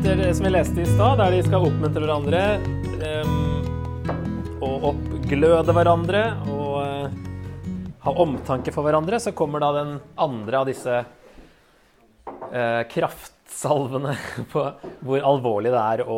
etter 0.00 0.16
det 0.16 0.34
som 0.34 0.46
vi 0.46 0.50
leste 0.54 0.80
i 0.80 0.86
stad, 0.88 1.18
der 1.20 1.34
de 1.34 1.40
skal 1.44 1.64
oppmuntre 1.66 2.00
hverandre 2.00 2.38
um, 3.20 4.60
og 4.64 4.84
oppgløde 4.88 5.74
hverandre 5.76 6.22
og 6.48 6.76
uh, 6.80 7.18
ha 8.06 8.14
omtanke 8.24 8.72
for 8.72 8.86
hverandre, 8.86 9.18
så 9.20 9.34
kommer 9.36 9.60
da 9.60 9.68
den 9.76 9.90
andre 10.24 10.62
av 10.62 10.70
disse 10.70 10.94
uh, 11.04 12.80
kraftsalvene 12.94 14.14
på 14.54 14.62
hvor 15.04 15.26
alvorlig 15.34 15.74
det 15.74 15.82
er 15.82 16.04
å 16.06 16.16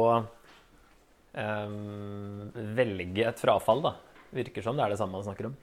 um, 1.34 2.54
velge 2.78 3.26
et 3.32 3.42
frafall. 3.42 3.82
da. 3.88 3.96
Virker 4.30 4.62
som 4.62 4.78
det 4.78 4.86
er 4.86 4.94
det 4.94 5.00
samme 5.02 5.18
man 5.18 5.26
snakker 5.26 5.50
om. 5.50 5.58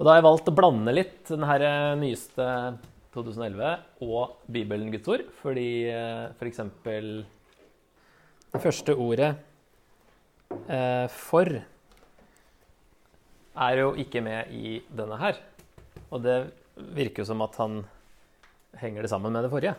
Og 0.00 0.02
da 0.02 0.16
har 0.16 0.18
jeg 0.18 0.26
valgt 0.32 0.50
å 0.50 0.56
blande 0.58 0.98
litt 0.98 1.22
den 1.30 1.46
her 1.46 1.68
nyeste 2.02 2.50
2011 3.14 4.02
og 4.02 4.50
Bibelen 4.50 4.90
Guds 4.90 5.14
ord, 5.14 5.22
fordi 5.46 5.70
f.eks. 6.42 6.62
For 6.82 7.35
det 8.56 8.64
første 8.64 8.94
ordet 8.96 9.34
eh, 10.68 11.06
'for' 11.12 11.58
er 13.56 13.80
jo 13.80 13.92
ikke 13.96 14.22
med 14.24 14.52
i 14.52 14.78
denne 14.88 15.18
her. 15.20 15.38
Og 16.12 16.22
det 16.24 16.36
virker 16.76 17.22
jo 17.22 17.28
som 17.28 17.44
at 17.44 17.56
han 17.60 17.84
henger 18.80 19.04
det 19.04 19.10
sammen 19.12 19.32
med 19.32 19.44
det 19.44 19.52
forrige. 19.52 19.74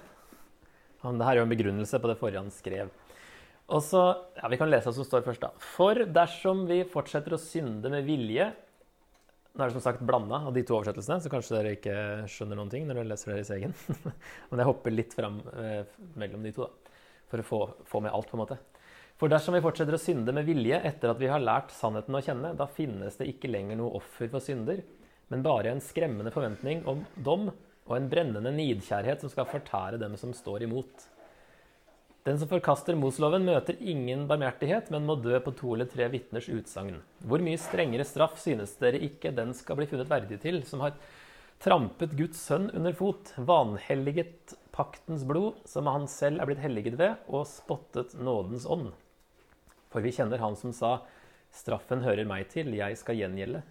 Han, 1.03 1.17
det 1.17 1.25
her 1.25 1.37
er 1.37 1.41
jo 1.43 1.47
en 1.47 1.53
begrunnelse 1.53 2.01
på 2.01 2.09
det 2.09 2.17
forrige 2.17 2.41
han 2.41 2.53
skrev. 2.53 2.89
Og 3.67 3.83
så, 3.83 4.01
ja, 4.37 4.47
Vi 4.47 4.57
kan 4.57 4.69
lese 4.69 4.89
hva 4.89 4.95
som 4.95 5.05
står 5.05 5.25
først. 5.25 5.41
da. 5.41 5.51
For 5.59 5.93
dersom 5.93 6.65
vi 6.67 6.83
fortsetter 6.83 7.33
å 7.33 7.41
synde 7.41 7.89
med 7.89 8.05
vilje 8.05 8.53
Nå 9.57 9.63
er 9.63 9.71
det 9.71 9.73
som 9.79 9.81
sagt 9.81 10.03
blanda 10.05 10.37
av 10.45 10.53
de 10.53 10.61
to 10.61 10.75
oversettelsene, 10.77 11.17
så 11.17 11.31
kanskje 11.33 11.55
dere 11.55 11.71
ikke 11.73 11.93
skjønner 12.29 12.59
noen 12.59 12.69
ting 12.69 12.83
når 12.85 12.99
dere 12.99 13.09
leser 13.09 13.31
deres 13.33 13.49
egen. 13.55 13.71
Men 14.51 14.61
jeg 14.61 14.67
hopper 14.69 14.93
litt 14.93 15.15
fram 15.17 15.39
eh, 15.57 15.81
mellom 16.13 16.43
de 16.45 16.51
to, 16.53 16.67
da, 16.67 16.86
for 17.31 17.43
å 17.43 17.47
få, 17.47 17.61
få 17.89 18.01
med 18.03 18.13
alt. 18.15 18.29
på 18.29 18.37
en 18.37 18.43
måte. 18.43 18.59
For 19.17 19.31
dersom 19.31 19.55
vi 19.57 19.63
fortsetter 19.65 19.97
å 19.97 20.01
synde 20.01 20.33
med 20.35 20.45
vilje 20.45 20.77
etter 20.85 21.09
at 21.09 21.19
vi 21.21 21.29
har 21.31 21.41
lært 21.41 21.71
sannheten 21.73 22.15
å 22.15 22.21
kjenne, 22.21 22.53
da 22.57 22.67
finnes 22.69 23.17
det 23.17 23.29
ikke 23.31 23.49
lenger 23.49 23.79
noe 23.79 23.97
offer 23.97 24.29
for 24.29 24.43
synder, 24.43 24.83
men 25.33 25.43
bare 25.43 25.73
en 25.73 25.81
skremmende 25.83 26.31
forventning 26.31 26.83
om 26.87 27.01
dom 27.25 27.49
og 27.87 27.93
en 27.97 28.09
brennende 28.11 28.51
nidkjærhet 28.53 29.23
som 29.23 29.31
skal 29.31 29.49
fortære 29.49 29.99
dem 30.01 30.15
som 30.19 30.35
står 30.35 30.67
imot. 30.67 31.07
Den 32.27 32.37
som 32.39 32.49
forkaster 32.51 32.97
Mosloven, 32.99 33.45
møter 33.47 33.77
ingen 33.79 34.25
barmhjertighet, 34.27 34.89
men 34.91 35.05
må 35.07 35.15
dø 35.23 35.37
på 35.39 35.53
to 35.55 35.71
eller 35.73 35.87
tre 35.87 36.09
vitners 36.11 36.49
utsagn. 36.51 36.99
Hvor 37.23 37.39
mye 37.43 37.59
strengere 37.61 38.03
straff 38.05 38.35
synes 38.41 38.73
dere 38.81 38.99
ikke 39.05 39.31
den 39.35 39.53
skal 39.55 39.79
bli 39.79 39.87
funnet 39.87 40.11
verdig 40.11 40.41
til, 40.43 40.59
som 40.67 40.83
har 40.83 40.97
trampet 41.63 42.13
Guds 42.17 42.39
sønn 42.49 42.69
under 42.75 42.93
fot, 42.95 43.33
vanhelliget 43.37 44.55
paktens 44.75 45.25
blod, 45.27 45.61
som 45.65 45.89
han 45.89 46.07
selv 46.11 46.41
er 46.41 46.49
blitt 46.49 46.61
helliget 46.61 46.97
ved, 46.99 47.15
og 47.27 47.47
spottet 47.49 48.13
nådens 48.17 48.67
ånd? 48.69 48.91
For 49.93 50.03
vi 50.05 50.13
kjenner 50.13 50.41
han 50.43 50.57
som 50.59 50.73
sa, 50.75 50.99
straffen 51.55 52.03
hører 52.05 52.27
meg 52.29 52.49
til, 52.53 52.75
jeg 52.77 52.99
skal 52.99 53.17
gjengjelde. 53.17 53.63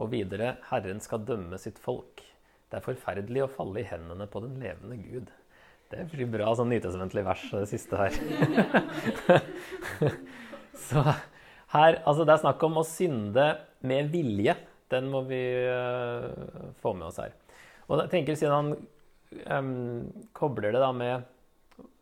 Og 0.00 0.12
videre, 0.12 0.56
Herren 0.70 1.00
skal 1.04 1.24
dømme 1.28 1.58
sitt 1.60 1.80
folk. 1.80 2.22
Det 2.70 2.78
er 2.78 2.84
forferdelig 2.84 3.44
å 3.44 3.52
falle 3.52 3.82
i 3.82 3.88
hendene 3.88 4.26
på 4.30 4.42
den 4.44 4.56
levende 4.60 4.98
Gud. 5.00 5.30
Det 5.86 6.00
er 6.00 6.08
veldig 6.10 6.26
bra 6.32 6.50
sånn 6.58 6.72
nytestamentlig 6.72 7.22
vers, 7.26 7.44
det 7.52 7.68
siste 7.70 8.00
her. 8.00 8.16
Så 10.86 11.02
her, 11.72 12.00
altså 12.02 12.24
det 12.26 12.34
er 12.34 12.42
snakk 12.42 12.64
om 12.66 12.80
å 12.80 12.86
synde 12.86 13.46
med 13.86 14.10
vilje. 14.10 14.56
Den 14.92 15.08
må 15.10 15.22
vi 15.26 15.40
uh, 15.66 16.30
få 16.82 16.94
med 16.94 17.08
oss 17.08 17.18
her. 17.22 17.34
Og 17.86 18.00
jeg 18.02 18.12
tenker 18.12 18.38
Siden 18.38 18.54
han 18.54 18.70
um, 19.58 20.28
kobler 20.36 20.74
det 20.74 20.82
da 20.82 20.92
med 20.94 21.26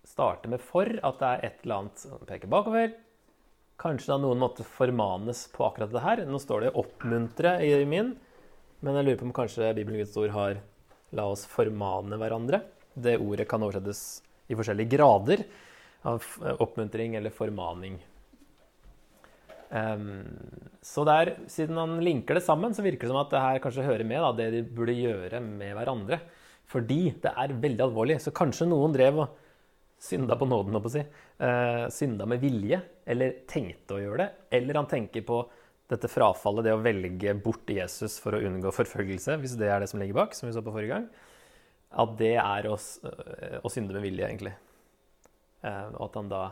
Starter 0.05 0.53
med 0.53 0.61
'for', 0.61 1.01
at 1.01 1.19
det 1.19 1.29
er 1.29 1.45
et 1.47 1.63
eller 1.65 1.75
annet 1.81 1.99
som 1.99 2.27
peker 2.29 2.51
bakover. 2.53 2.93
Kanskje 3.81 4.13
da 4.13 4.19
noen 4.21 4.39
måtte 4.39 4.67
formanes 4.69 5.47
på 5.55 5.65
akkurat 5.65 5.91
det 5.91 6.03
her. 6.05 6.25
Nå 6.29 6.39
står 6.39 6.67
det 6.67 6.75
'oppmuntre' 6.77 7.57
i 7.65 7.85
min, 7.89 8.13
men 8.81 8.95
jeg 8.95 9.05
lurer 9.05 9.19
på 9.19 9.29
om 9.31 9.33
kanskje 9.33 9.73
Bibelen 9.75 9.99
Guds 10.03 10.17
ord 10.17 10.31
har 10.31 10.61
'la 11.13 11.25
oss 11.25 11.47
formane 11.47 12.21
hverandre'. 12.21 12.63
Det 12.95 13.19
ordet 13.19 13.49
kan 13.49 13.63
oversettes 13.63 14.23
i 14.47 14.55
forskjellige 14.55 14.93
grader 14.93 15.45
av 16.05 16.23
oppmuntring 16.61 17.17
eller 17.17 17.31
formaning. 17.31 17.99
Um, 19.75 20.23
så 20.85 21.03
der, 21.09 21.33
siden 21.51 21.79
han 21.81 21.97
linker 22.05 22.39
det 22.39 22.45
sammen, 22.47 22.75
så 22.77 22.85
virker 22.85 23.07
det 23.07 23.13
som 23.13 23.21
at 23.23 23.33
det 23.33 23.43
her 23.43 23.63
kanskje 23.65 23.87
hører 23.87 24.07
med 24.07 24.23
da, 24.23 24.31
det 24.39 24.51
de 24.55 24.63
burde 24.77 24.95
gjøre 24.95 25.41
med 25.45 25.75
hverandre. 25.77 26.21
Fordi 26.71 27.01
det 27.23 27.33
er 27.33 27.57
veldig 27.65 27.85
alvorlig. 27.85 28.21
Så 28.23 28.33
kanskje 28.35 28.69
noen 28.71 28.95
drev 28.95 29.25
og 29.25 29.41
synda 30.05 30.39
på 30.39 30.49
nåden, 30.49 30.79
å 30.79 30.93
si. 30.93 31.03
Uh, 31.41 31.85
synda 31.93 32.29
med 32.31 32.43
vilje, 32.45 32.81
eller 33.11 33.39
tenkte 33.51 33.99
å 33.99 34.03
gjøre 34.03 34.23
det. 34.23 34.31
Eller 34.61 34.81
han 34.81 34.91
tenker 34.91 35.27
på 35.27 35.43
dette 35.91 36.09
frafallet, 36.09 36.65
det 36.65 36.73
å 36.73 36.83
velge 36.83 37.35
bort 37.45 37.69
Jesus 37.69 38.17
for 38.23 38.37
å 38.37 38.43
unngå 38.47 38.73
forfølgelse, 38.73 39.37
hvis 39.43 39.59
det 39.61 39.69
er 39.69 39.83
det 39.83 39.91
som 39.91 40.01
ligger 40.01 40.23
bak, 40.23 40.37
som 40.37 40.49
vi 40.49 40.55
så 40.57 40.65
på 40.65 40.73
forrige 40.73 40.97
gang 40.97 41.09
at 41.95 42.15
det 42.19 42.35
er 42.41 42.69
å, 42.69 42.77
eh, 42.77 43.59
å 43.63 43.71
synde 43.71 43.95
med 43.95 44.05
vilje, 44.05 44.29
egentlig. 44.29 44.55
Uh, 45.65 45.95
og 45.97 46.09
at 46.11 46.17
han 46.19 46.29
da 46.29 46.43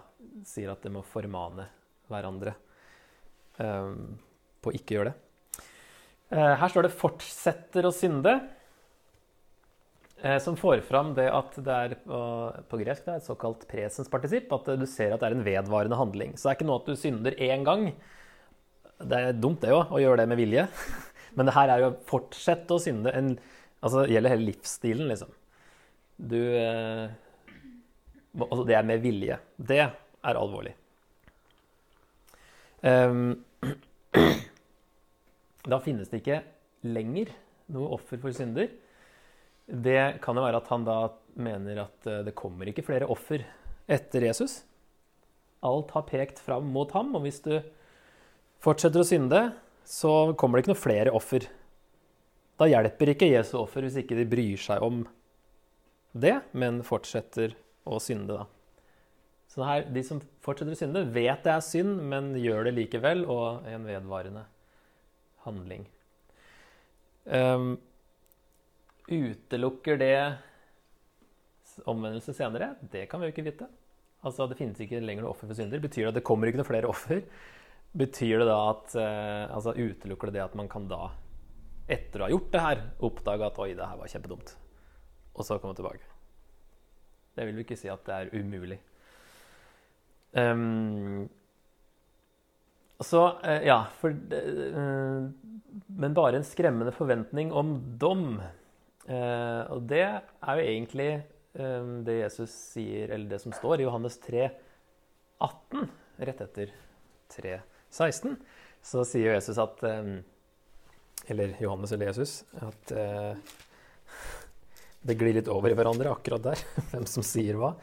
sier 0.49 0.71
at 0.73 0.85
det 0.85 0.93
må 0.95 1.03
formane 1.05 1.67
hverandre 2.09 2.55
eh, 2.55 2.72
på 3.59 4.71
å 4.71 4.75
ikke 4.77 4.97
gjøre 4.97 5.13
det. 5.13 5.19
Her 6.33 6.73
står 6.73 6.87
det 6.87 6.97
'fortsetter 6.97 7.85
å 7.85 7.93
synde', 7.93 8.35
som 10.41 10.57
får 10.57 10.81
fram 10.87 11.13
det 11.15 11.27
at 11.29 11.57
det 11.67 11.75
er 11.75 11.95
på 12.07 12.79
gresk 12.79 13.05
det 13.05 13.13
er 13.13 13.21
et 13.21 13.27
såkalt 13.27 13.67
presenspartisipp. 13.69 14.53
At 14.55 14.71
du 14.79 14.87
ser 14.87 15.13
at 15.13 15.21
det 15.21 15.29
er 15.29 15.37
en 15.37 15.45
vedvarende 15.45 15.99
handling. 15.99 16.37
Så 16.37 16.47
det 16.47 16.53
er 16.53 16.59
ikke 16.61 16.69
noe 16.71 16.81
at 16.81 16.87
du 16.87 16.97
synder 16.97 17.37
én 17.37 17.67
gang. 17.67 17.89
Det 19.03 19.19
er 19.19 19.33
dumt, 19.35 19.61
det 19.61 19.75
òg, 19.75 19.91
å 19.91 20.01
gjøre 20.01 20.23
det 20.23 20.29
med 20.31 20.39
vilje. 20.39 20.69
Men 21.37 21.49
det 21.49 21.57
her 21.57 21.73
er 21.75 21.83
jo 21.83 21.91
å 21.91 21.99
fortsette 22.07 22.77
å 22.77 22.83
synde. 22.83 23.13
en 23.13 23.35
Altså, 23.83 24.05
det 24.05 24.15
gjelder 24.15 24.37
hele 24.37 24.47
livsstilen, 24.47 25.09
liksom. 25.11 25.33
Du 26.17 26.39
eh, 26.39 27.11
Altså, 28.33 28.63
det 28.65 28.77
er 28.79 28.87
med 28.89 29.03
vilje. 29.03 29.37
Det 29.59 29.81
er 29.83 30.39
alvorlig. 30.39 30.73
Um, 32.83 33.45
da 35.73 35.79
finnes 35.83 36.11
det 36.11 36.23
ikke 36.23 36.43
lenger 36.87 37.33
noe 37.73 37.95
offer 37.97 38.21
for 38.23 38.35
synder. 38.37 38.71
Det 39.67 40.01
kan 40.25 40.37
jo 40.37 40.45
være 40.45 40.61
at 40.61 40.71
han 40.73 40.87
da 40.87 40.99
mener 41.39 41.85
at 41.85 42.09
eh, 42.11 42.25
det 42.27 42.35
kommer 42.37 42.69
ikke 42.69 42.85
flere 42.85 43.07
offer 43.09 43.45
etter 43.89 44.27
Jesus. 44.27 44.59
Alt 45.65 45.95
har 45.95 46.05
pekt 46.09 46.43
fram 46.43 46.67
mot 46.75 46.91
ham, 46.93 47.15
og 47.15 47.23
hvis 47.25 47.39
du 47.47 47.55
fortsetter 48.63 49.01
å 49.01 49.07
synde, 49.07 49.41
så 49.87 50.35
kommer 50.37 50.59
det 50.59 50.67
ikke 50.67 50.75
noe 50.75 50.83
flere 50.83 51.15
offer 51.15 51.47
da 52.63 52.69
hjelper 52.71 53.11
ikke 53.11 53.31
Jesu 53.33 53.57
offer 53.59 53.83
hvis 53.83 53.99
ikke 54.03 54.17
de 54.19 54.29
bryr 54.29 54.61
seg 54.61 54.83
om 54.85 55.03
det, 56.13 56.37
men 56.55 56.83
fortsetter 56.87 57.57
å 57.89 57.99
synde, 58.03 58.37
da. 58.37 58.45
Så 59.53 59.65
her, 59.69 59.85
de 59.93 60.01
som 60.07 60.21
fortsetter 60.45 60.73
å 60.73 60.79
synde, 60.79 61.03
vet 61.13 61.43
det 61.45 61.53
er 61.53 61.65
synd, 61.65 61.99
men 62.09 62.31
gjør 62.41 62.71
det 62.71 62.77
likevel, 62.79 63.27
og 63.29 63.67
en 63.69 63.85
vedvarende 63.85 64.47
handling. 65.45 65.83
Um, 67.29 67.75
utelukker 69.11 69.99
det 70.01 70.17
omvendelse 71.85 72.33
senere? 72.37 72.73
Det 72.93 73.05
kan 73.11 73.21
vi 73.21 73.29
jo 73.29 73.35
ikke 73.35 73.45
vite. 73.51 73.69
Altså, 74.23 74.47
Det 74.49 74.57
finnes 74.57 74.81
ikke 74.81 75.03
lenger 75.03 75.27
noe 75.27 75.35
offer 75.35 75.51
for 75.51 75.59
synder. 75.59 75.83
Betyr 75.83 76.07
det 76.07 76.13
at 76.15 76.19
det 76.21 76.25
kommer 76.27 76.49
ikke 76.49 76.63
noe 76.63 76.69
flere 76.69 76.89
offer? 76.89 77.21
Betyr 77.93 78.41
det 78.41 78.47
da 78.49 78.57
at 78.71 78.95
uh, 78.97 79.53
altså, 79.59 79.75
Utelukker 79.77 80.31
det 80.31 80.39
det 80.39 80.47
at 80.47 80.57
man 80.57 80.71
kan 80.73 80.87
da 80.89 81.11
etter 81.93 82.23
å 82.23 82.25
ha 82.25 82.33
gjort 82.33 82.49
det 82.55 82.63
her, 82.63 82.81
oppdage 83.05 83.51
at 83.51 83.61
oi, 83.61 83.69
det 83.77 83.85
her 83.91 84.01
var 84.01 84.09
kjempedumt, 84.09 84.55
og 85.35 85.45
så 85.45 85.59
komme 85.61 85.77
tilbake. 85.77 86.07
Det 87.37 87.45
vil 87.49 87.59
vi 87.59 87.65
ikke 87.67 87.77
si 87.77 87.91
at 87.93 88.05
det 88.07 88.17
er 88.17 88.33
umulig. 88.39 88.79
Um, 90.33 91.29
så 93.03 93.25
uh, 93.43 93.61
ja, 93.67 93.79
for 94.01 94.15
uh, 94.15 95.29
Men 95.87 96.15
bare 96.17 96.39
en 96.39 96.47
skremmende 96.47 96.95
forventning 96.97 97.53
om 97.53 97.75
dom. 98.01 98.41
Uh, 99.09 99.63
og 99.75 99.89
det 99.91 100.05
er 100.07 100.59
jo 100.59 100.67
egentlig 100.67 101.11
um, 101.59 102.01
det 102.07 102.21
Jesus 102.23 102.53
sier, 102.73 103.11
eller 103.11 103.35
det 103.35 103.43
som 103.43 103.55
står 103.57 103.83
i 103.83 103.89
Johannes 103.89 104.19
3, 104.23 104.49
18, 105.43 105.89
rett 106.29 106.45
etter 106.47 106.77
3, 107.35 107.57
16. 107.91 108.37
Så 108.83 109.05
sier 109.09 109.35
Jesus 109.35 109.59
at 109.63 109.83
um, 109.89 110.21
eller 111.27 111.57
Johannes 111.61 111.93
eller 111.93 112.07
Jesus, 112.07 112.45
at 112.59 112.93
uh, 112.97 113.35
det 115.03 115.19
glir 115.19 115.37
litt 115.37 115.51
over 115.51 115.71
i 115.71 115.77
hverandre 115.79 116.13
akkurat 116.13 116.45
der, 116.51 116.63
hvem 116.93 117.07
som 117.11 117.27
sier 117.27 117.59
hva. 117.61 117.75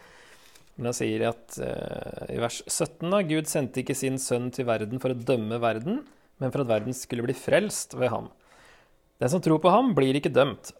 Men 0.79 0.93
han 0.93 0.95
sier 0.95 1.25
at 1.27 1.57
uh, 1.59 2.25
i 2.31 2.39
vers 2.39 2.61
17 2.63 3.11
da, 3.11 3.19
Gud 3.27 3.49
sendte 3.51 3.81
ikke 3.81 3.97
sin 3.97 4.15
sønn 4.21 4.47
til 4.55 4.67
verden 4.69 5.01
for 5.03 5.11
å 5.11 5.23
dømme 5.27 5.59
verden, 5.59 6.05
men 6.39 6.53
for 6.53 6.63
at 6.63 6.69
verden 6.69 6.95
skulle 6.95 7.25
bli 7.25 7.35
frelst 7.35 7.97
ved 7.99 8.13
ham. 8.13 8.29
Den 9.19 9.31
som 9.33 9.43
tror 9.43 9.59
på 9.59 9.73
ham, 9.73 9.91
blir 9.97 10.15
ikke 10.15 10.31
dømt. 10.31 10.71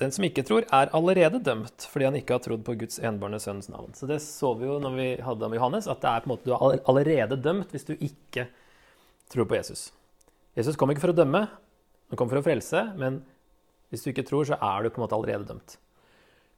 den 0.00 0.10
som 0.10 0.24
ikke 0.26 0.42
tror, 0.42 0.64
er 0.74 0.90
allerede 0.96 1.38
dømt 1.44 1.84
fordi 1.86 2.08
han 2.08 2.16
ikke 2.18 2.34
har 2.34 2.40
trodd 2.42 2.64
på 2.66 2.74
Guds 2.80 2.96
enbårne 2.98 3.38
sønns 3.38 3.68
navn. 3.70 3.92
Så 3.94 4.08
det 4.10 4.22
så 4.24 4.54
vi 4.58 4.66
jo 4.66 4.80
når 4.82 4.96
vi 4.96 5.08
hadde 5.22 5.46
om 5.46 5.54
Johannes, 5.54 5.86
at 5.86 6.00
det 6.02 6.10
er 6.10 6.24
på 6.24 6.26
en 6.26 6.32
måte, 6.32 6.48
du 6.48 6.54
er 6.56 6.80
allerede 6.90 7.38
dømt 7.38 7.70
hvis 7.70 7.86
du 7.86 7.92
ikke 7.94 8.48
tror 9.30 9.46
på 9.46 9.60
Jesus. 9.60 9.92
Jesus 10.56 10.80
kom 10.80 10.90
ikke 10.90 11.04
for 11.04 11.14
å 11.14 11.20
dømme, 11.20 11.44
han 12.10 12.18
kom 12.18 12.32
for 12.32 12.40
å 12.40 12.46
frelse, 12.46 12.80
men 12.98 13.20
hvis 13.92 14.02
du 14.02 14.10
ikke 14.10 14.26
tror, 14.26 14.48
så 14.48 14.58
er 14.58 14.82
du 14.82 14.90
på 14.90 14.98
en 14.98 15.04
måte 15.04 15.18
allerede 15.18 15.46
dømt. 15.52 15.76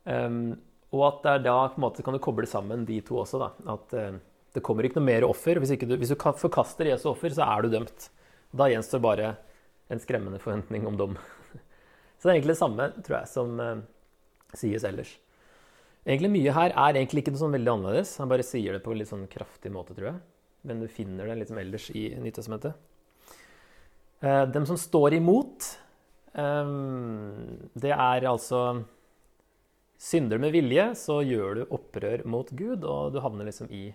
Um, 0.07 0.55
og 0.95 1.03
at 1.09 1.23
det 1.25 1.33
er 1.33 1.45
da 1.49 1.57
på 1.73 1.81
en 1.81 1.87
måte 1.87 2.05
kan 2.07 2.15
du 2.15 2.23
koble 2.23 2.47
sammen 2.49 2.85
de 2.89 3.01
to 3.05 3.19
også. 3.23 3.41
da, 3.43 3.51
At 3.75 3.95
eh, 3.97 4.19
det 4.55 4.63
kommer 4.65 4.87
ikke 4.87 5.01
noe 5.01 5.09
mer 5.09 5.27
offer. 5.27 5.59
Hvis, 5.61 5.75
du, 5.83 5.97
hvis 5.99 6.15
du 6.15 6.17
forkaster 6.17 6.93
Jesu 6.93 7.11
offer, 7.11 7.35
så 7.35 7.49
er 7.49 7.65
du 7.65 7.75
dømt. 7.75 8.09
Da 8.57 8.71
gjenstår 8.71 9.03
bare 9.05 9.35
en 9.93 10.03
skremmende 10.03 10.41
forventning 10.43 10.87
om 10.89 10.97
dom. 10.99 11.19
Så 12.17 12.27
det 12.27 12.31
er 12.31 12.39
egentlig 12.39 12.55
det 12.55 12.63
samme, 12.63 12.89
tror 13.05 13.19
jeg, 13.19 13.29
som 13.29 13.61
eh, 13.61 13.83
sies 14.57 14.87
ellers. 14.89 15.13
Egentlig 16.07 16.31
Mye 16.33 16.55
her 16.55 16.73
er 16.73 16.97
egentlig 16.97 17.25
ikke 17.25 17.35
noe 17.35 17.43
sånn 17.43 17.57
veldig 17.59 17.73
annerledes. 17.73 18.15
Han 18.23 18.31
bare 18.31 18.47
sier 18.47 18.77
det 18.77 18.83
på 18.85 18.95
en 18.95 19.01
litt 19.03 19.11
sånn 19.11 19.27
kraftig 19.31 19.73
måte, 19.75 19.95
tror 19.97 20.13
jeg. 20.13 20.21
Men 20.67 20.83
du 20.83 20.87
finner 20.91 21.29
det 21.29 21.41
liksom 21.43 21.59
ellers 21.61 21.91
i 21.93 22.09
Nytestamentet. 22.23 22.79
Eh, 24.23 24.45
dem 24.55 24.67
som 24.67 24.79
står 24.81 25.19
imot, 25.19 25.67
um, 26.33 27.59
det 27.77 27.93
er 27.93 28.27
altså 28.31 28.63
Synder 29.97 30.41
med 30.41 30.53
vilje, 30.53 30.91
så 30.99 31.23
gjør 31.25 31.57
du 31.57 31.63
opprør 31.73 32.25
mot 32.29 32.51
Gud, 32.53 32.85
og 32.85 33.15
du 33.15 33.21
havner 33.25 33.49
liksom 33.49 33.71
i 33.73 33.89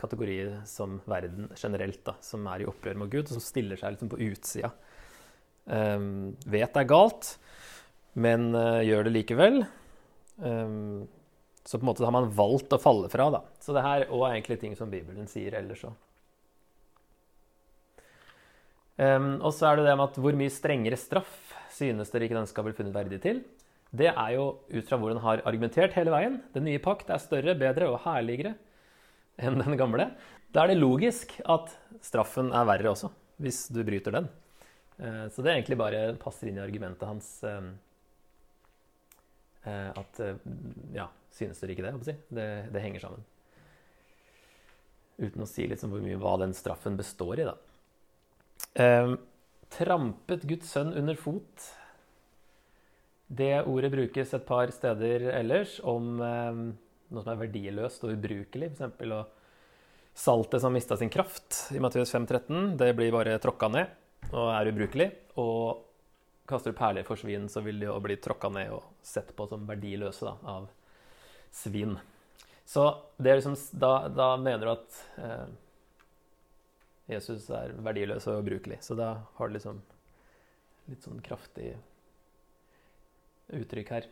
kategorier 0.00 0.58
som 0.68 0.98
verden 1.08 1.48
generelt, 1.56 2.02
da, 2.04 2.16
som 2.24 2.44
er 2.52 2.62
i 2.64 2.68
opprør 2.68 2.98
mot 3.00 3.12
Gud, 3.12 3.26
og 3.26 3.36
som 3.36 3.44
stiller 3.44 3.80
seg 3.80 3.94
liksom 3.94 4.10
på 4.12 4.20
utsida. 4.30 4.72
Um, 5.64 6.36
vet 6.44 6.72
det 6.74 6.82
er 6.82 6.90
galt, 6.90 7.34
men 8.20 8.50
uh, 8.56 8.80
gjør 8.84 9.08
det 9.08 9.14
likevel. 9.14 9.62
Um, 10.40 11.08
så 11.64 11.78
på 11.78 11.84
en 11.84 11.90
måte 11.90 12.04
har 12.04 12.14
man 12.16 12.30
valgt 12.34 12.72
å 12.74 12.80
falle 12.80 13.10
fra. 13.12 13.28
Da. 13.32 13.42
Så 13.62 13.76
det 13.76 13.84
her 13.84 14.06
òg 14.08 14.24
er 14.26 14.36
egentlig 14.38 14.60
ting 14.62 14.76
som 14.76 14.92
Bibelen 14.92 15.28
sier 15.30 15.56
ellers 15.60 15.84
òg. 15.88 15.96
Um, 19.00 19.38
og 19.38 19.54
så 19.56 19.70
er 19.70 19.78
det 19.78 19.86
det 19.88 19.96
med 19.96 20.10
at 20.10 20.20
hvor 20.20 20.36
mye 20.36 20.52
strengere 20.52 20.98
straff 21.00 21.54
synes 21.72 22.10
dere 22.12 22.26
ikke 22.26 22.36
den 22.36 22.48
skal 22.50 22.66
bli 22.66 22.76
funnet 22.76 22.96
verdig 22.96 23.20
til? 23.24 23.40
Det 23.90 24.10
er 24.12 24.34
jo 24.36 24.44
ut 24.70 24.86
fra 24.86 24.98
hvor 25.00 25.10
den 25.10 25.22
har 25.22 25.42
argumentert 25.48 25.96
hele 25.98 26.12
veien. 26.14 26.38
Den 26.54 26.68
nye 26.68 26.82
pakt 26.82 27.10
er 27.10 27.22
større, 27.22 27.56
bedre 27.58 27.88
og 27.90 28.02
herligere 28.04 28.54
enn 29.40 29.58
den 29.58 29.78
gamle. 29.80 30.12
Da 30.54 30.64
er 30.64 30.72
det 30.72 30.80
logisk 30.80 31.34
at 31.42 31.72
straffen 32.04 32.52
er 32.54 32.68
verre 32.68 32.92
også, 32.92 33.10
hvis 33.42 33.64
du 33.74 33.82
bryter 33.86 34.14
den. 34.14 34.28
Eh, 35.00 35.26
så 35.34 35.42
det 35.42 35.56
egentlig 35.56 35.78
bare 35.80 36.04
passer 36.22 36.50
inn 36.50 36.60
i 36.60 36.62
argumentet 36.62 37.08
hans 37.08 37.32
eh, 37.46 37.72
eh, 39.64 39.90
at 39.90 40.22
Ja, 40.94 41.08
synes 41.34 41.62
dere 41.62 41.74
ikke 41.74 41.88
det? 41.88 42.16
Det, 42.30 42.46
det 42.70 42.84
henger 42.84 43.06
sammen. 43.08 43.26
Uten 45.20 45.42
å 45.44 45.50
si 45.50 45.66
liksom 45.68 45.90
hvor 45.92 46.04
mye 46.04 46.20
hva 46.20 46.36
den 46.40 46.54
straffen 46.56 46.94
består 46.96 47.42
i, 47.42 47.48
da. 47.48 47.58
Trampet 49.70 50.46
Guds 50.48 50.70
sønn 50.72 50.94
under 50.96 51.18
fot 51.18 51.66
det 53.30 53.62
ordet 53.62 53.92
brukes 53.92 54.32
et 54.34 54.46
par 54.46 54.72
steder 54.74 55.28
ellers 55.38 55.76
om 55.86 56.16
eh, 56.18 56.56
noe 57.14 57.22
som 57.22 57.30
er 57.30 57.42
verdiløst 57.44 58.02
og 58.02 58.16
ubrukelig. 58.16 58.72
F.eks. 58.74 59.28
saltet 60.18 60.62
som 60.64 60.74
mista 60.74 60.96
sin 60.98 61.12
kraft 61.12 61.68
i 61.76 61.82
Matteus 61.82 62.10
5,13. 62.14 62.74
Det 62.80 62.90
blir 62.98 63.14
bare 63.14 63.38
tråkka 63.38 63.68
ned 63.70 64.32
og 64.32 64.50
er 64.50 64.70
ubrukelig. 64.72 65.06
Og 65.38 65.86
kaster 66.50 66.74
du 66.74 66.78
perler 66.80 67.06
for 67.06 67.20
svin, 67.20 67.46
så 67.46 67.62
vil 67.62 67.78
de 67.78 67.86
jo 67.86 67.98
bli 68.02 68.16
tråkka 68.18 68.50
ned 68.50 68.72
og 68.74 68.88
sett 69.06 69.30
på 69.38 69.46
som 69.46 69.62
verdiløse 69.68 70.26
da, 70.26 70.34
av 70.50 70.66
svin. 71.54 71.94
Så 72.66 72.88
liksom, 73.22 73.54
da, 73.78 73.92
da, 74.10 74.32
mener 74.42 74.66
du 74.66 74.72
at 74.72 74.98
eh, 75.22 75.46
Jesus 77.14 77.46
er 77.54 77.78
verdiløs 77.78 78.26
og 78.26 78.42
ubrukelig. 78.42 78.80
Så 78.82 78.98
da 78.98 79.12
har 79.38 79.46
du 79.46 79.54
liksom 79.54 79.78
litt 80.90 81.06
sånn 81.06 81.22
kraftig 81.22 81.76
uttrykk 83.56 83.92
her. 83.96 84.08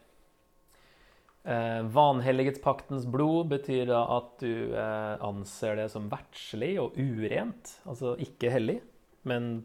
Eh, 1.49 1.81
vanhelligetspaktens 1.95 3.07
blod 3.09 3.49
betyr 3.55 3.87
da 3.89 4.03
at 4.19 4.35
du 4.43 4.75
eh, 4.75 5.15
anser 5.25 5.79
det 5.79 5.89
som 5.93 6.11
verdslig 6.13 6.75
og 6.83 6.99
urent. 6.99 7.73
Altså 7.89 8.17
ikke 8.21 8.53
hellig, 8.53 8.81
men 9.29 9.63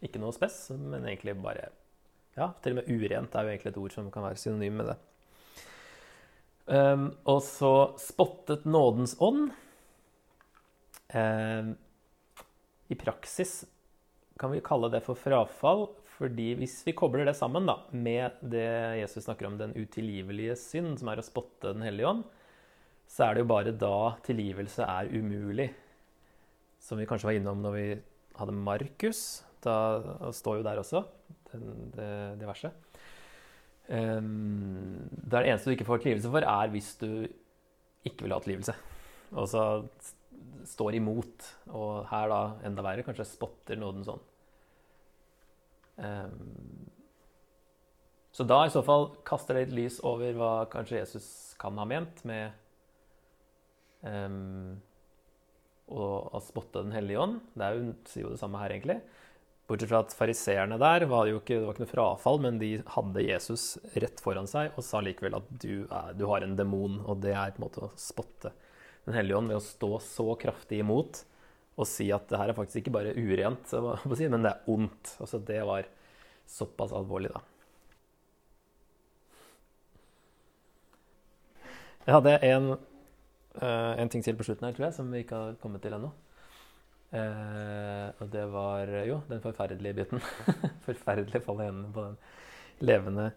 ikke 0.00 0.22
noe 0.22 0.32
spess, 0.36 0.70
men 0.78 1.04
egentlig 1.04 1.36
bare 1.42 1.70
Ja, 2.38 2.52
til 2.62 2.72
og 2.72 2.78
med 2.78 2.88
urent 2.88 3.34
er 3.34 3.44
jo 3.44 3.50
egentlig 3.50 3.72
et 3.72 3.80
ord 3.82 3.92
som 3.92 4.10
kan 4.14 4.24
være 4.24 4.38
synonym 4.38 4.76
med 4.80 4.92
det. 4.92 4.98
Um, 6.70 7.08
og 7.26 7.40
så 7.42 7.72
spottet 7.98 8.62
nådens 8.64 9.16
ånd. 9.18 9.50
Um, 11.10 11.72
I 12.86 12.94
praksis 12.94 13.64
kan 14.38 14.54
vi 14.54 14.62
kalle 14.64 14.88
det 14.94 15.02
for 15.04 15.18
frafall, 15.18 15.88
fordi 16.20 16.50
hvis 16.60 16.74
vi 16.84 16.92
kobler 16.96 17.24
det 17.24 17.36
sammen 17.38 17.64
da, 17.64 17.78
med 17.96 18.36
det 18.52 18.68
Jesus 19.00 19.24
snakker 19.24 19.48
om, 19.48 19.56
den 19.56 19.72
utilgivelige 19.72 20.56
synd, 20.60 20.98
som 21.00 21.08
er 21.08 21.22
å 21.22 21.24
spotte 21.24 21.72
Den 21.72 21.86
hellige 21.86 22.10
ånd, 22.10 22.26
så 23.10 23.24
er 23.26 23.34
det 23.34 23.42
jo 23.42 23.50
bare 23.50 23.72
da 23.74 23.96
tilgivelse 24.26 24.84
er 24.84 25.08
umulig. 25.10 25.70
Som 26.80 27.00
vi 27.00 27.08
kanskje 27.08 27.30
var 27.30 27.38
innom 27.38 27.64
når 27.64 27.74
vi 27.74 27.86
hadde 28.36 28.58
Markus. 28.68 29.22
Da 29.64 29.74
står 30.36 30.60
jo 30.60 30.66
der 30.68 30.80
også, 30.80 31.02
det, 31.50 31.60
det, 31.96 32.12
det 32.40 32.48
verset. 32.48 32.86
Um, 33.90 35.08
det 35.10 35.42
eneste 35.42 35.72
du 35.72 35.74
ikke 35.74 35.88
får 35.88 36.04
tilgivelse 36.04 36.30
for, 36.30 36.46
er 36.46 36.72
hvis 36.72 36.94
du 37.00 37.10
ikke 38.06 38.26
vil 38.26 38.36
ha 38.36 38.40
tilgivelse. 38.44 38.76
Og 39.34 39.48
så 39.50 39.64
står 40.68 41.00
imot. 41.00 41.48
Og 41.72 42.04
her 42.12 42.30
da 42.30 42.42
enda 42.68 42.84
verre, 42.84 43.04
kanskje 43.08 43.28
spotter 43.28 43.80
nåden 43.80 44.06
sånn. 44.06 44.22
Ehm, 46.00 46.90
så 48.32 48.46
da 48.46 48.62
i 48.64 48.72
så 48.72 48.82
fall 48.86 49.10
kaster 49.26 49.56
det 49.56 49.66
litt 49.66 49.76
lys 49.76 49.98
over 50.06 50.36
hva 50.38 50.52
kanskje 50.72 51.00
Jesus 51.00 51.26
kan 51.60 51.76
ha 51.80 51.86
ment 51.88 52.22
med 52.28 52.54
um, 54.06 54.78
å, 55.90 56.38
spotte 56.44 56.84
Den 56.84 56.94
hellige 56.94 57.20
ånd. 57.20 57.40
Det 57.52 57.66
er 57.66 57.76
jo, 57.76 57.96
sier 58.08 58.24
jo 58.28 58.34
det 58.36 58.40
samme 58.40 58.62
her, 58.62 58.72
egentlig. 58.76 59.00
Bortsett 59.70 59.90
fra 59.90 60.00
at 60.02 60.14
fariseerne 60.16 60.78
der 60.82 61.04
var 61.10 61.28
jo 61.28 61.40
ikke, 61.40 61.58
det 61.58 61.66
var 61.66 61.76
ikke 61.76 61.84
noe 61.84 61.92
frafall, 61.92 62.40
men 62.42 62.58
de 62.62 62.70
hadde 62.94 63.26
Jesus 63.26 63.64
rett 64.02 64.22
foran 64.22 64.48
seg 64.50 64.78
og 64.78 64.86
sa 64.86 65.02
likevel 65.04 65.36
at 65.38 65.50
du, 65.62 65.84
er, 65.84 66.14
du 66.18 66.24
har 66.30 66.46
en 66.46 66.56
demon, 66.58 67.00
og 67.04 67.20
det 67.22 67.34
er 67.34 67.52
på 67.54 67.60
en 67.60 67.66
måte 67.68 67.84
å 67.86 67.92
spotte 67.98 68.54
Den 69.06 69.14
hellige 69.18 69.38
ånd 69.38 69.50
ved 69.52 69.60
å 69.60 69.64
stå 69.64 69.92
så 70.04 70.26
kraftig 70.40 70.80
imot 70.82 71.22
og 71.78 71.88
si 71.88 72.08
at 72.12 72.26
det 72.30 72.38
her 72.40 72.50
er 72.50 72.56
faktisk 72.56 72.82
ikke 72.82 72.94
bare 72.94 73.14
urent, 73.16 73.72
men 74.18 74.44
det 74.44 74.52
er 74.52 74.70
ondt. 74.70 75.14
Altså 75.22 75.38
det 75.38 75.60
var 75.66 75.88
såpass 76.50 76.92
alvorlig, 76.96 77.30
da. 77.34 77.42
Jeg 82.06 82.16
hadde 82.16 82.32
en, 82.48 82.72
uh, 83.60 83.92
en, 84.00 84.08
ting 84.10 84.24
til 84.24 84.36
på 84.38 84.46
slutten 84.48 84.66
her, 84.66 84.74
tror 84.74 84.88
jeg, 84.88 84.96
som 84.96 85.12
vi 85.12 85.22
ikke 85.22 85.38
har 85.38 85.58
kommet 85.62 85.84
til 85.84 85.94
ennå. 85.94 86.10
Uh, 87.10 88.08
og 88.22 88.26
det 88.32 88.44
var 88.50 88.90
jo 89.06 89.20
den 89.28 89.42
forferdelige 89.44 89.98
biten. 90.00 90.22
Forferdelig 90.88 91.42
fall 91.44 91.62
i 91.62 91.68
hendene 91.68 91.92
på 91.94 92.06
den 92.08 92.18
levende 92.80 93.30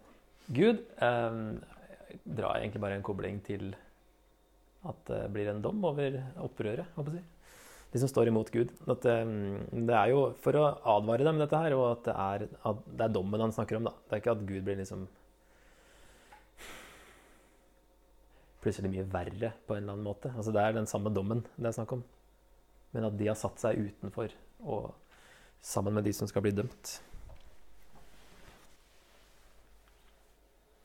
Gud. 0.47 0.81
jeg 0.99 2.19
drar 2.37 2.59
egentlig 2.59 2.81
bare 2.81 2.97
en 2.97 3.05
kobling 3.05 3.39
til 3.45 3.75
at 4.83 5.05
det 5.07 5.21
blir 5.31 5.51
en 5.51 5.61
dom 5.63 5.83
over 5.87 6.19
opprøret, 6.43 6.85
håper 6.95 7.19
jeg 7.19 7.32
de 7.93 7.99
som 8.01 8.09
står 8.09 8.31
imot 8.31 8.49
Gud. 8.51 8.71
At, 8.89 9.05
um, 9.05 9.59
det 9.85 9.93
er 9.93 10.09
jo 10.09 10.23
for 10.41 10.57
å 10.57 10.69
advare 10.95 11.27
dem 11.27 11.41
dette 11.41 11.59
her, 11.61 11.75
og 11.77 11.85
at 11.91 12.07
det 12.07 12.15
er, 12.23 12.45
at 12.71 12.87
det 12.89 13.05
er 13.05 13.13
dommen 13.13 13.43
han 13.45 13.53
snakker 13.53 13.77
om. 13.77 13.89
da. 13.89 13.93
Det 14.07 14.17
er 14.17 14.23
ikke 14.23 14.33
at 14.33 14.47
Gud 14.49 14.65
blir 14.65 14.79
liksom 14.81 15.05
plutselig 18.63 18.93
mye 18.93 19.05
verre 19.11 19.51
på 19.67 19.75
en 19.75 19.83
eller 19.83 19.97
annen 19.97 20.07
måte. 20.07 20.31
Altså 20.33 20.53
Det 20.55 20.63
er 20.63 20.75
den 20.75 20.89
samme 20.89 21.11
dommen 21.13 21.43
det 21.57 21.69
er 21.69 21.77
snakk 21.77 21.97
om. 21.99 22.03
Men 22.95 23.09
at 23.09 23.17
de 23.19 23.29
har 23.29 23.37
satt 23.37 23.61
seg 23.61 23.81
utenfor, 23.89 24.33
og 24.63 24.93
sammen 25.61 25.93
med 25.97 26.05
de 26.07 26.13
som 26.15 26.29
skal 26.29 26.45
bli 26.45 26.53
dømt. 26.55 26.95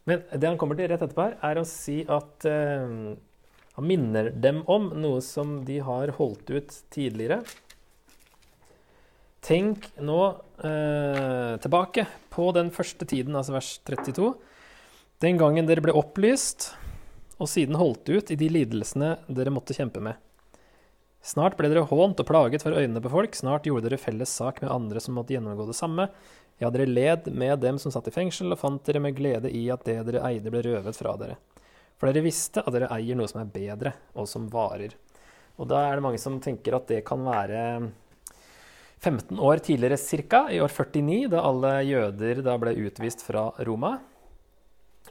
Men 0.09 0.23
det 0.33 0.49
han 0.49 0.57
kommer 0.61 0.77
til 0.77 0.89
rett 0.89 1.03
etterpå 1.05 1.25
her, 1.27 1.37
er 1.45 1.61
å 1.61 1.67
si 1.69 2.01
at 2.09 2.49
uh, 2.49 3.17
han 3.79 3.87
minner 3.87 4.33
dem 4.35 4.65
om 4.67 4.89
noe 4.99 5.21
som 5.23 5.61
de 5.63 5.77
har 5.87 6.11
holdt 6.17 6.49
ut 6.51 6.73
tidligere. 6.91 7.45
Tenk 9.39 9.85
nå 10.03 10.17
eh, 10.67 11.53
tilbake 11.63 12.09
på 12.35 12.49
den 12.57 12.73
første 12.75 13.07
tiden, 13.07 13.37
altså 13.39 13.55
vers 13.55 13.69
32. 13.87 14.33
Den 15.23 15.39
gangen 15.39 15.69
dere 15.71 15.85
ble 15.85 15.95
opplyst, 15.95 16.73
og 17.39 17.47
siden 17.47 17.79
holdt 17.79 18.11
ut 18.11 18.33
i 18.35 18.39
de 18.41 18.49
lidelsene 18.51 19.13
dere 19.31 19.53
måtte 19.55 19.79
kjempe 19.79 20.03
med. 20.03 20.19
Snart 21.23 21.55
ble 21.55 21.71
dere 21.71 21.87
hånt 21.87 22.19
og 22.19 22.27
plaget 22.27 22.67
for 22.67 22.75
øynene 22.75 23.05
på 23.05 23.15
folk, 23.15 23.39
snart 23.39 23.71
gjorde 23.71 23.87
dere 23.87 24.01
felles 24.03 24.33
sak 24.41 24.59
med 24.65 24.75
andre 24.75 24.99
som 25.03 25.15
måtte 25.15 25.37
gjennomgå 25.37 25.69
det 25.71 25.79
samme. 25.79 26.09
Ja, 26.59 26.73
dere 26.75 26.91
led 26.91 27.31
med 27.31 27.63
dem 27.63 27.79
som 27.79 27.95
satt 27.95 28.11
i 28.11 28.17
fengsel, 28.19 28.51
og 28.51 28.59
fant 28.59 28.83
dere 28.91 29.07
med 29.07 29.15
glede 29.15 29.55
i 29.55 29.69
at 29.71 29.87
det 29.87 30.01
dere 30.11 30.27
eide, 30.33 30.51
ble 30.51 30.67
røvet 30.67 30.99
fra 30.99 31.15
dere. 31.23 31.39
For 31.99 32.09
dere 32.09 32.23
visste 32.23 32.63
at 32.63 32.75
dere 32.75 32.91
eier 32.95 33.19
noe 33.19 33.29
som 33.31 33.43
er 33.43 33.51
bedre, 33.51 33.95
og 34.15 34.29
som 34.31 34.47
varer. 34.53 34.95
Og 35.59 35.67
da 35.71 35.83
er 35.89 35.99
det 35.99 36.05
mange 36.05 36.21
som 36.23 36.39
tenker 36.43 36.77
at 36.79 36.87
det 36.91 37.03
kan 37.07 37.25
være 37.27 37.63
15 39.03 39.39
år 39.39 39.63
tidligere 39.67 39.99
ca., 39.99 40.45
i 40.55 40.61
år 40.63 40.71
49, 40.71 41.27
da 41.35 41.43
alle 41.43 41.73
jøder 41.87 42.43
da 42.47 42.55
ble 42.59 42.77
utvist 42.87 43.25
fra 43.27 43.49
Roma. 43.67 43.97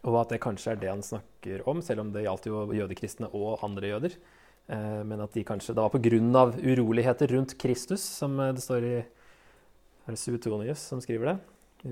Og 0.04 0.16
at 0.22 0.32
det 0.32 0.42
kanskje 0.44 0.74
er 0.74 0.82
det 0.82 0.92
han 0.92 1.04
snakker 1.04 1.64
om, 1.68 1.82
selv 1.84 2.06
om 2.06 2.12
det 2.14 2.24
gjaldt 2.24 2.48
jo 2.48 2.66
jødekristne 2.76 3.32
og 3.36 3.64
andre 3.66 3.92
jøder. 3.92 4.18
Eh, 4.68 5.04
men 5.08 5.24
at 5.24 5.34
de 5.34 5.44
kanskje 5.48 5.74
Det 5.76 5.84
var 5.84 5.90
pga. 5.90 6.52
uroligheter 6.64 7.28
rundt 7.28 7.58
Kristus, 7.58 8.02
som 8.02 8.40
eh, 8.40 8.54
det 8.54 8.64
står 8.64 8.84
i 8.84 10.16
Suetonius 10.16 10.80
som 10.80 11.02
skriver 11.02 11.34
det. 11.34 11.40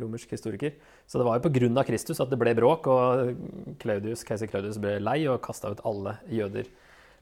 Romersk 0.02 0.36
historiker. 0.36 0.76
Så 1.08 1.20
det 1.20 1.28
var 1.28 1.40
jo 1.40 1.50
pga. 1.50 1.84
Kristus 1.88 2.22
at 2.24 2.32
det 2.32 2.40
ble 2.42 2.56
bråk, 2.58 2.90
og 2.92 3.76
Claudius, 3.82 4.26
keiser 4.28 4.50
Claudius 4.52 4.80
ble 4.82 4.98
lei 5.04 5.22
og 5.32 5.42
kasta 5.46 5.74
ut 5.74 5.84
alle 5.88 6.18
jøder. 6.32 6.70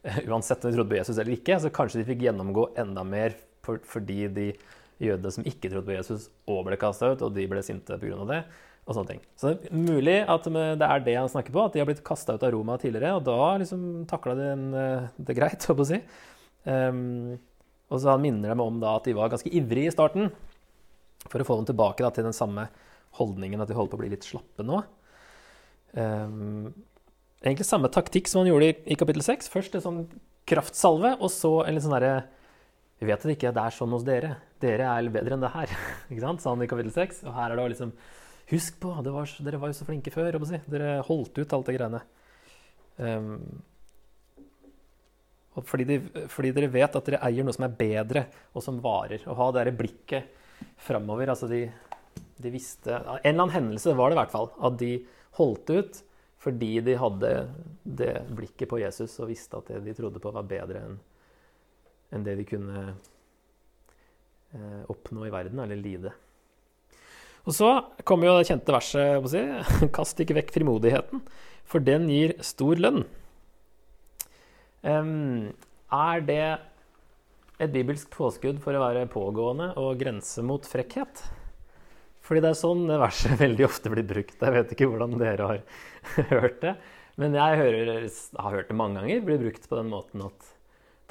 Uansett 0.29 0.63
om 0.63 0.71
de 0.71 0.77
trodde 0.77 0.91
på 0.91 0.99
Jesus 0.99 1.17
eller 1.17 1.37
ikke, 1.37 1.59
så 1.59 1.71
kanskje 1.73 2.01
de 2.01 2.09
fikk 2.11 2.25
gjennomgå 2.27 2.69
enda 2.83 3.05
mer 3.07 3.37
for, 3.63 3.79
fordi 3.87 4.27
de 4.35 4.51
jødene 5.03 5.31
som 5.33 5.47
ikke 5.47 5.71
trodde 5.71 5.87
på 5.87 5.97
Jesus, 5.97 6.29
òg 6.49 6.65
ble 6.67 6.79
kasta 6.79 7.13
ut, 7.13 7.23
og 7.25 7.33
de 7.35 7.47
ble 7.49 7.63
sinte 7.65 7.97
pga. 7.99 8.27
det 8.29 8.43
og 8.83 8.97
sånne 8.97 9.13
ting. 9.13 9.21
Så 9.39 9.53
det 9.53 9.69
er 9.69 9.79
mulig 9.79 10.17
at 10.27 10.47
det 10.51 10.87
er 10.87 11.03
det 11.05 11.15
han 11.15 11.31
snakker 11.31 11.55
på, 11.55 11.63
at 11.63 11.75
de 11.75 11.79
har 11.79 11.87
blitt 11.87 12.03
kasta 12.03 12.35
ut 12.35 12.43
av 12.43 12.51
Roma 12.51 12.75
tidligere, 12.81 13.15
og 13.15 13.23
da 13.27 13.53
liksom 13.61 14.03
takla 14.09 14.35
de 14.35 14.49
eh, 14.79 15.05
det 15.23 15.35
greit, 15.37 15.67
holdt 15.69 15.79
på 15.79 15.85
å 15.85 15.91
si. 15.93 15.99
Um, 16.67 17.37
og 17.91 18.01
så 18.01 18.13
han 18.13 18.23
minner 18.23 18.53
dem 18.53 18.63
om 18.63 18.79
da 18.81 18.97
at 18.97 19.07
de 19.07 19.15
var 19.15 19.31
ganske 19.31 19.51
ivrige 19.51 19.91
i 19.91 19.93
starten 19.95 20.29
for 21.29 21.41
å 21.41 21.47
få 21.47 21.59
dem 21.59 21.69
tilbake 21.69 22.03
da, 22.03 22.11
til 22.13 22.27
den 22.27 22.35
samme 22.35 22.67
holdningen, 23.19 23.61
at 23.61 23.69
de 23.69 23.77
holder 23.77 23.93
på 23.93 23.99
å 23.99 24.03
bli 24.03 24.11
litt 24.13 24.27
slappe 24.27 24.65
nå. 24.65 24.81
Um, 25.93 26.71
egentlig 27.43 27.67
samme 27.67 27.91
taktikk 27.93 28.29
som 28.29 28.41
han 28.41 28.49
gjorde 28.49 28.71
i, 28.71 28.77
i 28.95 28.97
kapittel 28.99 29.25
6. 29.25 29.51
Først 29.53 29.77
en 29.77 29.85
sånn 29.85 30.01
kraftsalve, 30.49 31.15
og 31.19 31.29
så 31.33 31.59
en 31.63 31.77
litt 31.77 31.85
sånn 31.85 31.95
derre 31.97 32.15
Vi 33.01 33.07
vet 33.09 33.19
at 33.19 33.27
det 33.27 33.35
ikke 33.35 33.51
er 33.51 33.75
sånn 33.75 33.93
hos 33.95 34.05
dere. 34.07 34.37
Dere 34.63 34.87
er 34.87 35.09
bedre 35.11 35.35
enn 35.35 35.43
det 35.43 35.53
her. 35.53 35.71
ikke 36.09 36.23
sant? 36.23 36.43
sa 36.43 36.53
han 36.53 36.63
i 36.63 36.69
kapittel 36.71 36.93
6. 36.95 37.23
Og 37.27 37.35
her 37.35 37.51
er 37.51 37.59
det 37.59 37.71
liksom 37.75 37.95
Husk 38.51 38.75
på, 38.83 38.89
var, 38.91 39.29
dere 39.39 39.57
var 39.57 39.71
jo 39.71 39.75
så 39.77 39.85
flinke 39.87 40.11
før. 40.11 40.35
Si. 40.45 40.59
Dere 40.69 40.97
holdt 41.07 41.39
ut 41.39 41.53
alt 41.55 41.69
det 41.69 41.77
greiene. 41.77 42.01
Um, 42.99 43.37
fordi, 45.63 45.85
de, 45.87 45.97
fordi, 46.29 46.51
dere 46.55 46.69
vet 46.73 46.95
at 46.97 47.07
dere 47.07 47.21
eier 47.23 47.45
noe 47.45 47.55
som 47.55 47.65
er 47.67 47.75
bedre, 47.77 48.25
og 48.53 48.65
som 48.65 48.81
varer. 48.83 49.23
Å 49.29 49.37
ha 49.37 49.47
det 49.55 49.75
blikket 49.79 50.42
framover. 50.77 51.31
Altså 51.33 51.49
de, 51.51 51.65
de, 52.37 52.51
visste 52.53 52.91
En 52.93 53.19
eller 53.23 53.45
annen 53.45 53.55
hendelse 53.55 53.95
var 53.97 54.11
det 54.11 54.17
i 54.17 54.21
hvert 54.21 54.33
fall. 54.33 54.49
At 54.63 54.79
de 54.81 54.95
holdt 55.39 55.73
ut 55.73 56.03
fordi 56.43 56.73
de 56.83 56.97
hadde 56.99 57.29
det 57.87 58.13
blikket 58.35 58.67
på 58.67 58.81
Jesus 58.81 59.13
og 59.23 59.29
visste 59.29 59.55
at 59.55 59.69
det 59.71 59.77
de 59.85 59.93
trodde 59.95 60.19
på, 60.19 60.31
var 60.35 60.43
bedre 60.43 60.81
enn 60.83 60.97
en 62.13 62.25
det 62.25 62.35
de 62.37 62.45
kunne 62.45 62.81
eh, 64.53 64.81
oppnå 64.91 65.25
i 65.25 65.31
verden, 65.33 65.61
eller 65.63 65.79
lide. 65.79 66.11
Og 67.43 67.55
så 67.57 67.69
kommer 68.07 68.29
jo 68.29 68.35
det 68.37 68.47
kjente 68.51 68.75
verset 68.75 69.29
si, 69.31 69.41
Kast 69.95 70.21
ikke 70.23 70.37
vekk 70.37 70.53
frimodigheten, 70.55 71.23
for 71.67 71.83
den 71.83 72.05
gir 72.11 72.35
stor 72.45 72.79
lønn. 72.79 73.03
Um, 74.83 75.55
er 75.93 76.23
det 76.27 76.45
et 77.61 77.73
bibelsk 77.73 78.09
påskudd 78.13 78.59
for 78.63 78.75
å 78.75 78.81
være 78.81 79.05
pågående 79.11 79.73
og 79.81 79.99
grense 80.01 80.43
mot 80.45 80.65
frekkhet? 80.65 81.21
Fordi 82.23 82.41
det 82.43 82.53
er 82.53 82.59
sånn 82.59 82.87
det 82.89 82.99
verset 83.01 83.39
veldig 83.45 83.67
ofte 83.67 83.91
blir 83.93 84.07
brukt. 84.07 84.39
Jeg 84.39 84.55
vet 84.57 84.73
ikke 84.75 84.89
hvordan 84.89 85.17
dere 85.21 85.51
har 85.51 85.63
hørt 86.33 86.59
det. 86.63 86.75
Men 87.19 87.35
jeg 87.37 87.59
hører, 87.59 87.93
har 88.41 88.57
hørt 88.57 88.71
det 88.71 88.77
mange 88.77 89.01
ganger 89.01 89.25
blir 89.25 89.41
brukt 89.43 89.67
på 89.69 89.77
den 89.77 89.91
måten 89.91 90.23
at 90.25 90.51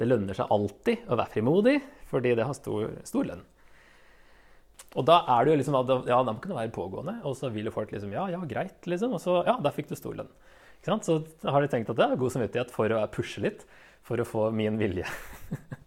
det 0.01 0.09
lønner 0.09 0.35
seg 0.35 0.51
alltid 0.51 1.05
å 1.07 1.15
være 1.15 1.31
frimodig, 1.35 1.77
fordi 2.09 2.33
det 2.35 2.47
har 2.47 2.57
stor, 2.57 2.89
stor 3.07 3.27
lønn. 3.29 3.43
Og 4.99 5.05
da 5.07 5.21
er 5.35 5.45
det 5.45 5.53
jo 5.53 5.59
liksom 5.61 5.77
ja, 6.09 6.17
da 6.25 6.33
må 6.33 6.41
kunne 6.41 6.57
være 6.57 6.73
pågående, 6.73 7.15
og 7.25 7.37
så 7.37 7.49
vil 7.53 7.69
jo 7.69 7.73
folk 7.73 7.93
liksom 7.93 8.11
Ja, 8.13 8.27
ja, 8.29 8.41
greit, 8.49 8.83
liksom. 8.89 9.15
Og 9.15 9.21
så 9.23 9.39
ja, 9.47 9.55
der 9.63 9.73
fikk 9.73 9.89
du 9.89 9.95
stor 9.97 10.17
lønn. 10.17 10.33
Så 10.83 11.21
har 11.47 11.63
de 11.63 11.71
tenkt 11.71 11.89
at 11.93 11.97
det 11.97 12.05
er 12.05 12.19
god 12.19 12.33
samvittighet 12.33 12.73
for 12.73 12.91
å 12.91 13.05
pushe 13.13 13.41
litt, 13.45 13.63
for 14.03 14.19
å 14.19 14.27
få 14.27 14.49
min 14.53 14.77
vilje. 14.81 15.07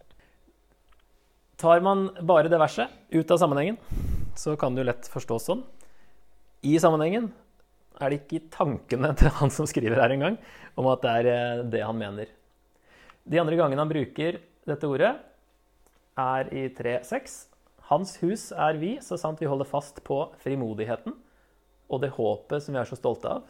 Tar 1.57 1.81
man 1.81 2.07
bare 2.21 2.51
det 2.51 2.59
verset 2.61 2.93
ut 3.09 3.31
av 3.33 3.41
sammenhengen, 3.41 3.79
så 4.37 4.53
kan 4.59 4.75
det 4.75 4.83
jo 4.83 4.89
lett 4.91 5.09
forstås 5.09 5.47
sånn. 5.49 5.63
I 6.61 6.75
sammenhengen 6.81 7.31
er 7.97 8.13
det 8.13 8.19
ikke 8.21 8.51
tankene 8.53 9.13
til 9.17 9.33
han 9.39 9.53
som 9.53 9.69
skriver 9.69 9.97
her 9.97 10.13
engang, 10.13 10.37
om 10.77 10.89
at 10.91 11.01
det 11.01 11.15
er 11.21 11.29
eh, 11.31 11.65
det 11.73 11.81
han 11.81 11.97
mener. 11.97 12.29
De 13.27 13.41
andre 13.41 13.57
gangene 13.57 13.81
han 13.81 13.91
bruker 13.91 14.37
dette 14.69 14.89
ordet, 14.89 15.15
er 16.17 16.49
i 16.53 16.67
3.6 16.73 17.37
hans 17.87 18.17
hus 18.19 18.49
er 18.51 18.77
vi, 18.81 18.97
så 19.03 19.17
sant 19.19 19.39
vi 19.39 19.47
holder 19.47 19.67
fast 19.69 20.01
på 20.07 20.19
frimodigheten 20.43 21.13
og 21.87 22.01
det 22.03 22.11
håpet 22.17 22.63
som 22.63 22.75
vi 22.75 22.81
er 22.81 22.89
så 22.89 22.97
stolte 22.99 23.31
av. 23.31 23.45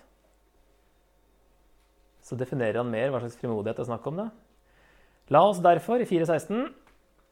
Så 2.21 2.37
definerer 2.37 2.81
han 2.81 2.91
mer 2.91 3.09
hva 3.09 3.21
slags 3.23 3.39
frimodighet 3.39 3.79
det 3.79 3.85
er 3.85 3.89
snakk 3.89 4.05
om. 4.09 4.19
da. 4.19 4.27
La 5.33 5.41
oss 5.47 5.61
derfor, 5.63 6.03
i 6.03 6.05
4.16, 6.05 6.67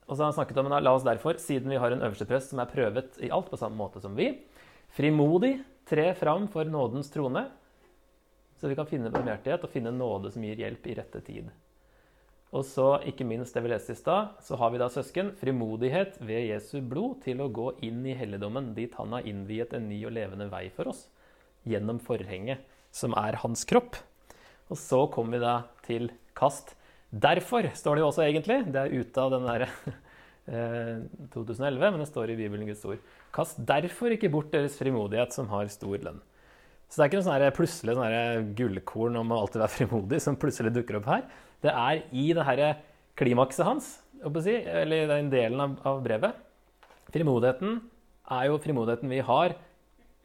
og 0.06 0.14
så 0.14 0.22
har 0.22 0.30
han 0.30 0.38
snakket 0.38 0.60
om 0.62 0.70
la 0.70 0.94
oss 0.94 1.06
derfor, 1.06 1.40
siden 1.42 1.72
vi 1.74 1.80
har 1.82 1.94
en 1.94 2.04
øverste 2.06 2.28
prest 2.30 2.52
som 2.52 2.62
er 2.62 2.70
prøvet 2.70 3.18
i 3.26 3.32
alt 3.34 3.50
på 3.50 3.58
samme 3.58 3.80
måte 3.80 4.02
som 4.04 4.14
vi, 4.18 4.32
frimodig 4.94 5.58
tre 5.90 6.12
fram 6.18 6.48
for 6.52 6.68
nådens 6.70 7.10
trone, 7.14 7.48
så 8.56 8.70
vi 8.70 8.78
kan 8.78 8.88
finne 8.90 9.12
barmhjertighet 9.14 9.66
og 9.66 9.74
finne 9.74 9.94
nåde 9.94 10.32
som 10.34 10.46
gir 10.46 10.62
hjelp 10.62 10.88
i 10.88 10.98
rette 10.98 11.22
tid. 11.26 11.50
Og 12.56 12.64
så, 12.64 12.86
ikke 13.04 13.26
minst 13.28 13.56
det 13.58 13.66
vi 13.66 13.72
leste 13.74 13.92
i 13.92 14.00
stad, 14.00 14.38
så 14.46 14.56
har 14.62 14.72
vi 14.72 14.80
da 14.80 14.88
søsken 14.92 15.34
frimodighet 15.36 16.16
ved 16.24 16.46
Jesu 16.54 16.78
blod 16.80 17.20
til 17.26 17.42
å 17.44 17.50
gå 17.52 17.72
inn 17.84 18.06
i 18.08 18.16
helligdommen, 18.16 18.72
dit 18.78 18.94
han 18.96 19.12
har 19.12 19.28
innviet 19.28 19.74
en 19.76 19.90
ny 19.90 20.00
og 20.08 20.16
levende 20.16 20.48
vei 20.54 20.70
for 20.72 20.94
oss, 20.94 21.08
gjennom 21.68 22.00
forhenget, 22.00 22.64
som 22.96 23.18
er 23.20 23.42
hans 23.42 23.66
kropp. 23.68 24.00
Og 24.72 24.80
så 24.80 25.02
kommer 25.12 25.36
vi 25.36 25.44
da 25.44 25.56
til 25.86 26.08
kast. 26.38 26.78
Derfor 27.12 27.70
står 27.78 27.96
det 27.96 28.04
jo 28.04 28.10
også 28.10 28.26
egentlig. 28.26 28.60
Det 28.72 28.82
er 28.82 28.96
ute 28.96 29.22
av 29.22 29.34
den 29.36 29.46
derre 29.48 29.70
2011, 31.34 31.76
eh, 31.86 31.92
men 31.92 32.02
det 32.02 32.10
står 32.10 32.32
i 32.34 32.38
Bibelen 32.40 32.70
Guds 32.70 32.86
ord. 32.88 33.04
Kast 33.36 33.60
derfor 33.68 34.14
ikke 34.16 34.32
bort 34.34 34.52
deres 34.54 34.78
frimodighet, 34.80 35.36
som 35.36 35.50
har 35.54 35.70
stor 35.74 35.98
lønn. 35.98 36.22
Så 36.90 37.00
det 37.00 37.06
er 37.06 37.10
ikke 37.10 37.22
noe 37.22 37.28
sånn 37.28 37.58
plutselig 37.58 37.96
sånn 37.98 38.50
gullkorn 38.58 39.20
om 39.22 39.34
å 39.34 39.42
alltid 39.44 39.64
være 39.64 39.76
frimodig 39.80 40.22
som 40.24 40.40
plutselig 40.40 40.74
dukker 40.76 41.00
opp 41.00 41.10
her. 41.12 41.28
Det 41.66 41.74
er 41.74 42.04
i 42.14 42.28
det 42.36 42.46
her 42.46 42.64
klimakset 43.18 43.66
hans, 43.66 43.92
si, 44.44 44.56
eller 44.56 45.10
den 45.10 45.32
delen 45.34 45.62
av, 45.64 45.78
av 45.88 46.02
brevet. 46.06 46.36
Frimodigheten 47.14 47.80
er 48.36 48.50
jo 48.50 48.60
frimodigheten 48.62 49.12
vi 49.12 49.22
har 49.24 49.56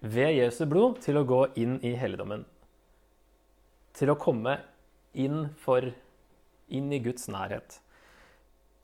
ved 0.01 0.33
Jesu 0.39 0.65
blod 0.69 1.01
til 1.05 1.21
å 1.21 1.27
gå 1.29 1.41
inn 1.61 1.79
i 1.85 1.93
helligdommen. 1.99 2.45
Til 3.97 4.13
å 4.13 4.19
komme 4.21 4.57
inn, 5.13 5.51
for, 5.61 5.85
inn 6.75 6.91
i 6.93 7.01
Guds 7.03 7.29
nærhet. 7.33 7.81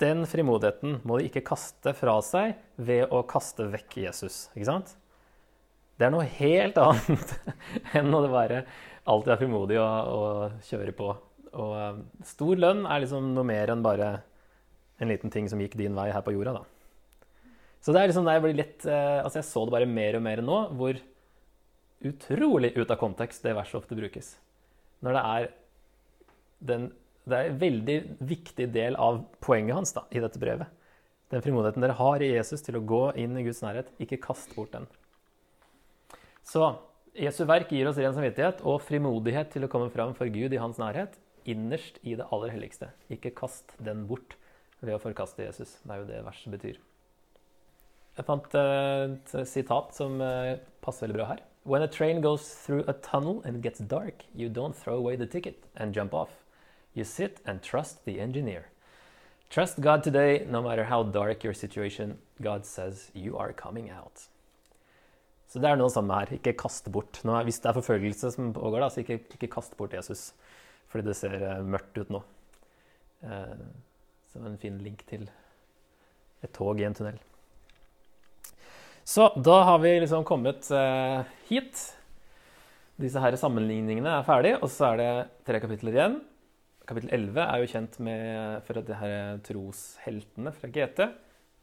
Den 0.03 0.27
frimodigheten 0.29 1.01
må 1.09 1.19
de 1.19 1.31
ikke 1.31 1.45
kaste 1.47 1.95
fra 1.97 2.19
seg 2.25 2.57
ved 2.77 3.09
å 3.09 3.23
kaste 3.29 3.69
vekk 3.73 4.03
Jesus. 4.05 4.47
ikke 4.55 4.69
sant? 4.69 4.97
Det 5.97 6.09
er 6.09 6.13
noe 6.13 6.27
helt 6.39 6.77
annet 6.87 7.39
enn 7.97 8.13
å 8.13 8.27
være 8.29 8.67
alltid 9.07 9.33
er 9.33 9.41
frimodig 9.41 9.81
og, 9.81 10.13
og 10.13 10.67
kjøre 10.69 10.93
på 10.97 11.15
og 11.57 11.75
eh, 11.81 12.01
stor 12.27 12.61
lønn 12.61 12.85
er 12.85 13.03
liksom 13.03 13.33
noe 13.35 13.47
mer 13.49 13.73
enn 13.73 13.85
bare 13.85 14.11
en 15.01 15.11
liten 15.13 15.33
ting 15.33 15.49
som 15.51 15.61
gikk 15.61 15.77
din 15.79 15.97
vei 15.97 16.09
her 16.13 16.25
på 16.25 16.35
jorda, 16.35 16.59
da. 16.59 16.65
Så 17.85 17.93
det 17.95 18.01
er 18.01 18.11
liksom 18.11 18.27
der 18.27 18.39
jeg 18.39 18.45
blir 18.47 18.57
litt 18.59 18.87
eh, 18.89 19.21
Altså, 19.23 19.39
jeg 19.39 19.49
så 19.49 19.65
det 19.67 19.77
bare 19.77 19.89
mer 19.89 20.19
og 20.19 20.25
mer 20.25 20.43
nå, 20.45 20.61
hvor 20.79 21.01
utrolig 22.07 22.75
ut 22.77 22.91
av 22.91 22.99
kontekst 23.01 23.45
det 23.47 23.55
verset 23.57 23.79
ofte 23.79 23.97
brukes. 23.99 24.35
Når 25.05 25.17
det 25.17 25.25
er 25.33 25.49
den 26.71 26.89
Det 27.27 27.37
er 27.37 27.51
en 27.51 27.59
veldig 27.59 27.97
viktig 28.23 28.69
del 28.75 28.97
av 29.03 29.25
poenget 29.43 29.75
hans 29.75 29.95
da, 29.97 30.05
i 30.15 30.23
dette 30.23 30.39
brevet. 30.39 30.71
Den 31.35 31.43
frimodigheten 31.43 31.83
dere 31.83 31.97
har 31.99 32.23
i 32.23 32.31
Jesus 32.31 32.63
til 32.63 32.79
å 32.79 32.85
gå 32.87 33.03
inn 33.19 33.35
i 33.35 33.43
Guds 33.43 33.65
nærhet. 33.65 33.91
Ikke 34.03 34.21
kast 34.23 34.53
bort 34.55 34.71
den. 34.77 34.87
Så 36.47 36.69
Jesu 37.19 37.43
verk 37.49 37.73
gir 37.75 37.89
oss 37.91 37.99
ren 37.99 38.15
samvittighet 38.15 38.63
og 38.63 38.79
frimodighet 38.87 39.51
til 39.55 39.67
å 39.67 39.71
komme 39.73 39.91
fram 39.91 40.15
for 40.15 40.31
Gud 40.31 40.55
i 40.55 40.61
hans 40.63 40.79
nærhet 40.79 41.19
innerst 41.51 41.99
i 42.07 42.15
det 42.19 42.29
aller 42.31 42.55
helligste. 42.55 42.93
Ikke 43.11 43.35
kast 43.35 43.75
den 43.83 44.07
bort 44.07 44.37
ved 44.79 44.95
å 44.95 45.03
forkaste 45.03 45.47
Jesus. 45.47 45.79
Det 45.83 45.95
er 45.95 46.03
jo 46.03 46.09
det 46.13 46.23
verset 46.27 46.55
betyr. 46.55 46.79
Jeg 48.17 48.25
fant 48.25 48.55
eh, 48.57 49.17
et 49.17 49.37
sitat 49.51 49.97
som 49.99 50.21
eh, 50.23 50.57
passer 50.85 51.07
veldig 51.07 51.19
bra 51.19 51.31
her. 51.35 51.43
When 51.67 51.83
a 51.83 51.91
train 51.91 52.23
goes 52.23 52.47
through 52.63 52.87
a 52.87 52.95
tunnel 52.95 53.43
and 53.45 53.63
gets 53.63 53.81
dark, 53.81 54.25
you 54.33 54.49
don't 54.49 54.77
throw 54.77 54.95
away 54.95 55.17
the 55.17 55.27
ticket 55.27 55.67
and 55.75 55.93
jump 55.93 56.15
off. 56.15 56.46
You 56.97 57.05
sit 57.05 57.41
and 57.45 57.63
trust 57.63 58.05
the 58.07 58.19
engineer. 58.21 58.71
Trust 59.51 59.81
God 59.81 60.03
today, 60.03 60.47
no 60.49 60.63
matter 60.63 60.85
how 60.85 61.03
dark 61.03 61.45
your 61.45 61.55
situation. 61.55 62.17
God 62.43 62.65
says 62.65 63.11
you 63.15 63.37
are 63.37 63.53
coming 63.53 63.91
out. 63.91 64.29
Så 65.47 65.61
det 65.63 65.69
er 65.71 65.79
noe 65.79 65.93
samme 65.93 66.17
her. 66.19 66.33
Ikke 66.39 66.57
kast 66.59 66.89
bort. 66.93 67.21
Nå, 67.25 67.37
hvis 67.47 67.61
det 67.63 67.71
er 67.71 67.77
forfølgelse 67.77 68.33
som 68.35 68.51
pågår, 68.57 68.81
da, 68.83 68.89
så 68.91 69.05
ikke, 69.05 69.21
ikke 69.37 69.53
kast 69.53 69.77
bort 69.79 69.95
Jesus. 69.95 70.33
Fordi 70.91 71.07
det 71.07 71.15
ser 71.19 71.37
uh, 71.37 71.61
mørkt 71.63 72.01
ut 72.01 72.11
nå. 72.17 72.23
Eh, 73.27 73.55
som 74.33 74.45
en 74.47 74.59
fin 74.61 74.77
link 74.83 75.05
til 75.09 75.25
et 76.45 76.53
tog 76.55 76.81
i 76.81 76.85
en 76.87 76.95
tunnel. 76.97 77.17
Så 79.07 79.29
da 79.39 79.61
har 79.69 79.79
vi 79.85 79.95
liksom 80.03 80.25
kommet 80.27 80.69
eh, 80.75 81.29
hit. 81.49 81.81
Disse 83.01 83.23
her 83.23 83.37
sammenligningene 83.39 84.19
er 84.19 84.27
ferdig, 84.27 84.57
og 84.59 84.71
så 84.73 84.93
er 84.93 85.01
det 85.01 85.11
tre 85.47 85.61
kapitler 85.63 85.97
igjen. 85.97 86.19
Kapittel 86.87 87.11
11 87.11 87.43
er 87.43 87.63
jo 87.63 87.71
kjent 87.71 87.97
med, 88.07 88.61
for 88.67 88.79
det 88.79 88.99
her 89.01 89.13
er 89.13 89.41
trosheltene 89.47 90.53
fra 90.55 90.69
GT. 90.71 91.01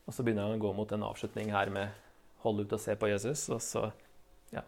Og 0.03 0.15
så 0.15 0.25
begynner 0.25 0.49
han 0.49 0.57
å 0.57 0.63
gå 0.63 0.71
mot 0.75 0.89
en 0.91 1.05
avslutning 1.07 1.53
her 1.55 1.71
med 1.71 1.93
'hold 2.43 2.59
ut 2.59 2.73
og 2.75 2.79
se 2.79 2.95
på 2.99 3.07
Jesus', 3.07 3.47
og 3.55 3.61
så 3.63 3.91
ja, 4.51 4.63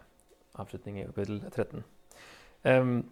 avslutning 0.56 1.00
i 1.00 1.04
kapittel 1.04 1.42
13. 1.50 1.84
Um, 2.64 3.04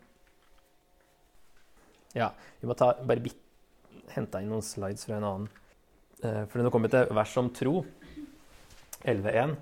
ja, 2.15 2.31
vi 2.61 2.67
må 2.67 2.73
ta, 2.73 2.95
bare 2.95 3.21
bit, 3.21 3.37
hente 4.15 4.41
inn 4.41 4.49
noen 4.49 4.65
slides 4.65 5.05
fra 5.05 5.19
en 5.19 5.29
annen. 5.29 5.49
Uh, 6.25 6.47
for 6.47 6.63
nå 6.63 6.71
kommer 6.73 6.89
vi 6.89 6.97
til 6.97 7.13
vers 7.13 7.37
om 7.37 7.51
tro. 7.53 7.85
11.1. 9.05 9.57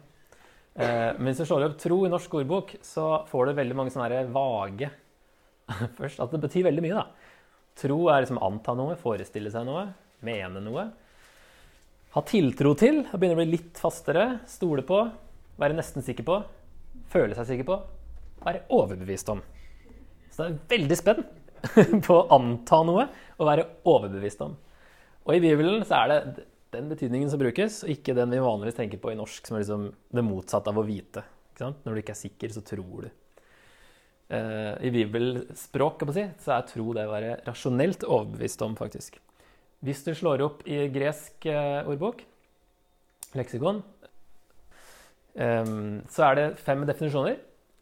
Uh, 0.78 1.18
men 1.18 1.26
hvis 1.32 1.42
du 1.42 1.46
slår 1.50 1.66
opp 1.66 1.78
'tro' 1.82 2.06
i 2.06 2.14
norsk 2.14 2.34
ordbok, 2.34 2.76
så 2.80 3.26
får 3.26 3.46
du 3.46 3.58
veldig 3.58 3.74
mange 3.74 3.90
sånne 3.90 4.22
vage 4.30 4.90
Først 5.98 6.20
at 6.20 6.30
det 6.30 6.40
betyr 6.42 6.66
veldig 6.68 6.82
mye, 6.84 6.94
da. 6.94 7.06
Tro 7.78 7.98
er 8.12 8.24
liksom 8.24 8.40
anta 8.42 8.74
noe, 8.76 8.96
forestille 9.00 9.50
seg 9.52 9.64
noe, 9.66 9.86
mene 10.26 10.60
noe. 10.62 10.86
Ha 12.12 12.22
tiltro 12.28 12.74
til, 12.76 13.02
begynne 13.12 13.36
å 13.36 13.40
bli 13.40 13.54
litt 13.54 13.80
fastere. 13.80 14.42
Stole 14.50 14.84
på, 14.86 14.98
være 15.60 15.76
nesten 15.78 16.04
sikker 16.04 16.26
på, 16.28 16.38
føle 17.12 17.36
seg 17.38 17.48
sikker 17.48 17.68
på, 17.70 17.78
være 18.44 18.66
overbevist 18.76 19.32
om. 19.32 19.40
Så 20.32 20.44
det 20.44 20.50
er 20.50 20.58
veldig 20.74 20.98
spenn 20.98 21.24
på 22.06 22.18
å 22.18 22.26
anta 22.36 22.82
noe 22.84 23.06
og 23.38 23.48
være 23.48 23.68
overbevist 23.88 24.44
om. 24.44 24.56
Og 25.22 25.36
i 25.36 25.42
Bibelen 25.44 25.84
så 25.86 26.02
er 26.02 26.12
det 26.12 26.46
den 26.72 26.88
betydningen 26.90 27.30
som 27.30 27.40
brukes, 27.40 27.82
og 27.84 27.92
ikke 27.92 28.16
den 28.16 28.32
vi 28.32 28.40
vanligvis 28.42 28.78
tenker 28.78 29.00
på 29.00 29.12
i 29.12 29.16
norsk, 29.18 29.46
som 29.46 29.56
er 29.56 29.64
liksom 29.64 29.88
det 30.16 30.24
motsatte 30.24 30.72
av 30.72 30.80
å 30.80 30.86
vite. 30.86 31.24
Når 31.60 31.92
du 31.92 32.00
ikke 32.00 32.14
er 32.14 32.22
sikker, 32.24 32.52
så 32.54 32.62
tror 32.64 33.06
du. 33.06 33.10
Eh, 34.32 34.86
I 34.86 34.90
bibelspråk 34.94 36.06
si, 36.14 36.24
så 36.40 36.54
er 36.56 36.68
tro 36.70 36.92
det 36.96 37.04
å 37.04 37.12
være 37.12 37.34
rasjonelt 37.44 38.06
overbevist 38.06 38.62
om, 38.64 38.76
faktisk. 38.78 39.18
Hvis 39.84 40.04
du 40.06 40.12
slår 40.16 40.44
opp 40.46 40.62
i 40.64 40.86
gresk 40.94 41.44
eh, 41.50 41.82
ordbok, 41.84 42.22
leksikon, 43.36 43.82
ehm, 45.36 46.04
så 46.08 46.28
er 46.30 46.38
det 46.38 46.46
fem 46.62 46.84
definisjoner. 46.88 47.40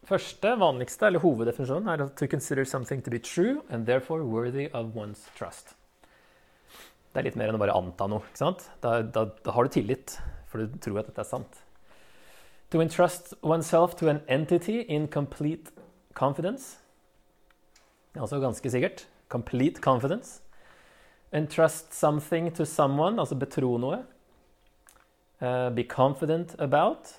Første, 0.09 0.55
vanligste, 0.59 1.07
eller 1.07 1.23
hoveddefinisjonen, 1.23 1.87
er 1.87 2.09
to 2.19 2.27
consider 2.27 2.65
something 2.65 3.03
to 3.05 3.13
be 3.13 3.19
true 3.19 3.61
and 3.69 3.85
therefore 3.85 4.25
worthy 4.25 4.67
of 4.73 4.95
one's 4.97 5.23
trust. 5.37 5.75
Det 7.13 7.21
er 7.21 7.29
litt 7.29 7.37
mer 7.39 7.51
enn 7.51 7.59
å 7.59 7.61
bare 7.61 7.75
anta 7.75 8.07
noe. 8.09 8.25
ikke 8.27 8.43
sant? 8.43 8.65
Da, 8.83 9.01
da, 9.03 9.29
da 9.45 9.53
har 9.55 9.67
du 9.67 9.71
tillit, 9.71 10.17
for 10.49 10.63
du 10.63 10.79
tror 10.83 10.99
at 11.03 11.11
dette 11.11 11.23
er 11.23 11.31
sant. 11.31 11.61
To 12.71 12.81
entrust 12.81 13.35
oneself 13.43 13.95
to 13.99 14.09
an 14.09 14.23
entity 14.27 14.81
in 14.87 15.07
complete 15.11 15.71
confidence. 16.17 16.77
Altså 18.15 18.39
ganske 18.39 18.71
sikkert. 18.71 19.05
Complete 19.29 19.81
confidence. 19.81 20.41
Entrust 21.31 21.93
something 21.93 22.51
to 22.51 22.65
someone, 22.65 23.19
altså 23.19 23.37
betro 23.39 23.77
noe. 23.79 24.01
Uh, 25.41 25.69
be 25.73 25.83
confident 25.87 26.55
about. 26.59 27.13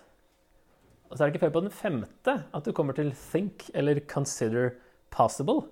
Og 1.08 1.16
så 1.16 1.24
er 1.24 1.28
det 1.28 1.34
ikke 1.34 1.46
før 1.46 1.56
på 1.58 1.62
den 1.64 1.74
femte 1.74 2.34
at 2.54 2.64
du 2.64 2.72
kommer 2.76 2.96
til 2.96 3.10
think 3.32 3.68
eller 3.74 4.00
consider 4.08 4.74
possible. 5.12 5.66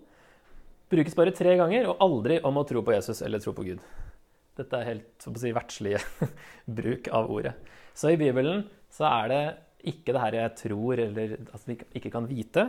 Brukes 0.90 1.14
bare 1.14 1.32
tre 1.36 1.54
ganger, 1.56 1.86
og 1.88 2.00
aldri 2.02 2.40
om 2.44 2.58
å 2.58 2.64
tro 2.66 2.82
på 2.84 2.92
Jesus 2.96 3.22
eller 3.22 3.40
tro 3.40 3.54
på 3.56 3.64
Gud. 3.68 3.80
Dette 4.58 4.76
er 4.76 4.88
helt 4.88 5.22
så 5.22 5.30
å 5.30 5.40
si, 5.40 5.52
verdslige 5.54 6.00
bruk 6.80 7.08
av 7.14 7.30
ordet. 7.30 7.54
Så 7.94 8.12
i 8.12 8.18
Bibelen 8.20 8.64
så 8.92 9.06
er 9.08 9.30
det 9.30 9.42
ikke 9.90 10.12
det 10.12 10.22
her 10.24 10.36
jeg 10.36 10.56
tror 10.60 11.00
eller 11.00 11.36
altså, 11.46 11.76
ikke 11.96 12.12
kan 12.12 12.26
vite, 12.28 12.66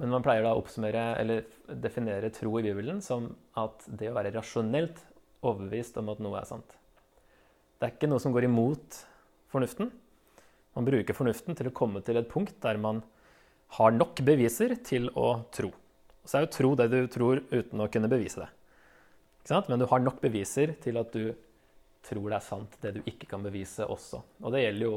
men 0.00 0.10
man 0.10 0.24
pleier 0.24 0.42
da 0.42 0.54
å 0.54 0.60
oppsummere 0.62 1.02
eller 1.20 1.44
definere 1.82 2.32
tro 2.34 2.56
i 2.58 2.64
Bibelen 2.66 3.00
som 3.04 3.28
at 3.60 3.84
det 3.86 4.10
å 4.10 4.16
være 4.16 4.32
rasjonelt 4.34 4.98
overbevist 5.44 5.98
om 6.00 6.10
at 6.10 6.22
noe 6.24 6.40
er 6.40 6.48
sant. 6.48 6.74
Det 7.78 7.86
er 7.86 7.94
ikke 7.94 8.10
noe 8.10 8.22
som 8.22 8.34
går 8.34 8.48
imot 8.48 8.98
fornuften. 9.52 9.92
Man 10.74 10.88
bruker 10.88 11.16
fornuften 11.16 11.54
til 11.58 11.70
å 11.70 11.76
komme 11.76 12.02
til 12.02 12.18
et 12.18 12.30
punkt 12.30 12.56
der 12.64 12.80
man 12.80 13.02
har 13.78 13.94
nok 13.94 14.22
beviser 14.26 14.74
til 14.86 15.10
å 15.18 15.44
tro. 15.54 15.70
Og 15.70 16.30
så 16.30 16.38
er 16.38 16.46
jo 16.46 16.54
tro 16.56 16.72
det 16.78 16.88
du 16.90 17.00
tror 17.12 17.42
uten 17.52 17.82
å 17.84 17.90
kunne 17.92 18.10
bevise 18.10 18.42
det. 18.42 18.50
Men 19.68 19.82
du 19.82 19.86
har 19.90 20.00
nok 20.00 20.22
beviser 20.24 20.72
til 20.82 20.98
at 20.98 21.12
du 21.12 21.34
tror 22.04 22.30
det 22.30 22.38
er 22.38 22.44
sant, 22.44 22.76
det 22.80 22.94
du 22.96 23.00
ikke 23.08 23.28
kan 23.28 23.44
bevise 23.44 23.86
også. 23.88 24.22
Og 24.42 24.52
det 24.54 24.64
gjelder 24.64 24.86
jo 24.86 24.96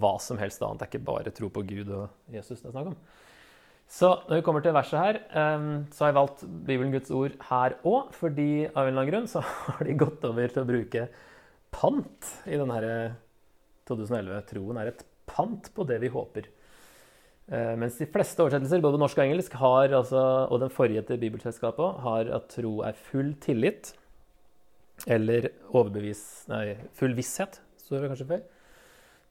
hva 0.00 0.14
som 0.22 0.38
helst 0.40 0.62
annet. 0.62 0.80
Det 0.80 0.86
er 0.86 0.92
ikke 0.92 1.08
bare 1.10 1.34
tro 1.34 1.50
på 1.52 1.64
Gud 1.66 1.90
og 1.92 2.32
Jesus 2.32 2.62
det 2.62 2.70
er 2.70 2.76
snakk 2.76 2.92
om. 2.92 2.98
Så 3.90 4.08
når 4.26 4.40
vi 4.40 4.44
kommer 4.46 4.64
til 4.64 4.74
verset 4.74 4.98
her, 4.98 5.18
så 5.92 6.04
har 6.04 6.10
jeg 6.10 6.16
valgt 6.16 6.44
Bibelen 6.66 6.92
Guds 6.94 7.12
ord 7.14 7.34
her 7.50 7.76
òg, 7.84 8.14
fordi 8.16 8.64
av 8.70 8.86
en 8.86 8.94
eller 8.94 9.02
annen 9.02 9.10
grunn 9.10 9.28
så 9.30 9.42
har 9.76 9.84
de 9.86 9.96
gått 10.00 10.24
over 10.26 10.50
til 10.50 10.64
å 10.64 10.68
bruke 10.68 11.06
pant 11.74 12.30
i 12.48 12.58
denne 12.58 12.80
2011-troen. 13.88 14.80
er 14.80 14.92
et 14.92 15.04
pant 15.28 15.70
på 15.74 15.86
det 15.88 16.00
vi 16.02 16.12
håper. 16.12 16.48
Eh, 17.52 17.74
mens 17.76 17.98
de 18.00 18.08
fleste 18.08 18.40
oversettelser, 18.40 18.82
både 18.84 19.00
norsk 19.00 19.18
og 19.18 19.26
engelsk, 19.26 19.56
har, 19.60 19.92
altså, 19.92 20.22
og 20.48 20.62
den 20.62 20.72
forrige 20.72 21.04
til 21.08 21.20
Bibelselskapet 21.20 22.00
har 22.04 22.30
at 22.38 22.48
tro 22.54 22.78
er 22.86 22.96
full 23.10 23.34
tillit. 23.44 23.92
Eller 25.10 25.50
overbevis 25.74 26.46
Nei, 26.48 26.78
full 26.96 27.16
visshet, 27.16 27.58
står 27.82 28.04
det 28.04 28.12
kanskje 28.12 28.30
før. 28.30 28.46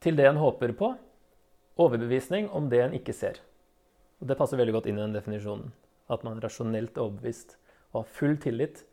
Til 0.04 0.20
det 0.20 0.28
en 0.30 0.42
håper 0.42 0.76
på. 0.78 0.92
Overbevisning 1.82 2.52
om 2.54 2.68
det 2.70 2.84
en 2.84 2.98
ikke 2.98 3.16
ser. 3.18 3.40
Og 4.24 4.30
Det 4.32 4.38
passer 4.40 4.56
veldig 4.56 4.78
godt 4.78 4.86
inn 4.88 4.96
i 4.96 5.04
den 5.04 5.16
definisjonen. 5.18 5.74
At 6.08 6.22
man 6.24 6.38
er 6.38 6.46
rasjonelt 6.46 6.96
overbevist 6.96 7.58
og 7.92 7.98
har 8.06 8.12
full 8.16 8.38
tillit. 8.40 8.86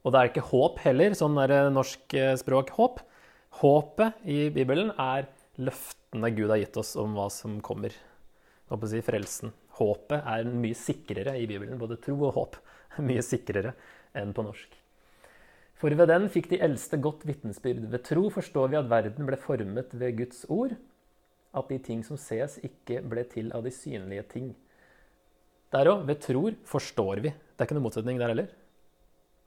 Og 0.00 0.14
det 0.14 0.20
er 0.20 0.30
ikke 0.30 0.46
håp 0.48 0.80
heller, 0.80 1.12
sånn 1.18 1.36
er 1.42 1.68
norsk 1.74 2.14
eh, 2.16 2.32
språk 2.40 2.72
håp. 2.78 3.02
Håpet 3.60 4.24
i 4.24 4.46
Bibelen 4.54 4.94
er 4.96 5.28
løftene 5.60 6.32
Gud 6.32 6.54
har 6.54 6.62
gitt 6.62 6.80
oss 6.80 6.94
om 7.00 7.18
hva 7.18 7.28
som 7.32 7.60
kommer. 7.64 7.92
Å 8.72 8.80
si 8.88 9.02
frelsen. 9.04 9.52
Håpet 9.76 10.24
er 10.24 10.48
mye 10.48 10.78
sikrere 10.78 11.36
i 11.36 11.44
Bibelen. 11.50 11.76
Både 11.76 12.00
tro 12.00 12.16
og 12.22 12.34
håp 12.38 12.58
er 12.96 13.06
mye 13.12 13.24
sikrere 13.24 13.76
enn 14.16 14.32
på 14.32 14.46
norsk. 14.46 14.72
For 15.76 15.92
ved 15.92 16.08
den 16.08 16.30
fikk 16.32 16.48
de 16.54 16.62
eldste 16.64 16.96
godt 16.96 17.28
vitnesbyrd. 17.28 17.84
Ved 17.92 18.08
tro 18.08 18.30
forstår 18.32 18.72
vi 18.72 18.80
at 18.80 18.88
verden 18.88 19.28
ble 19.28 19.36
formet 19.36 19.92
ved 19.92 20.16
Guds 20.22 20.46
ord 20.48 20.78
at 21.56 21.72
de 21.72 21.78
ting 21.82 22.04
som 22.04 22.18
ses, 22.20 22.58
ikke 22.66 23.00
ble 23.06 23.24
til 23.30 23.50
av 23.56 23.64
de 23.66 23.72
synlige 23.74 24.26
ting. 24.34 24.52
Der 25.74 25.90
òg, 25.90 26.04
ved 26.08 26.20
tror, 26.22 26.54
forstår 26.68 27.24
vi. 27.24 27.32
Det 27.32 27.62
er 27.62 27.68
ikke 27.68 27.76
noen 27.78 27.88
motsetning 27.88 28.20
der 28.20 28.32
heller. 28.32 28.52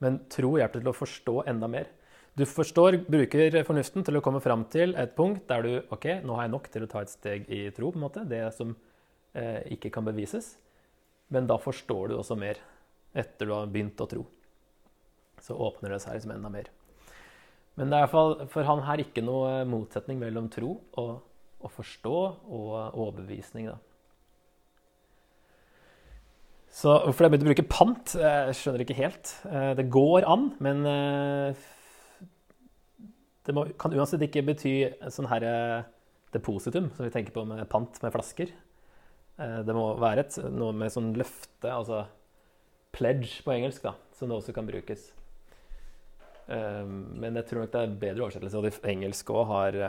Men 0.04 0.22
tro 0.32 0.56
hjelper 0.60 0.84
til 0.84 0.92
å 0.92 0.96
forstå 0.96 1.36
enda 1.52 1.70
mer. 1.72 1.90
Du 2.40 2.46
forstår, 2.48 3.02
bruker 3.10 3.58
fornuften 3.68 4.06
til 4.08 4.20
å 4.20 4.24
komme 4.24 4.42
fram 4.44 4.64
til 4.72 4.94
et 5.00 5.16
punkt 5.18 5.48
der 5.50 5.66
du 5.66 5.94
OK, 5.96 6.08
nå 6.24 6.38
har 6.38 6.48
jeg 6.48 6.54
nok 6.54 6.70
til 6.72 6.86
å 6.86 6.90
ta 6.92 7.04
et 7.04 7.12
steg 7.12 7.50
i 7.52 7.66
tro, 7.76 7.92
på 7.92 8.00
en 8.00 8.06
måte, 8.06 8.24
det 8.30 8.46
som 8.56 8.76
eh, 9.34 9.66
ikke 9.76 9.92
kan 9.96 10.08
bevises. 10.08 10.54
Men 11.34 11.50
da 11.50 11.60
forstår 11.62 12.12
du 12.12 12.18
også 12.20 12.38
mer 12.40 12.62
etter 13.18 13.50
du 13.50 13.56
har 13.56 13.72
begynt 13.72 14.00
å 14.00 14.08
tro. 14.10 14.26
Så 15.44 15.58
åpner 15.58 15.96
det 15.96 16.04
seg 16.04 16.18
liksom 16.18 16.36
enda 16.36 16.52
mer. 16.54 16.70
Men 17.80 17.92
det 17.92 17.98
er 17.98 18.04
i 18.04 18.08
hvert 18.08 18.16
fall 18.16 18.34
for 18.52 18.68
han 18.68 18.86
her 18.88 19.02
ikke 19.04 19.24
noe 19.24 19.64
motsetning 19.68 20.20
mellom 20.22 20.50
tro 20.52 20.74
og 21.00 21.12
å 21.60 21.72
forstå 21.72 22.18
og 22.48 22.74
overbevisning. 22.94 23.70
Da. 23.72 23.78
Så 26.70 26.94
hvorfor 27.04 27.26
jeg 27.26 27.34
begynte 27.34 27.48
å 27.48 27.52
bruke 27.52 27.70
pant, 27.72 28.14
jeg 28.22 28.56
skjønner 28.58 28.84
ikke 28.84 28.98
helt. 29.00 29.34
Eh, 29.50 29.72
det 29.80 29.90
går 29.92 30.28
an, 30.30 30.52
men 30.64 30.84
eh, 30.88 31.64
det 33.48 33.56
må, 33.58 33.66
kan 33.82 33.96
uansett 33.98 34.24
ikke 34.28 34.46
bety 34.52 34.74
sånn 35.12 35.30
her 35.32 35.46
eh, 35.50 35.88
depositum, 36.36 36.92
som 36.94 37.08
vi 37.08 37.14
tenker 37.14 37.34
på 37.36 37.44
med 37.50 37.66
pant 37.72 37.98
med 38.04 38.14
flasker. 38.14 38.54
Det 39.40 39.72
må 39.72 39.94
være 39.96 40.26
et, 40.26 40.36
noe 40.52 40.76
med 40.76 40.92
sånn 40.92 41.14
løfte, 41.16 41.70
altså 41.72 42.02
pledge 42.92 43.40
på 43.46 43.54
engelsk, 43.54 43.86
da, 43.86 43.94
som 44.12 44.28
det 44.28 44.36
også 44.36 44.52
kan 44.52 44.68
brukes. 44.68 45.06
Men 46.52 47.40
jeg 47.40 47.48
tror 47.48 47.64
nok 47.64 47.72
det 47.72 47.84
er 47.86 47.94
bedre 48.02 48.26
oversettelse, 48.26 48.60
og 48.60 48.68
det 48.68 48.92
engelske 48.92 49.38
òg 49.40 49.48
har 49.48 49.80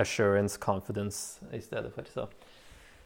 assurance, 0.00 0.58
confidence 0.60 1.44
i 1.54 1.60
stedet 1.62 1.92
for. 1.94 2.08
Så 2.10 2.28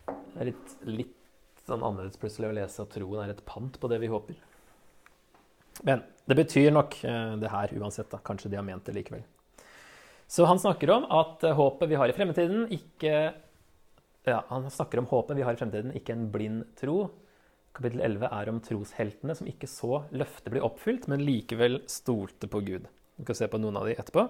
det 0.09 0.40
er 0.40 0.51
litt, 0.51 0.77
litt 0.88 1.64
sånn 1.68 1.85
annerledes 1.85 2.20
plutselig 2.20 2.51
å 2.51 2.57
lese 2.57 2.85
at 2.85 2.94
troen 2.94 3.24
er 3.24 3.35
et 3.35 3.44
pant 3.48 3.74
på 3.81 3.90
det 3.92 4.01
vi 4.03 4.11
håper. 4.12 4.38
Men 5.87 6.03
det 6.29 6.37
betyr 6.38 6.72
nok 6.74 6.96
eh, 7.07 7.35
det 7.40 7.51
her 7.53 7.74
uansett. 7.79 8.11
da. 8.11 8.20
Kanskje 8.24 8.51
de 8.53 8.59
har 8.59 8.66
ment 8.66 8.85
det 8.88 8.96
likevel. 8.96 9.22
Så 10.29 10.44
han 10.48 10.61
snakker 10.61 10.90
om 10.96 11.07
at 11.14 11.44
eh, 11.46 11.57
håpet 11.57 11.90
vi 11.90 11.98
har 12.01 12.11
i 12.11 12.16
fremtiden, 12.16 12.66
ikke 12.74 13.12
ja, 14.29 14.42
Han 14.51 14.66
snakker 14.68 15.01
om 15.01 15.07
håpet 15.09 15.38
vi 15.38 15.44
har 15.46 15.57
i 15.57 15.61
fremtiden, 15.61 15.94
ikke 15.96 16.12
en 16.12 16.27
blind 16.33 16.66
tro. 16.77 17.07
Kapittel 17.72 18.03
11 18.05 18.29
er 18.29 18.51
om 18.51 18.59
trosheltene 18.61 19.37
som 19.38 19.48
ikke 19.48 19.68
så 19.70 20.03
løftet 20.12 20.53
bli 20.53 20.61
oppfylt, 20.64 21.07
men 21.09 21.24
likevel 21.24 21.79
stolte 21.88 22.51
på 22.51 22.61
Gud. 22.66 22.88
Vi 23.16 23.24
kan 23.24 23.38
se 23.38 23.48
på 23.48 23.61
noen 23.62 23.79
av 23.79 23.88
de 23.88 23.94
etterpå. 23.96 24.27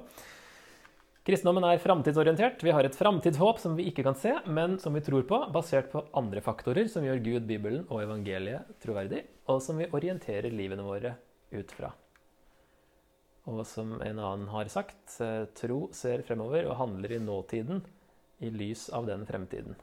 Kristendommen 1.29 1.67
er 1.69 1.81
framtidsorientert. 1.83 2.62
Vi 2.64 2.73
har 2.73 2.87
et 2.88 2.95
framtidshåp 2.97 3.59
som 3.61 3.75
vi 3.77 3.85
ikke 3.91 4.01
kan 4.07 4.14
se, 4.17 4.31
men 4.49 4.79
som 4.81 4.95
vi 4.97 5.03
tror 5.05 5.27
på, 5.29 5.43
basert 5.53 5.91
på 5.93 6.01
andre 6.17 6.41
faktorer 6.41 6.87
som 6.88 7.05
gjør 7.05 7.19
Gud, 7.21 7.43
Bibelen 7.51 7.83
og 7.91 8.01
evangeliet 8.01 8.71
troverdig, 8.81 9.27
og 9.45 9.59
som 9.61 9.77
vi 9.77 9.91
orienterer 9.93 10.49
livene 10.49 10.87
våre 10.87 11.11
ut 11.53 11.75
fra. 11.77 11.91
Og 13.45 13.61
som 13.69 13.99
en 14.01 14.23
annen 14.25 14.47
har 14.49 14.71
sagt, 14.73 15.19
eh, 15.21 15.45
tro 15.53 15.91
ser 15.93 16.23
fremover 16.25 16.64
og 16.64 16.79
handler 16.81 17.12
i 17.12 17.19
nåtiden 17.21 17.83
i 18.41 18.49
lys 18.49 18.87
av 18.88 19.05
den 19.11 19.27
fremtiden. 19.29 19.77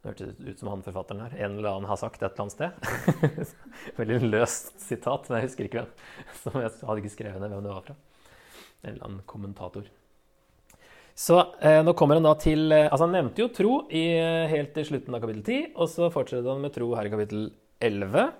Det 0.00 0.08
hørtes 0.08 0.40
ut 0.40 0.58
som 0.58 0.70
han 0.72 0.86
forfatteren 0.86 1.20
her. 1.20 1.36
En 1.36 1.58
eller 1.58 1.68
annen 1.68 1.90
har 1.90 2.00
sagt 2.00 2.22
et 2.22 2.32
eller 2.32 2.46
annet 2.46 2.56
sted. 2.56 3.52
Veldig 4.00 4.18
løst 4.24 4.80
sitat, 4.80 5.28
men 5.28 5.42
jeg 5.42 5.50
husker 5.50 5.68
ikke 5.68 5.82
hvem. 5.82 5.92
Som 6.46 6.56
jeg 6.60 6.72
hadde 6.80 7.04
ikke 7.04 7.12
skrevet 7.12 7.44
ned 7.44 7.52
hvem 7.52 7.68
det 7.68 7.76
var 7.76 7.86
fra. 7.90 7.96
En 8.84 8.90
eller 8.94 9.04
annen 9.04 9.22
kommentator. 9.28 9.92
Så 11.14 11.36
eh, 11.62 11.78
nå 11.86 11.94
kommer 11.94 12.18
han 12.18 12.26
da 12.26 12.34
til 12.42 12.72
eh, 12.74 12.88
Altså, 12.88 13.06
han 13.06 13.14
nevnte 13.14 13.44
jo 13.44 13.50
tro 13.54 13.74
i, 13.86 14.02
eh, 14.18 14.50
helt 14.50 14.72
til 14.74 14.88
slutten 14.88 15.14
av 15.14 15.22
kapittel 15.22 15.44
10, 15.46 15.74
og 15.78 15.90
så 15.90 16.10
fortsetter 16.10 16.50
han 16.50 16.64
med 16.64 16.74
tro 16.74 16.88
her 16.98 17.06
i 17.06 17.12
kapittel 17.12 17.44
11, 17.84 18.32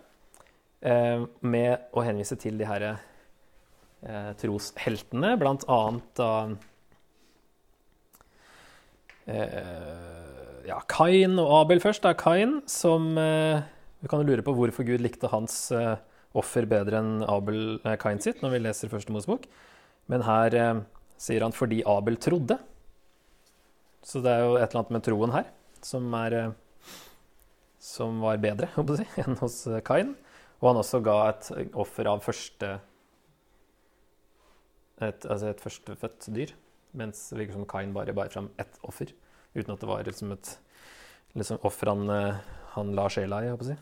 eh, 0.91 1.27
med 1.47 1.85
å 1.95 2.03
henvise 2.03 2.39
til 2.43 2.59
de 2.59 2.67
her 2.67 2.87
eh, 2.91 4.33
trosheltene, 4.41 5.37
blant 5.39 5.67
annet 5.71 6.09
da 6.19 6.33
eh, 9.31 10.67
ja, 10.67 10.81
Kain 10.91 11.39
og 11.39 11.53
Abel 11.61 11.83
først. 11.85 12.03
Det 12.03 12.11
er 12.11 12.19
Kain 12.19 12.59
som 12.71 13.13
Vi 13.15 14.09
kan 14.11 14.21
jo 14.21 14.27
lure 14.33 14.43
på 14.45 14.53
hvorfor 14.57 14.85
Gud 14.89 15.05
likte 15.05 15.31
hans 15.33 15.69
offer 16.35 16.67
bedre 16.69 16.99
enn 16.99 17.23
Abel, 17.29 17.79
Kain 18.01 18.21
sitt, 18.21 18.43
når 18.43 18.57
vi 18.57 18.61
leser 18.65 18.91
Første 18.93 19.13
Mosebok. 19.15 19.45
Men 20.09 20.25
her 20.27 20.57
sier 21.21 21.45
han 21.45 21.55
fordi 21.55 21.83
Abel 21.89 22.19
trodde. 22.21 22.59
Så 24.05 24.21
det 24.25 24.33
er 24.33 24.45
jo 24.45 24.57
et 24.59 24.67
eller 24.67 24.83
annet 24.83 24.95
med 24.97 25.05
troen 25.07 25.35
her 25.35 25.47
som, 25.85 26.09
er, 26.19 26.55
som 27.81 28.21
var 28.25 28.43
bedre 28.43 28.69
si, 28.99 29.07
enn 29.23 29.39
hos 29.41 29.63
Kain. 29.87 30.15
Og 30.61 30.71
han 30.71 30.81
også 30.81 31.01
ga 31.05 31.17
et 31.31 31.49
offer 31.77 32.09
av 32.09 32.23
første 32.25 32.77
et, 35.03 35.25
altså 35.27 35.51
et 35.51 35.63
førstefødt 35.63 36.29
dyr. 36.37 36.55
Mens 36.95 37.27
det 37.31 37.41
virker 37.41 37.59
som 37.59 37.69
Kain 37.69 37.95
bare 37.97 38.15
bar 38.17 38.31
fram 38.33 38.53
ett 38.61 38.79
offer. 38.87 39.11
Uten 39.55 39.75
at 39.75 39.83
det 39.83 39.91
var 39.91 40.07
liksom 40.07 40.33
et 40.37 40.55
liksom 41.35 41.59
offer 41.67 41.91
han, 41.91 42.11
han 42.77 42.95
la 42.95 43.09
sjela 43.11 43.43
i. 43.43 43.51
Jeg 43.51 43.67
si. 43.67 43.77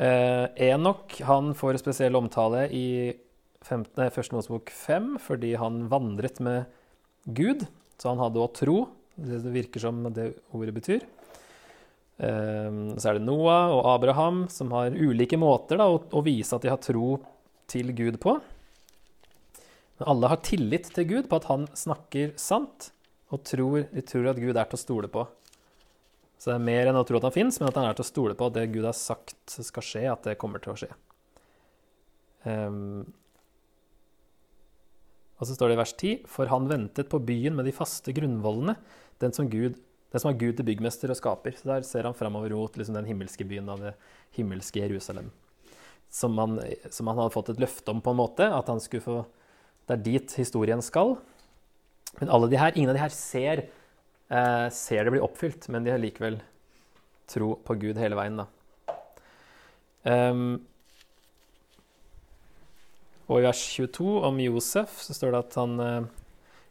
Eh, 0.00 0.46
Enok 0.70 1.18
han 1.28 1.52
får 1.56 1.80
spesiell 1.82 2.16
omtale 2.18 2.66
i 2.74 2.86
15, 3.66 4.10
Første 4.14 4.36
Mosebok 4.36 4.72
5 4.72 5.14
fordi 5.22 5.54
han 5.60 5.84
vandret 5.92 6.40
med 6.44 6.68
Gud. 7.26 7.66
Så 8.00 8.12
han 8.12 8.22
hadde 8.22 8.40
òg 8.40 8.54
tro. 8.56 8.78
Det 9.20 9.42
virker 9.52 9.82
som 9.82 10.02
det 10.16 10.32
ordet 10.56 10.76
betyr. 10.76 11.04
Ehm, 12.20 12.98
så 13.00 13.10
er 13.10 13.18
det 13.18 13.24
Noah 13.24 13.72
og 13.72 13.84
Abraham 13.94 14.44
som 14.52 14.72
har 14.76 14.96
ulike 14.96 15.38
måter 15.40 15.80
da, 15.80 15.88
å 15.88 16.24
vise 16.24 16.56
at 16.56 16.64
de 16.64 16.72
har 16.72 16.80
tro 16.84 17.18
til 17.70 17.92
Gud 17.96 18.18
på. 18.20 18.36
Men 20.00 20.08
alle 20.14 20.32
har 20.32 20.40
tillit 20.44 20.88
til 20.94 21.08
Gud 21.08 21.28
på 21.28 21.40
at 21.40 21.48
han 21.50 21.68
snakker 21.76 22.34
sant, 22.40 22.90
og 23.30 23.44
tror, 23.46 23.84
de 23.92 24.02
tror 24.02 24.32
at 24.32 24.40
Gud 24.40 24.56
er 24.56 24.66
til 24.66 24.78
å 24.78 24.80
stole 24.80 25.10
på. 25.12 25.26
Så 26.40 26.50
det 26.50 26.56
er 26.56 26.66
mer 26.66 26.88
enn 26.88 26.98
å 26.98 27.04
tro 27.06 27.20
at 27.20 27.28
han 27.28 27.36
fins, 27.36 27.60
men 27.60 27.68
at 27.68 27.76
han 27.76 27.86
er 27.86 27.96
til 27.96 28.06
å 28.06 28.08
stole 28.08 28.36
på 28.36 28.48
at 28.48 28.56
det 28.56 28.70
Gud 28.72 28.88
har 28.88 28.96
sagt 28.96 29.60
skal 29.60 29.84
skje, 29.84 30.04
at 30.08 30.24
det 30.26 30.38
kommer 30.40 30.62
til 30.64 30.72
å 30.72 30.78
skje. 30.80 30.88
Um, 32.48 33.04
og 35.40 35.48
så 35.48 35.56
står 35.56 35.70
det 35.70 35.76
i 35.78 35.80
vers 35.80 35.94
10.: 35.96 36.10
For 36.28 36.50
han 36.52 36.68
ventet 36.68 37.08
på 37.08 37.18
byen 37.24 37.56
med 37.56 37.64
de 37.64 37.72
faste 37.72 38.12
grunnvollene, 38.12 38.76
den 39.24 39.32
som, 39.32 39.48
Gud, 39.48 39.78
den 40.12 40.22
som 40.22 40.30
er 40.30 40.40
Gud 40.40 40.58
til 40.58 40.68
byggmester 40.68 41.12
og 41.12 41.16
skaper. 41.16 41.56
Så 41.56 41.70
der 41.70 41.86
ser 41.88 42.04
han 42.08 42.16
framover 42.16 42.52
mot 42.52 42.76
liksom 42.76 42.98
den 42.98 43.08
himmelske 43.08 43.46
byen 43.48 43.68
av 43.72 43.80
det 43.80 43.94
himmelske 44.36 44.84
Jerusalem. 44.84 45.32
Som 46.12 46.36
han, 46.42 46.58
som 46.92 47.08
han, 47.08 47.22
hadde 47.22 47.32
fått 47.32 47.52
et 47.54 47.62
løfte 47.62 47.94
om, 47.94 48.04
på 48.04 48.12
en 48.12 48.20
måte. 48.20 48.46
At 48.52 48.68
han 48.68 48.82
skulle 48.84 49.06
få 49.06 49.20
Det 49.88 49.96
er 49.96 50.02
dit 50.06 50.32
historien 50.38 50.82
skal. 50.84 51.16
Men 52.20 52.30
alle 52.30 52.46
de 52.50 52.58
her, 52.60 52.76
ingen 52.76 52.92
av 52.92 52.94
de 52.94 53.02
her 53.02 53.14
ser, 53.14 53.64
eh, 54.28 54.68
ser 54.70 55.04
det 55.04 55.10
bli 55.10 55.22
oppfylt, 55.24 55.66
men 55.68 55.82
de 55.82 55.90
har 55.90 55.98
likevel 55.98 56.36
tro 57.26 57.56
på 57.64 57.74
Gud 57.80 57.98
hele 57.98 58.18
veien, 58.18 58.38
da. 58.38 58.46
Um, 60.04 60.60
og 63.30 63.38
i 63.38 63.46
vers 63.46 63.60
22 63.76 64.16
om 64.26 64.40
Josef 64.42 64.96
så 65.04 65.14
står 65.14 65.34
det 65.34 65.42
at 65.44 65.56
han 65.60 65.82
eh, 65.84 66.08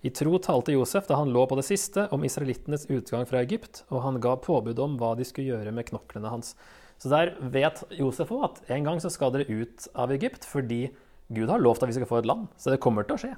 i 0.03 0.11
tro 0.15 0.37
talte 0.43 0.75
Josef 0.75 1.07
da 1.07 1.17
han 1.19 1.31
lå 1.35 1.45
på 1.47 1.57
det 1.59 1.65
siste, 1.67 2.05
om 2.15 2.23
israelittenes 2.27 2.85
utgang 2.91 3.25
fra 3.27 3.41
Egypt, 3.43 3.83
og 3.91 4.03
han 4.05 4.19
ga 4.23 4.35
påbud 4.39 4.79
om 4.83 4.95
hva 4.99 5.13
de 5.19 5.27
skulle 5.27 5.51
gjøre 5.51 5.73
med 5.75 5.87
knoklene 5.89 6.31
hans. 6.31 6.53
Så 6.99 7.11
der 7.11 7.33
vet 7.39 7.81
Josef 7.95 8.31
òg 8.35 8.45
at 8.49 8.61
en 8.75 8.87
gang 8.87 8.99
så 9.03 9.11
skal 9.11 9.31
dere 9.35 9.47
ut 9.47 9.87
av 9.95 10.11
Egypt 10.15 10.47
fordi 10.47 10.89
Gud 11.31 11.51
har 11.51 11.61
lovt 11.63 11.83
at 11.83 11.91
vi 11.91 11.95
skal 11.95 12.09
få 12.09 12.19
et 12.19 12.27
land. 12.27 12.47
Så 12.59 12.73
det 12.73 12.81
kommer 12.83 13.07
til 13.07 13.15
å 13.15 13.21
skje. 13.21 13.33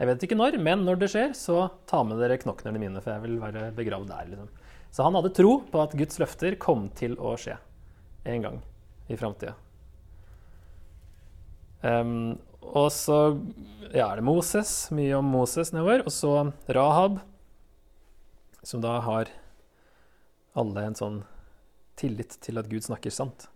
Jeg 0.00 0.08
vet 0.08 0.24
ikke 0.24 0.36
når, 0.40 0.56
men 0.64 0.84
når 0.84 1.00
det 1.00 1.10
skjer, 1.12 1.32
så 1.36 1.66
ta 1.88 2.00
med 2.04 2.20
dere 2.20 2.40
knoklene 2.40 2.80
mine, 2.80 3.00
for 3.04 3.12
jeg 3.12 3.24
vil 3.24 3.40
være 3.40 3.66
begravd 3.76 4.08
der. 4.08 4.30
liksom. 4.32 4.52
Så 4.90 5.04
han 5.06 5.16
hadde 5.16 5.32
tro 5.36 5.58
på 5.70 5.82
at 5.82 5.96
Guds 5.96 6.20
løfter 6.20 6.56
kom 6.60 6.88
til 6.96 7.16
å 7.20 7.36
skje 7.40 7.56
en 8.28 8.46
gang 8.46 8.56
i 9.12 9.18
framtida. 9.20 9.52
Um, 11.80 12.38
og 12.60 12.90
så 12.92 13.18
ja, 13.90 14.06
er 14.10 14.20
det 14.20 14.26
Moses, 14.26 14.90
mye 14.94 15.16
om 15.18 15.30
Moses 15.32 15.72
nedover. 15.74 16.04
Og 16.06 16.14
så 16.14 16.34
Rahab, 16.70 17.18
som 18.62 18.82
da 18.84 18.98
har 19.04 19.32
alle 20.58 20.84
en 20.84 20.98
sånn 20.98 21.22
tillit 22.00 22.36
til 22.44 22.60
at 22.60 22.68
Gud 22.70 22.84
snakker 22.86 23.12
sant. 23.12 23.48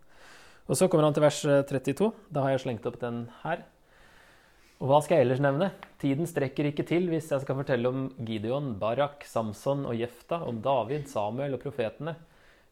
Og 0.65 0.79
så 0.79 0.89
kommer 0.89 1.07
han 1.07 1.17
til 1.17 1.25
vers 1.25 1.43
32. 1.45 2.11
Da 2.33 2.45
har 2.45 2.55
jeg 2.55 2.65
slengt 2.65 2.87
opp 2.89 2.97
den 3.03 3.27
her. 3.43 3.67
Og 4.83 4.89
hva 4.91 4.99
skal 5.05 5.21
jeg 5.21 5.29
ellers 5.29 5.43
nevne? 5.45 5.71
Tiden 6.03 6.29
strekker 6.29 6.67
ikke 6.69 6.87
til 6.89 7.07
hvis 7.13 7.31
jeg 7.31 7.45
skal 7.45 7.59
fortelle 7.61 7.89
om 7.89 8.09
Gideon, 8.27 8.73
Barak, 8.81 9.23
Samson 9.29 9.85
og 9.89 9.97
Jefta, 9.97 10.41
om 10.45 10.59
David, 10.65 11.07
Samuel 11.09 11.57
og 11.57 11.63
profetene. 11.63 12.17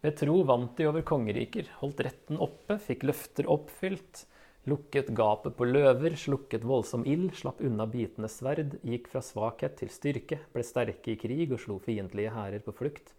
Ved 0.02 0.16
tro 0.18 0.40
vant 0.48 0.74
de 0.76 0.88
over 0.90 1.04
kongeriker, 1.06 1.68
holdt 1.78 2.02
retten 2.02 2.40
oppe, 2.42 2.80
fikk 2.82 3.06
løfter 3.06 3.46
oppfylt, 3.52 4.24
Lukket 4.70 5.08
gapet 5.18 5.56
på 5.58 5.66
løver, 5.66 6.14
slukket 6.14 6.62
voldsom 6.62 7.02
ild, 7.08 7.32
slapp 7.34 7.58
unna 7.66 7.82
bitende 7.90 8.28
sverd, 8.30 8.76
gikk 8.86 9.08
fra 9.10 9.22
svakhet 9.26 9.74
til 9.80 9.90
styrke, 9.90 10.38
ble 10.54 10.62
sterke 10.62 11.14
i 11.14 11.18
krig 11.18 11.50
og 11.50 11.58
slo 11.64 11.80
fiendtlige 11.82 12.30
hærer 12.30 12.62
på 12.62 12.74
flukt. 12.76 13.10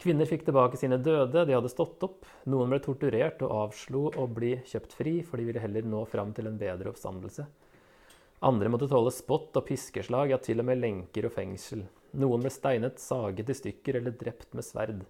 Kvinner 0.00 0.26
fikk 0.26 0.46
tilbake 0.46 0.80
sine 0.80 0.96
døde, 0.96 1.44
de 1.44 1.52
hadde 1.54 1.70
stått 1.70 2.00
opp. 2.02 2.24
Noen 2.48 2.72
ble 2.72 2.80
torturert 2.82 3.44
og 3.44 3.52
avslo 3.66 4.06
å 4.16 4.24
bli 4.26 4.54
kjøpt 4.66 4.96
fri, 4.96 5.18
for 5.22 5.36
de 5.36 5.50
ville 5.50 5.60
heller 5.62 5.84
nå 5.84 6.06
fram 6.08 6.32
til 6.32 6.48
en 6.48 6.56
bedre 6.58 6.90
oppstandelse. 6.90 7.44
Andre 8.42 8.72
måtte 8.72 8.88
tåle 8.90 9.12
spott 9.14 9.54
og 9.60 9.68
piskeslag, 9.68 10.32
ja, 10.32 10.40
til 10.42 10.64
og 10.64 10.66
med 10.72 10.80
lenker 10.80 11.28
og 11.28 11.36
fengsel. 11.36 11.84
Noen 12.18 12.42
ble 12.42 12.50
steinet, 12.50 12.98
saget 12.98 13.52
i 13.52 13.58
stykker 13.60 14.00
eller 14.00 14.16
drept 14.18 14.56
med 14.56 14.66
sverd. 14.66 15.04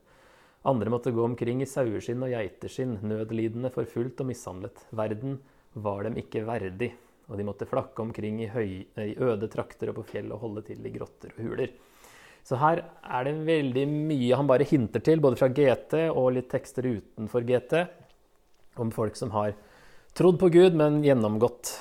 Andre 0.68 0.90
måtte 0.94 1.10
gå 1.10 1.24
omkring 1.24 1.62
i 1.62 1.66
saueskinn 1.66 2.22
og 2.22 2.30
geiteskinn, 2.30 3.00
nødlidende, 3.02 3.72
forfulgt 3.74 4.20
og 4.22 4.28
mishandlet. 4.28 4.84
Verden 4.94 5.40
var 5.74 6.04
dem 6.06 6.18
ikke 6.20 6.44
verdig, 6.46 6.92
og 7.26 7.38
de 7.38 7.46
måtte 7.48 7.66
flakke 7.66 8.04
omkring 8.04 8.38
i, 8.44 8.50
høy, 8.52 8.84
i 9.02 9.16
øde 9.18 9.48
trakter 9.50 9.90
og 9.90 9.98
på 9.98 10.06
fjell 10.12 10.30
og 10.30 10.44
holde 10.44 10.62
til 10.68 10.86
i 10.86 10.92
grotter 10.94 11.34
og 11.34 11.42
huler. 11.42 11.74
Så 12.46 12.58
her 12.58 12.82
er 13.02 13.26
det 13.26 13.34
veldig 13.46 13.84
mye 13.90 14.38
han 14.38 14.48
bare 14.50 14.66
hinter 14.66 15.02
til, 15.02 15.22
både 15.22 15.38
fra 15.38 15.50
GT 15.50 15.98
og 16.10 16.32
litt 16.36 16.50
tekster 16.50 16.86
utenfor 16.86 17.46
GT, 17.46 17.76
om 18.82 18.90
folk 18.94 19.18
som 19.18 19.34
har 19.34 19.54
trodd 20.16 20.38
på 20.40 20.50
Gud, 20.54 20.78
men 20.78 21.02
gjennomgått 21.04 21.74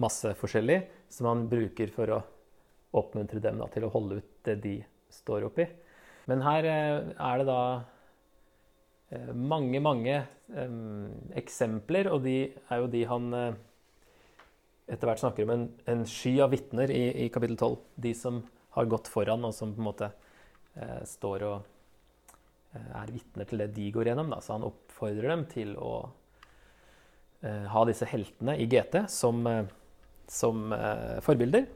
masse 0.00 0.32
forskjellig, 0.38 0.82
som 1.10 1.28
han 1.30 1.46
bruker 1.50 1.90
for 1.94 2.14
å 2.14 2.22
oppmuntre 2.98 3.42
dem 3.42 3.60
da, 3.60 3.66
til 3.70 3.86
å 3.86 3.92
holde 3.92 4.18
ut 4.20 4.32
det 4.46 4.58
de 4.62 4.78
står 5.10 5.46
oppi. 5.50 5.66
Men 6.30 6.44
her 6.46 6.68
eh, 6.70 7.10
er 7.10 7.40
det 7.40 7.48
da 7.48 7.62
eh, 9.10 9.32
mange, 9.34 9.82
mange 9.82 10.20
um, 10.54 11.10
eksempler, 11.38 12.10
og 12.14 12.22
de 12.28 12.38
er 12.70 12.84
jo 12.84 12.90
de 12.92 13.04
han 13.10 13.28
etter 14.90 15.06
hvert 15.06 15.22
snakker 15.22 15.46
om 15.46 15.52
en, 15.54 15.66
en 15.90 16.06
sky 16.08 16.36
av 16.42 16.50
vitner 16.54 16.90
i, 16.90 17.02
i, 17.24 17.28
kapittel 17.32 17.56
12. 17.56 17.74
De 18.06 18.14
som 18.16 18.40
har 18.74 18.88
gått 18.90 19.10
foran, 19.10 19.44
og 19.46 19.54
som 19.54 19.74
på 19.74 19.82
en 19.82 19.86
måte 19.86 20.08
eh, 20.74 21.02
står 21.06 21.44
og 21.46 21.58
eh, 22.74 22.94
er 23.02 23.12
vitner 23.14 23.48
til 23.48 23.62
det 23.62 23.70
de 23.76 23.90
går 23.94 24.10
gjennom. 24.10 24.32
Da. 24.34 24.40
Så 24.42 24.56
han 24.56 24.66
oppfordrer 24.66 25.30
dem 25.30 25.44
til 25.50 25.76
å 25.78 25.92
eh, 27.46 27.68
ha 27.70 27.84
disse 27.88 28.08
heltene 28.10 28.56
i 28.58 28.66
GT 28.70 29.04
som, 29.10 29.44
eh, 29.50 29.70
som 30.30 30.74
eh, 30.74 31.20
forbilder. 31.26 31.68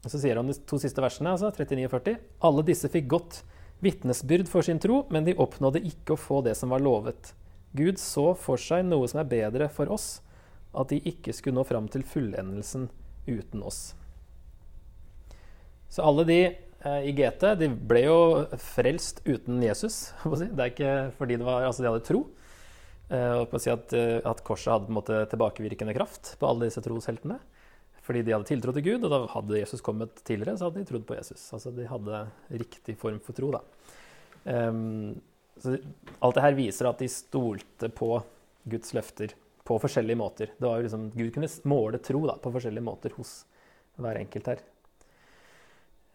Og 0.00 0.12
Så 0.12 0.20
sier 0.20 0.40
han 0.40 0.48
de 0.48 0.56
to 0.68 0.80
siste 0.80 1.02
versene, 1.04 1.32
altså 1.32 1.52
39 1.52 1.88
og 1.88 1.96
40. 1.96 2.20
Alle 2.48 2.68
disse 2.68 2.92
fikk 2.92 3.08
godt 3.16 3.42
vitnesbyrd 3.84 4.48
for 4.50 4.66
sin 4.66 4.80
tro, 4.82 5.04
men 5.10 5.26
de 5.26 5.36
oppnådde 5.40 5.82
ikke 5.88 6.14
å 6.14 6.20
få 6.20 6.40
det 6.46 6.56
som 6.58 6.72
var 6.74 6.82
lovet. 6.84 7.32
Gud 7.76 8.00
så 8.02 8.32
for 8.38 8.60
seg 8.60 8.84
noe 8.88 9.08
som 9.10 9.22
er 9.22 9.30
bedre 9.30 9.70
for 9.72 9.90
oss, 9.92 10.18
at 10.74 10.90
de 10.92 11.00
ikke 11.10 11.34
skulle 11.34 11.58
nå 11.58 11.66
fram 11.66 11.88
til 11.90 12.04
fullendelsen 12.06 12.88
uten 13.26 13.62
oss. 13.66 13.92
Så 15.90 16.04
alle 16.06 16.26
de 16.28 16.40
eh, 16.46 17.06
i 17.10 17.14
GT 17.16 17.54
de 17.58 17.70
ble 17.70 18.04
jo 18.04 18.18
frelst 18.62 19.24
uten 19.26 19.62
Jesus. 19.64 20.12
Det 20.54 20.60
er 20.60 20.70
ikke 20.70 20.94
fordi 21.18 21.40
var, 21.42 21.66
altså 21.66 21.82
de 21.82 21.90
hadde 21.90 22.06
tro. 22.06 22.24
Eh, 23.10 23.32
og 23.40 23.48
på 23.50 23.58
å 23.58 23.62
si 23.62 23.72
at, 23.72 23.94
eh, 23.98 24.20
at 24.22 24.44
korset 24.46 24.70
hadde 24.76 24.94
måte 24.94 25.24
tilbakevirkende 25.32 25.96
kraft 25.96 26.36
på 26.38 26.46
alle 26.46 26.68
disse 26.68 26.82
trosheltene. 26.84 27.40
Fordi 28.10 28.24
de 28.26 28.32
hadde 28.34 28.48
tiltro 28.48 28.72
til 28.74 28.82
Gud, 28.82 29.04
og 29.06 29.12
da 29.12 29.18
hadde 29.30 29.58
Jesus 29.60 29.84
kommet 29.86 30.16
tidligere, 30.26 30.56
så 30.58 30.66
hadde 30.66 30.80
de 30.82 30.88
trodd 30.88 31.04
på 31.06 31.14
Jesus. 31.14 31.44
Altså 31.54 31.70
de 31.70 31.84
hadde 31.86 32.24
riktig 32.58 32.96
form 32.98 33.20
for 33.22 33.38
tro, 33.38 33.52
da. 33.54 33.60
Um, 34.50 35.20
så 35.62 35.76
alt 36.18 36.34
det 36.34 36.42
her 36.42 36.56
viser 36.58 36.88
at 36.90 36.98
de 36.98 37.06
stolte 37.12 37.92
på 37.94 38.08
Guds 38.72 38.96
løfter 38.98 39.36
på 39.62 39.78
forskjellige 39.78 40.18
måter. 40.18 40.50
Det 40.58 40.66
var 40.66 40.80
jo 40.80 40.88
liksom, 40.88 41.06
Gud 41.14 41.30
kunne 41.36 41.52
måle 41.70 42.02
tro 42.02 42.24
da, 42.26 42.34
på 42.42 42.50
forskjellige 42.58 42.88
måter 42.90 43.14
hos 43.14 43.34
hver 44.00 44.18
enkelt 44.24 44.50
her. 44.56 44.66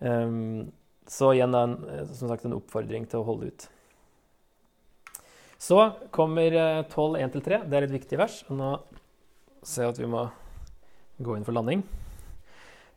Um, 0.04 0.68
så 1.08 1.32
igjen 1.32 1.56
en, 1.56 1.80
som 2.12 2.28
sagt, 2.28 2.44
en 2.44 2.60
oppfordring 2.60 3.08
til 3.08 3.24
å 3.24 3.30
holde 3.32 3.54
ut. 3.54 3.70
Så 5.64 5.80
kommer 6.12 6.52
12, 6.92 7.22
eh, 7.22 7.30
1-3. 7.30 7.66
Det 7.70 7.78
er 7.80 7.88
et 7.88 8.02
viktig 8.02 8.20
vers. 8.20 8.42
Nå 8.52 8.82
ser 9.64 9.88
jeg 9.88 9.96
at 9.96 10.04
vi 10.04 10.12
må 10.12 10.28
gå 11.18 11.38
inn 11.38 11.46
for 11.48 11.56
landing. 11.56 11.84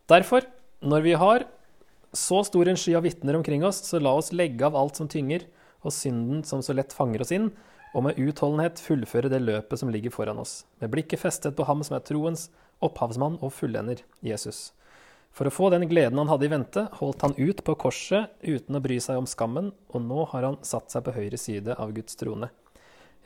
Derfor, 0.08 0.46
når 0.80 1.04
vi 1.04 1.14
har 1.20 1.46
så 2.16 2.40
stor 2.46 2.68
en 2.68 2.78
sky 2.80 2.94
av 2.96 3.04
vitner 3.04 3.36
omkring 3.36 3.64
oss, 3.66 3.82
så 3.84 4.00
la 4.00 4.14
oss 4.16 4.32
legge 4.32 4.64
av 4.66 4.76
alt 4.76 4.96
som 4.96 5.08
tynger, 5.10 5.44
og 5.84 5.94
synden 5.94 6.42
som 6.46 6.62
så 6.64 6.74
lett 6.74 6.94
fanger 6.96 7.22
oss 7.22 7.34
inn, 7.34 7.50
og 7.94 8.04
med 8.04 8.18
utholdenhet 8.20 8.80
fullføre 8.82 9.30
det 9.32 9.40
løpet 9.42 9.80
som 9.80 9.92
ligger 9.92 10.12
foran 10.12 10.40
oss, 10.40 10.62
med 10.80 10.92
blikket 10.92 11.22
festet 11.22 11.56
på 11.56 11.66
ham 11.68 11.84
som 11.84 11.96
er 11.96 12.04
troens 12.04 12.48
opphavsmann 12.84 13.38
og 13.42 13.52
fullender, 13.54 14.02
Jesus. 14.24 14.72
For 15.34 15.48
å 15.48 15.52
få 15.54 15.68
den 15.70 15.86
gleden 15.90 16.18
han 16.18 16.30
hadde 16.30 16.48
i 16.48 16.52
vente, 16.52 16.86
holdt 16.98 17.22
han 17.22 17.36
ut 17.38 17.60
på 17.64 17.76
korset 17.78 18.32
uten 18.42 18.78
å 18.78 18.82
bry 18.82 18.98
seg 19.02 19.20
om 19.20 19.28
skammen, 19.28 19.70
og 19.92 20.02
nå 20.04 20.24
har 20.32 20.46
han 20.48 20.58
satt 20.66 20.90
seg 20.94 21.04
på 21.06 21.14
høyre 21.14 21.38
side 21.40 21.76
av 21.76 21.92
Guds 21.96 22.18
trone. 22.18 22.50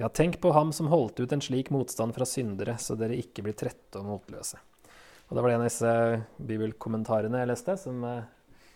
Ja, 0.01 0.09
tenk 0.09 0.41
på 0.43 0.53
ham 0.57 0.73
som 0.75 0.91
holdt 0.93 1.21
ut 1.21 1.33
en 1.33 1.45
slik 1.45 1.71
motstand 1.73 2.17
fra 2.17 2.27
syndere, 2.29 2.79
så 2.81 2.97
dere 2.99 3.19
ikke 3.21 3.45
blir 3.47 3.57
trette 3.57 4.01
og 4.01 4.09
motløse. 4.09 4.61
Og 5.29 5.37
Det 5.37 5.43
var 5.45 5.55
en 5.55 5.63
av 5.63 5.69
disse 5.69 5.93
bibelkommentarene 6.39 7.43
jeg 7.43 7.51
leste, 7.53 7.77
som 7.81 8.05
eh, 8.05 8.29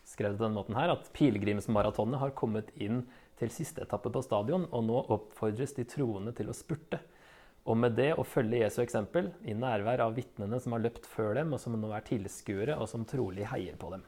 skrev 0.08 0.32
det 0.32 0.40
på 0.40 0.46
denne 0.46 0.58
måten 0.58 0.78
her, 0.78 0.94
at 0.94 1.10
pilegrimsmaratonet 1.16 2.22
har 2.22 2.36
kommet 2.38 2.70
inn 2.76 3.02
til 3.36 3.52
siste 3.52 3.84
etappe 3.84 4.12
på 4.12 4.22
stadion, 4.24 4.64
og 4.72 4.86
nå 4.86 5.02
oppfordres 5.12 5.76
de 5.76 5.84
troende 5.88 6.32
til 6.36 6.48
å 6.48 6.56
spurte. 6.56 7.02
Og 7.66 7.76
med 7.82 7.96
det 7.98 8.12
å 8.14 8.24
følge 8.24 8.60
Jesu 8.62 8.78
eksempel 8.84 9.32
i 9.44 9.54
nærvær 9.58 10.04
av 10.04 10.14
vitnene 10.16 10.60
som 10.62 10.76
har 10.76 10.84
løpt 10.84 11.08
før 11.10 11.34
dem, 11.40 11.52
og 11.52 11.60
som 11.60 11.74
nå 11.74 11.90
er 11.92 12.04
tilskuere, 12.06 12.78
og 12.78 12.88
som 12.90 13.04
trolig 13.08 13.48
heier 13.50 13.74
på 13.80 13.90
dem. 13.96 14.04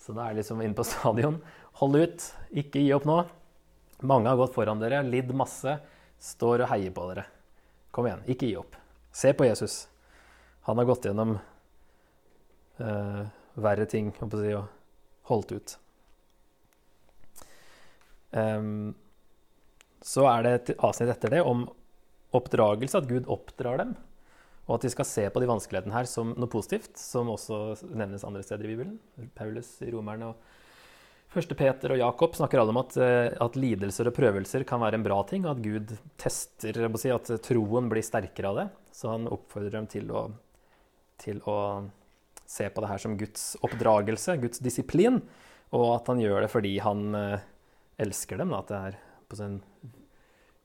Så 0.00 0.14
da 0.16 0.28
er 0.28 0.36
liksom 0.38 0.60
inn 0.64 0.76
på 0.76 0.84
stadion. 0.86 1.40
Hold 1.80 1.96
ut, 2.00 2.26
ikke 2.62 2.82
gi 2.84 2.92
opp 2.96 3.08
nå. 3.08 3.22
Mange 4.04 4.30
har 4.30 4.38
gått 4.40 4.54
foran 4.54 4.80
dere, 4.80 5.02
lidd 5.04 5.32
masse, 5.36 5.78
står 6.20 6.64
og 6.64 6.72
heier 6.74 6.92
på 6.96 7.08
dere. 7.10 7.26
Kom 7.92 8.06
igjen, 8.08 8.22
ikke 8.32 8.48
gi 8.48 8.56
opp. 8.60 8.76
Se 9.12 9.32
på 9.36 9.48
Jesus. 9.48 9.82
Han 10.68 10.80
har 10.80 10.88
gått 10.88 11.06
gjennom 11.08 11.36
uh, 12.80 13.22
verre 13.60 13.86
ting 13.90 14.12
si, 14.12 14.52
og 14.54 14.66
holdt 15.30 15.54
ut. 15.56 15.76
Um, 18.30 18.92
så 20.04 20.24
er 20.30 20.44
det 20.44 20.52
et 20.54 20.72
avsnitt 20.78 21.10
etter 21.12 21.34
det 21.36 21.42
om 21.44 21.66
oppdragelse, 22.36 23.00
at 23.00 23.10
Gud 23.10 23.28
oppdrar 23.30 23.80
dem. 23.82 23.96
Og 24.68 24.76
at 24.76 24.86
de 24.86 24.92
skal 24.92 25.08
se 25.08 25.24
på 25.32 25.42
de 25.42 25.48
vanskelighetene 25.50 25.96
her 25.96 26.06
som 26.06 26.30
noe 26.38 26.50
positivt, 26.50 26.92
som 27.00 27.32
også 27.32 27.80
nevnes 27.90 28.24
andre 28.26 28.44
steder 28.46 28.68
i 28.68 28.74
Bibelen. 28.74 28.98
Paulus 29.34 29.74
i 29.82 29.90
Romerne 29.90 30.30
og 30.30 30.48
Første 31.30 31.54
Peter 31.54 31.92
og 31.94 32.00
Jakob 32.00 32.34
snakker 32.34 32.58
alle 32.58 32.72
om 32.72 32.80
at, 32.80 32.96
eh, 32.98 33.28
at, 33.38 33.54
lidelser 33.54 34.08
og 34.10 34.16
prøvelser 34.16 34.64
kan 34.66 34.80
være 34.82 34.98
en 34.98 35.04
bra 35.06 35.20
ting, 35.22 35.44
og 35.46 35.52
at 35.52 35.60
Gud 35.62 35.92
tester 36.18 36.80
si, 36.98 37.12
at 37.14 37.30
troen 37.46 37.86
blir 37.86 38.02
sterkere 38.02 38.50
av 38.50 38.56
det. 38.58 38.64
Så 38.90 39.12
han 39.12 39.28
oppfordrer 39.30 39.76
dem 39.76 39.86
til 39.86 40.10
å 40.10 40.24
til 41.20 41.40
å 41.48 41.56
se 42.50 42.66
på 42.66 42.82
det 42.82 42.90
her 42.90 43.02
som 43.02 43.16
Guds 43.18 43.54
oppdragelse, 43.62 44.38
Guds 44.42 44.62
disiplin, 44.64 45.20
og 45.70 45.86
at 45.94 46.10
han 46.10 46.22
gjør 46.22 46.44
det 46.44 46.50
fordi 46.50 46.72
han 46.82 47.14
eh, 47.14 47.44
elsker 48.02 48.40
dem. 48.40 48.54
At 48.56 48.72
det 48.72 48.80
er 48.88 48.96
på 49.30 49.38
sånn 49.38 49.60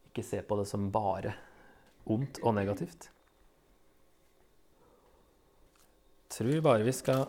Ikke 0.10 0.26
se 0.26 0.40
på 0.42 0.58
det 0.58 0.66
som 0.70 0.90
bare 0.94 1.36
ondt 2.10 2.40
og 2.42 2.56
negativt. 2.58 3.10
Jeg 6.26 6.40
tror 6.40 6.64
bare 6.66 6.84
vi 6.84 6.92
skal 6.92 7.22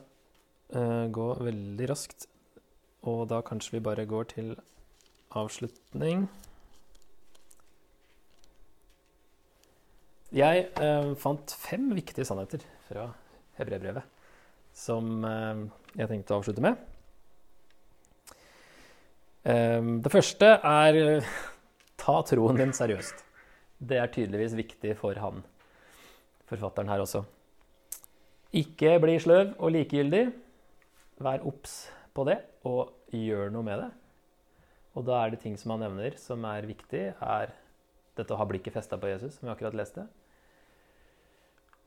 uh, 0.75 1.05
gå 1.15 1.27
veldig 1.47 1.87
raskt, 1.87 2.25
og 3.07 3.29
da 3.31 3.39
kanskje 3.47 3.77
vi 3.77 3.83
bare 3.87 4.07
går 4.09 4.27
til 4.33 4.49
avslutning. 5.37 6.25
Jeg 10.35 10.67
uh, 10.81 11.13
fant 11.21 11.55
fem 11.55 11.87
viktige 11.95 12.27
sannheter 12.27 12.65
fra 12.87 13.09
Hebrebrevet, 13.59 14.05
som 14.77 15.25
eh, 15.27 15.65
jeg 15.97 16.11
tenkte 16.13 16.35
å 16.35 16.41
avslutte 16.41 16.65
med. 16.65 16.81
Eh, 19.47 19.93
det 20.05 20.13
første 20.13 20.53
er 20.57 21.01
ta 22.03 22.19
troen 22.29 22.61
din 22.61 22.75
seriøst. 22.77 23.25
Det 23.77 24.01
er 24.01 24.13
tydeligvis 24.13 24.57
viktig 24.57 24.97
for 25.01 25.19
han, 25.21 25.43
forfatteren 26.49 26.93
her 26.93 27.05
også. 27.05 27.27
Ikke 28.57 28.97
bli 29.03 29.19
sløv 29.21 29.57
og 29.59 29.73
likegyldig. 29.75 30.25
Vær 31.21 31.45
obs 31.49 31.87
på 32.17 32.25
det, 32.29 32.39
og 32.69 32.93
gjør 33.13 33.51
noe 33.53 33.65
med 33.67 33.83
det. 33.83 33.91
Og 34.97 35.05
da 35.05 35.21
er 35.21 35.33
det 35.33 35.43
ting 35.43 35.57
som 35.61 35.75
han 35.75 35.85
nevner 35.85 36.17
som 36.21 36.45
er 36.49 36.69
viktig, 36.69 37.03
er 37.13 37.53
dette 38.17 38.33
å 38.33 38.39
ha 38.41 38.47
blikket 38.49 38.77
festa 38.77 38.97
på 39.01 39.11
Jesus, 39.11 39.37
som 39.37 39.49
vi 39.49 39.53
akkurat 39.53 39.77
leste. 39.77 40.07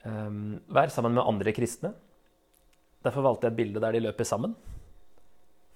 Um, 0.07 0.59
vær 0.71 0.91
sammen 0.93 1.15
med 1.17 1.27
andre 1.27 1.53
kristne. 1.55 1.93
Derfor 3.05 3.25
valgte 3.25 3.47
jeg 3.47 3.55
et 3.55 3.59
bilde 3.59 3.83
der 3.83 3.95
de 3.95 4.03
løper 4.03 4.27
sammen. 4.27 4.55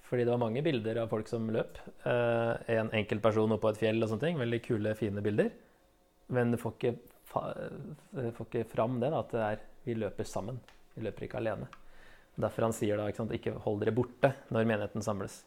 Fordi 0.04 0.24
det 0.24 0.32
var 0.32 0.42
mange 0.42 0.62
bilder 0.64 1.02
av 1.02 1.12
folk 1.12 1.28
som 1.28 1.46
løp. 1.52 1.80
Uh, 2.04 2.54
en 2.72 2.92
enkeltperson 2.96 3.56
oppå 3.56 3.72
et 3.72 3.80
fjell 3.80 4.02
og 4.02 4.10
sånne 4.10 4.26
ting. 4.26 4.40
Veldig 4.40 4.60
kule, 4.64 4.96
fine 4.98 5.24
bilder. 5.24 5.52
Men 6.34 6.52
du 6.54 6.58
får 6.60 6.76
ikke, 6.76 6.94
får 7.30 8.46
ikke 8.46 8.66
fram 8.70 9.00
det, 9.00 9.10
da, 9.12 9.20
at 9.20 9.32
det 9.34 9.46
er 9.46 9.64
vi 9.84 9.96
løper 9.98 10.28
sammen. 10.28 10.60
Vi 10.94 11.04
løper 11.04 11.26
ikke 11.26 11.40
alene. 11.40 11.68
Derfor 12.40 12.68
han 12.68 12.74
sier 12.74 12.98
da 12.98 13.08
ikke, 13.08 13.20
sant, 13.22 13.34
ikke 13.36 13.58
hold 13.66 13.82
dere 13.82 13.94
borte 13.94 14.32
når 14.54 14.66
menigheten 14.66 15.04
samles. 15.04 15.42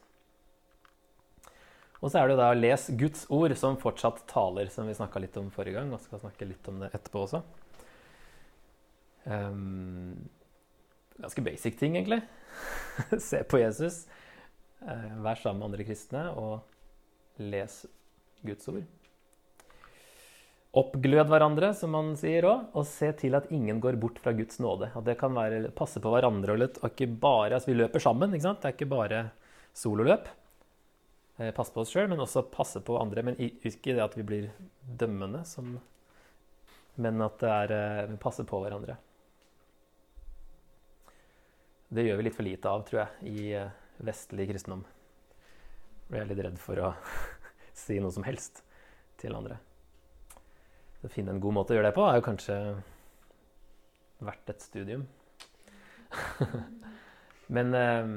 Og 1.98 2.12
så 2.12 2.20
er 2.20 2.28
det 2.28 2.36
jo 2.36 2.40
da 2.40 2.52
lese 2.54 2.94
Guds 2.98 3.24
ord 3.34 3.52
som 3.58 3.78
fortsatt 3.80 4.22
taler, 4.30 4.70
som 4.70 4.86
vi 4.86 4.94
snakka 4.94 5.20
litt 5.22 5.36
om 5.40 5.50
forrige 5.50 5.80
gang, 5.80 5.90
og 5.92 6.02
skal 6.04 6.22
snakke 6.22 6.46
litt 6.46 6.70
om 6.70 6.78
det 6.84 6.92
etterpå 6.94 7.24
også. 7.24 7.42
Um, 9.28 10.28
ganske 11.20 11.44
basic 11.44 11.78
ting, 11.78 11.96
egentlig. 11.98 12.22
Se 13.28 13.42
på 13.44 13.60
Jesus, 13.60 14.06
uh, 14.82 15.10
vær 15.24 15.40
sammen 15.40 15.62
med 15.62 15.70
andre 15.70 15.88
kristne, 15.88 16.28
og 16.32 17.42
les 17.42 17.82
Guds 18.46 18.70
ord. 18.72 18.86
Oppglød 20.78 21.30
hverandre, 21.30 21.70
som 21.74 21.94
man 21.96 22.12
sier 22.20 22.44
òg, 22.46 22.66
og 22.76 22.84
se 22.86 23.08
til 23.18 23.36
at 23.38 23.48
ingen 23.54 23.80
går 23.80 23.96
bort 24.00 24.18
fra 24.22 24.34
Guds 24.36 24.60
nåde. 24.60 24.90
At 24.92 25.06
det 25.06 25.16
kan 25.20 25.32
være 25.34 25.70
passe 25.76 26.00
på 26.02 26.12
hverandre 26.12 26.54
og 26.54 26.60
litt, 26.60 26.80
og 26.82 26.92
ikke 26.92 27.08
bare 27.22 27.56
Altså, 27.56 27.70
vi 27.72 27.78
løper 27.78 28.04
sammen, 28.04 28.34
ikke 28.34 28.46
sant? 28.46 28.60
Det 28.62 28.70
er 28.70 28.76
ikke 28.76 28.92
bare 28.92 29.22
sololøp. 29.76 30.28
Eh, 31.38 31.52
passe 31.56 31.72
på 31.72 31.82
oss 31.82 31.94
sjøl, 31.94 32.08
men 32.10 32.20
også 32.20 32.44
passe 32.52 32.82
på 32.84 32.98
andre. 33.00 33.24
Men 33.24 33.40
ikke 33.40 33.94
det 33.94 34.04
at 34.04 34.16
vi 34.18 34.26
blir 34.28 34.50
dømmende, 35.00 35.44
som, 35.48 35.78
men 37.00 37.26
at 37.26 37.40
det 37.40 37.52
er, 37.54 37.74
eh, 37.78 38.06
vi 38.12 38.20
passer 38.20 38.46
på 38.48 38.60
hverandre. 38.62 38.98
Det 41.88 42.04
gjør 42.04 42.18
vi 42.20 42.24
litt 42.26 42.36
for 42.36 42.44
lite 42.44 42.68
av, 42.68 42.82
tror 42.84 43.00
jeg, 43.00 43.30
i 43.32 43.44
eh, 43.56 43.70
vestlig 44.04 44.48
kristendom. 44.50 44.82
Jeg 46.12 46.20
er 46.20 46.28
litt 46.28 46.42
redd 46.44 46.58
for 46.60 46.80
å 46.84 46.90
si 47.82 47.96
noe 48.02 48.12
som 48.12 48.26
helst 48.28 48.60
til 49.20 49.36
andre. 49.36 49.56
Å 51.00 51.10
finne 51.12 51.32
en 51.32 51.40
god 51.40 51.56
måte 51.56 51.72
å 51.72 51.78
gjøre 51.78 51.88
det 51.88 51.96
på 51.96 52.04
er 52.04 52.18
jo 52.18 52.26
kanskje 52.26 52.58
verdt 54.26 54.52
et 54.52 54.66
studium. 54.66 55.06
Men 57.56 57.72
um, 57.72 58.14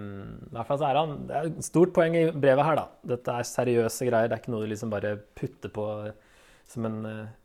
i 0.49 0.55
hvert 0.57 0.67
fall 0.67 0.79
så 0.81 0.89
er 0.89 0.99
han, 0.99 1.17
det 1.29 1.37
er 1.37 1.49
et 1.53 1.63
stort 1.63 1.93
poeng 1.95 2.17
i 2.19 2.27
brevet 2.33 2.67
her. 2.67 2.81
da. 2.81 2.87
Dette 3.13 3.37
er 3.37 3.47
seriøse 3.47 4.07
greier. 4.09 4.27
Det 4.27 4.35
er 4.35 4.43
ikke 4.43 4.51
noe 4.51 4.65
du 4.65 4.71
liksom 4.73 4.91
bare 4.91 5.15
putter 5.37 5.71
på 5.71 5.85
som 6.71 6.87
en, 6.87 6.99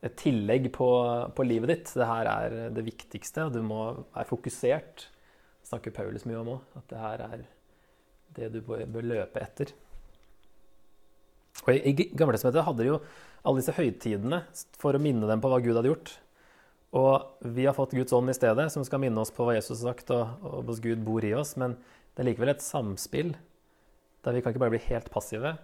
et 0.06 0.14
tillegg 0.18 0.72
på, 0.74 0.88
på, 1.36 1.46
livet 1.46 1.70
ditt. 1.70 1.92
Det 1.94 2.08
her 2.08 2.30
er 2.30 2.56
det 2.74 2.86
viktigste, 2.86 3.46
du 3.54 3.60
må 3.62 3.92
være 4.14 4.26
fokusert. 4.30 5.06
Snakker 5.66 5.94
Paulus 5.94 6.26
mye 6.28 6.38
om 6.40 6.52
òg, 6.56 6.76
at 6.78 6.86
det 6.92 7.00
her 7.02 7.24
er 7.26 7.44
det 8.36 8.52
du 8.54 8.60
bør 8.62 9.06
løpe 9.06 9.42
etter. 9.42 9.72
Og 11.64 11.72
I, 11.72 11.80
i 11.90 11.94
Gamletestamentet 12.14 12.66
hadde 12.66 12.84
de 12.84 12.92
jo 12.92 13.00
alle 13.46 13.60
disse 13.60 13.74
høytidene 13.74 14.42
for 14.78 14.94
å 14.94 15.02
minne 15.02 15.28
dem 15.30 15.42
på 15.42 15.50
hva 15.50 15.60
Gud 15.64 15.78
hadde 15.78 15.90
gjort. 15.90 16.12
Og 16.96 17.50
vi 17.56 17.66
har 17.66 17.74
fått 17.76 17.96
Guds 17.96 18.14
ånd 18.14 18.30
i 18.30 18.36
stedet, 18.36 18.68
som 18.72 18.84
skal 18.86 19.02
minne 19.02 19.20
oss 19.22 19.32
på 19.34 19.46
hva 19.46 19.56
Jesus 19.56 19.80
har 19.80 19.94
sagt, 19.94 20.12
og, 20.14 20.44
og 20.46 20.70
hos 20.70 20.82
Gud 20.84 21.02
bor 21.06 21.24
i 21.26 21.34
oss. 21.36 21.56
Men 21.60 21.74
det 22.14 22.22
er 22.22 22.30
likevel 22.30 22.54
et 22.54 22.64
samspill 22.64 23.34
der 24.26 24.34
vi 24.34 24.42
kan 24.42 24.54
ikke 24.54 24.62
bare 24.64 24.74
bli 24.74 24.86
helt 24.88 25.10
passive. 25.14 25.54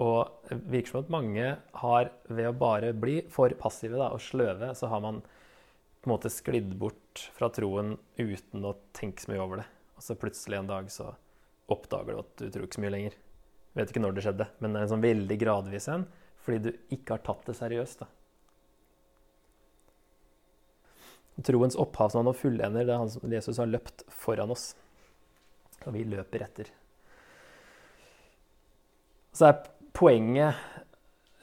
Og 0.00 0.46
det 0.48 0.60
virker 0.70 0.92
som 0.92 1.02
at 1.02 1.10
mange 1.12 1.48
har, 1.82 2.12
ved 2.30 2.48
å 2.48 2.56
bare 2.56 2.94
bli 2.96 3.18
for 3.32 3.52
passive 3.60 3.98
da, 3.98 4.12
og 4.14 4.22
sløve, 4.22 4.70
så 4.78 4.88
har 4.92 5.02
man 5.04 5.20
en 6.08 6.14
måte 6.14 6.32
sklidd 6.32 6.72
bort 6.80 7.28
fra 7.36 7.50
troen 7.52 7.96
uten 8.16 8.64
å 8.64 8.76
tenke 8.96 9.22
så 9.22 9.32
mye 9.32 9.44
over 9.44 9.62
det. 9.62 9.68
Og 9.98 10.04
så 10.04 10.16
plutselig 10.18 10.58
en 10.58 10.70
dag 10.70 10.88
så 10.92 11.12
oppdager 11.68 12.14
du 12.16 12.22
at 12.22 12.32
du 12.40 12.46
tror 12.48 12.64
ikke 12.64 12.78
så 12.78 12.84
mye 12.84 12.94
lenger. 12.94 13.18
Vet 13.76 13.92
ikke 13.92 14.02
når 14.02 14.16
det 14.16 14.24
skjedde, 14.24 14.46
men 14.58 14.72
det 14.72 14.80
er 14.80 14.86
en 14.86 14.92
sånn 14.94 15.04
veldig 15.04 15.38
gradvis 15.42 15.90
en 15.92 16.08
fordi 16.48 16.58
du 16.64 16.94
ikke 16.94 17.12
har 17.12 17.24
tatt 17.26 17.44
det 17.44 17.54
seriøst. 17.58 18.00
da. 18.00 18.06
Troens 21.44 21.76
opphavsmann 21.76 22.30
og 22.30 22.38
fullender, 22.38 22.86
det 22.88 22.94
er 22.94 23.02
han 23.02 23.10
som 23.12 23.34
Jesus 23.34 23.60
har 23.60 23.68
løpt 23.68 24.06
foran 24.08 24.54
oss. 24.54 24.70
Og 25.84 25.92
vi 25.92 26.06
løper 26.08 26.46
etter. 26.46 26.70
Så 29.36 29.50
er 29.50 29.60
poenget 29.92 30.54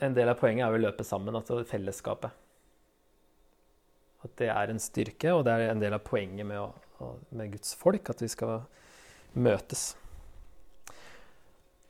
En 0.04 0.12
del 0.12 0.28
av 0.28 0.36
poenget 0.36 0.66
er 0.66 0.74
å 0.76 0.80
løpe 0.82 1.06
sammen, 1.08 1.38
altså 1.38 1.62
fellesskapet. 1.64 2.34
At 4.26 4.34
det 4.42 4.50
er 4.50 4.72
en 4.72 4.82
styrke, 4.82 5.34
og 5.36 5.46
det 5.46 5.54
er 5.54 5.70
en 5.70 5.84
del 5.84 5.96
av 5.96 6.04
poenget 6.06 6.48
med, 6.50 6.58
å, 6.60 7.12
med 7.36 7.54
Guds 7.54 7.76
folk, 7.78 8.10
at 8.10 8.24
vi 8.24 8.30
skal 8.32 8.64
møtes. 9.36 9.94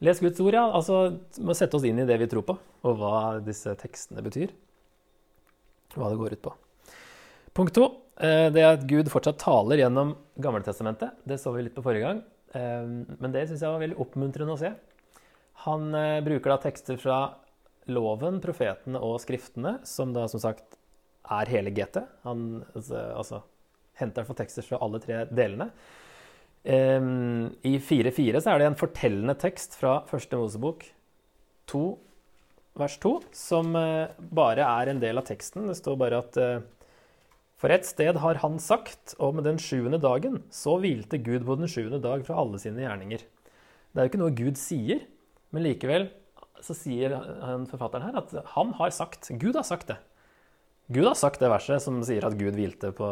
Les 0.03 0.19
Guds 0.19 0.41
ord, 0.43 0.57
ja. 0.57 0.65
Altså, 0.67 0.99
vi 1.37 1.45
må 1.47 1.55
sette 1.55 1.77
oss 1.77 1.85
inn 1.87 2.01
i 2.03 2.07
det 2.07 2.17
vi 2.19 2.27
tror 2.29 2.43
på, 2.47 2.57
og 2.85 2.99
hva 2.99 3.15
disse 3.43 3.71
tekstene 3.79 4.23
betyr. 4.25 4.51
Hva 5.95 6.11
det 6.11 6.19
går 6.19 6.35
ut 6.35 6.43
på. 6.49 6.55
Punkt 7.55 7.75
to 7.77 7.85
eh, 8.19 8.49
det 8.51 8.63
er 8.63 8.73
at 8.75 8.83
Gud 8.89 9.07
fortsatt 9.13 9.39
taler 9.39 9.79
gjennom 9.79 10.11
Gammeltestamentet. 10.43 11.21
Det 11.23 11.39
så 11.39 11.53
vi 11.55 11.63
litt 11.63 11.77
på 11.77 11.85
forrige 11.85 12.09
gang. 12.09 12.19
Eh, 12.51 12.83
men 13.15 13.31
det 13.31 13.45
syns 13.47 13.63
jeg 13.63 13.71
var 13.71 13.83
veldig 13.85 14.01
oppmuntrende 14.03 14.57
å 14.57 14.59
se. 14.59 14.73
Han 15.63 15.87
eh, 15.95 16.19
bruker 16.25 16.51
da 16.51 16.59
tekster 16.65 16.99
fra 16.99 17.19
loven, 17.87 18.41
profetene 18.43 18.99
og 18.99 19.21
skriftene, 19.23 19.77
som 19.87 20.11
da 20.11 20.25
som 20.27 20.41
sagt 20.43 20.75
er 21.31 21.51
hele 21.51 21.73
GT. 21.75 22.01
Han 22.25 22.63
altså, 22.75 23.01
altså 23.15 23.41
henter 23.99 24.27
for 24.27 24.37
tekster 24.37 24.65
fra 24.65 24.79
alle 24.83 25.01
tre 25.03 25.23
delene. 25.31 25.69
Um, 26.65 27.51
I 27.61 27.77
4.4 27.77 28.41
så 28.41 28.51
er 28.51 28.61
det 28.61 28.69
en 28.71 28.79
fortellende 28.79 29.35
tekst 29.37 29.77
fra 29.77 29.99
første 30.09 30.37
Mosebok 30.39 30.87
2, 31.69 31.81
vers 32.81 32.95
2, 33.03 33.11
som 33.37 33.69
uh, 33.77 34.09
bare 34.17 34.65
er 34.65 34.91
en 34.91 35.01
del 35.03 35.21
av 35.21 35.27
teksten. 35.27 35.69
Det 35.69 35.77
står 35.77 35.99
bare 36.01 36.23
at 36.23 36.39
uh, 36.41 36.65
For 37.61 37.71
et 37.71 37.85
sted 37.87 38.17
har 38.19 38.41
han 38.41 38.57
sagt, 38.59 39.13
om 39.21 39.43
den 39.45 39.61
sjuende 39.61 40.01
dagen, 40.01 40.41
så 40.51 40.79
hvilte 40.81 41.21
Gud 41.21 41.45
på 41.45 41.59
den 41.61 41.69
sjuende 41.71 42.01
dag 42.03 42.25
fra 42.25 42.41
alle 42.41 42.59
sine 42.61 42.83
gjerninger. 42.83 43.21
Det 43.23 44.01
er 44.01 44.07
jo 44.07 44.11
ikke 44.11 44.23
noe 44.25 44.35
Gud 44.35 44.57
sier, 44.59 45.05
men 45.55 45.63
likevel 45.63 46.09
så 46.65 46.73
sier 46.75 47.13
forfatteren 47.69 48.07
her 48.07 48.17
at 48.19 48.33
han 48.55 48.73
har 48.79 48.91
sagt 48.95 49.29
Gud 49.39 49.55
har 49.55 49.65
sagt 49.67 49.91
det. 49.91 49.99
Gud 50.87 51.07
har 51.07 51.17
sagt 51.17 51.41
det 51.41 51.49
verset 51.49 51.81
som 51.81 51.97
sier 52.05 52.25
at 52.27 52.37
Gud 52.37 52.53
hvilte 52.57 52.91
på, 52.93 53.09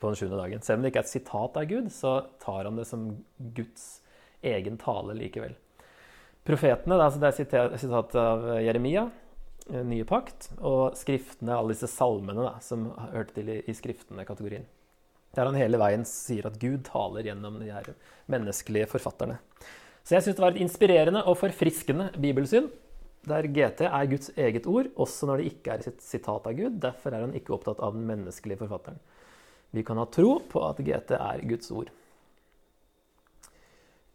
på 0.00 0.10
den 0.10 0.18
sjuende 0.18 0.40
dagen. 0.40 0.62
Selv 0.64 0.80
om 0.80 0.84
det 0.84 0.92
ikke 0.92 1.02
er 1.02 1.08
et 1.08 1.14
sitat 1.14 1.56
av 1.56 1.68
Gud, 1.70 1.88
så 1.94 2.14
tar 2.42 2.66
han 2.68 2.76
det 2.76 2.86
som 2.88 3.08
Guds 3.56 3.86
egen 4.44 4.76
tale 4.80 5.16
likevel. 5.16 5.56
Profetene, 6.46 6.96
det 7.20 7.30
er 7.30 7.76
sitat 7.78 8.14
av 8.16 8.44
Jeremia, 8.64 9.06
eh, 9.68 9.82
nye 9.86 10.06
pakt, 10.08 10.50
og 10.58 10.96
skriftene, 10.98 11.56
alle 11.56 11.76
disse 11.76 11.88
salmene 11.92 12.44
da, 12.46 12.54
som 12.64 12.88
hørte 13.12 13.36
til 13.36 13.52
i 13.60 13.76
skriftene-kategorien. 13.76 14.68
Der 15.36 15.46
han 15.46 15.58
hele 15.58 15.78
veien 15.78 16.04
sier 16.08 16.48
at 16.48 16.58
Gud 16.60 16.82
taler 16.88 17.28
gjennom 17.28 17.60
de 17.62 17.70
her 17.70 17.92
menneskelige 18.32 18.88
forfatterne. 18.90 19.38
Så 20.02 20.16
jeg 20.16 20.24
syns 20.26 20.38
det 20.40 20.42
var 20.42 20.56
et 20.56 20.64
inspirerende 20.64 21.22
og 21.28 21.38
forfriskende 21.38 22.08
bibelsyn, 22.18 22.70
der 23.28 23.48
GT 23.52 23.84
er 23.84 24.08
Guds 24.08 24.30
eget 24.36 24.66
ord, 24.66 24.90
også 24.96 25.28
når 25.28 25.40
det 25.40 25.52
ikke 25.52 25.74
er 25.74 25.86
et 25.90 26.02
sitat 26.04 26.46
av 26.48 26.56
Gud. 26.56 26.78
Derfor 26.80 27.12
er 27.12 27.26
han 27.26 27.36
ikke 27.36 27.54
opptatt 27.56 27.82
av 27.84 27.96
den 27.96 28.06
menneskelige 28.08 28.62
forfatteren. 28.62 29.00
Vi 29.70 29.84
kan 29.86 30.00
ha 30.00 30.06
tro 30.10 30.38
på 30.50 30.62
at 30.66 30.80
GT 30.82 31.14
er 31.18 31.44
Guds 31.46 31.70
ord. 31.70 31.90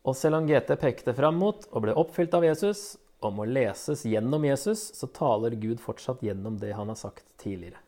Og 0.05 0.17
selv 0.17 0.37
om 0.39 0.47
GT 0.49 0.75
pekte 0.81 1.15
fram 1.17 1.37
mot 1.41 1.65
og 1.71 1.85
ble 1.85 1.95
oppfylt 1.97 2.35
av 2.37 2.45
Jesus, 2.45 2.95
og 3.25 3.33
må 3.33 3.45
leses 3.49 4.03
gjennom 4.05 4.43
Jesus, 4.45 4.81
så 4.93 5.09
taler 5.15 5.55
Gud 5.57 5.79
fortsatt 5.81 6.21
gjennom 6.25 6.59
det 6.61 6.75
han 6.77 6.91
har 6.91 6.99
sagt 6.99 7.25
tidligere. 7.41 7.81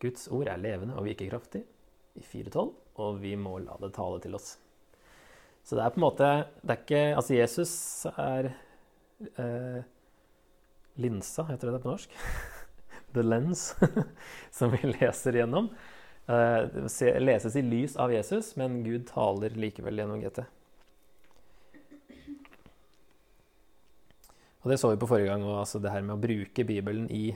Guds 0.00 0.28
ord 0.32 0.48
er 0.48 0.60
levende 0.60 0.96
og 0.98 1.06
virkekraftig 1.06 1.62
i 2.18 2.24
4.12, 2.24 2.70
og 3.02 3.18
vi 3.20 3.34
må 3.40 3.58
la 3.62 3.76
det 3.82 3.92
tale 3.96 4.20
til 4.22 4.36
oss. 4.38 4.54
Så 5.62 5.76
det 5.76 5.84
er 5.84 5.92
på 5.94 6.00
en 6.00 6.06
måte 6.06 6.30
det 6.62 6.74
er 6.74 6.80
ikke, 6.80 7.02
Altså, 7.16 7.34
Jesus 7.36 7.74
er 8.16 8.48
eh, 9.38 9.82
linsa, 11.00 11.46
heter 11.48 11.68
det 11.70 11.76
det 11.78 11.82
på 11.84 11.92
norsk? 11.92 12.16
The 13.14 13.22
lens, 13.22 13.74
som 14.50 14.72
vi 14.72 14.94
leser 14.94 15.36
gjennom. 15.36 15.68
Eh, 16.26 17.20
leses 17.20 17.56
i 17.56 17.62
lys 17.62 17.96
av 17.96 18.12
Jesus, 18.12 18.54
men 18.56 18.80
Gud 18.84 19.06
taler 19.10 19.56
likevel 19.58 19.98
gjennom 20.00 20.20
GT. 20.22 20.44
Og 24.62 24.70
Det 24.70 24.78
så 24.78 24.92
vi 24.92 25.00
på 25.02 25.08
forrige 25.10 25.32
gang, 25.32 25.42
og 25.44 25.58
altså 25.64 25.80
det 25.82 25.90
her 25.90 26.04
med 26.06 26.14
å 26.16 26.22
bruke 26.22 26.64
Bibelen 26.64 27.08
i 27.10 27.32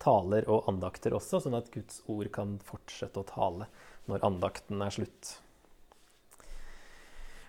taler 0.00 0.46
og 0.48 0.70
andakter 0.70 1.14
også, 1.16 1.42
sånn 1.44 1.58
at 1.58 1.68
Guds 1.74 2.00
ord 2.08 2.30
kan 2.32 2.56
fortsette 2.64 3.20
å 3.20 3.28
tale 3.28 3.68
når 4.08 4.24
andakten 4.24 4.80
er 4.82 4.94
slutt. 4.94 5.34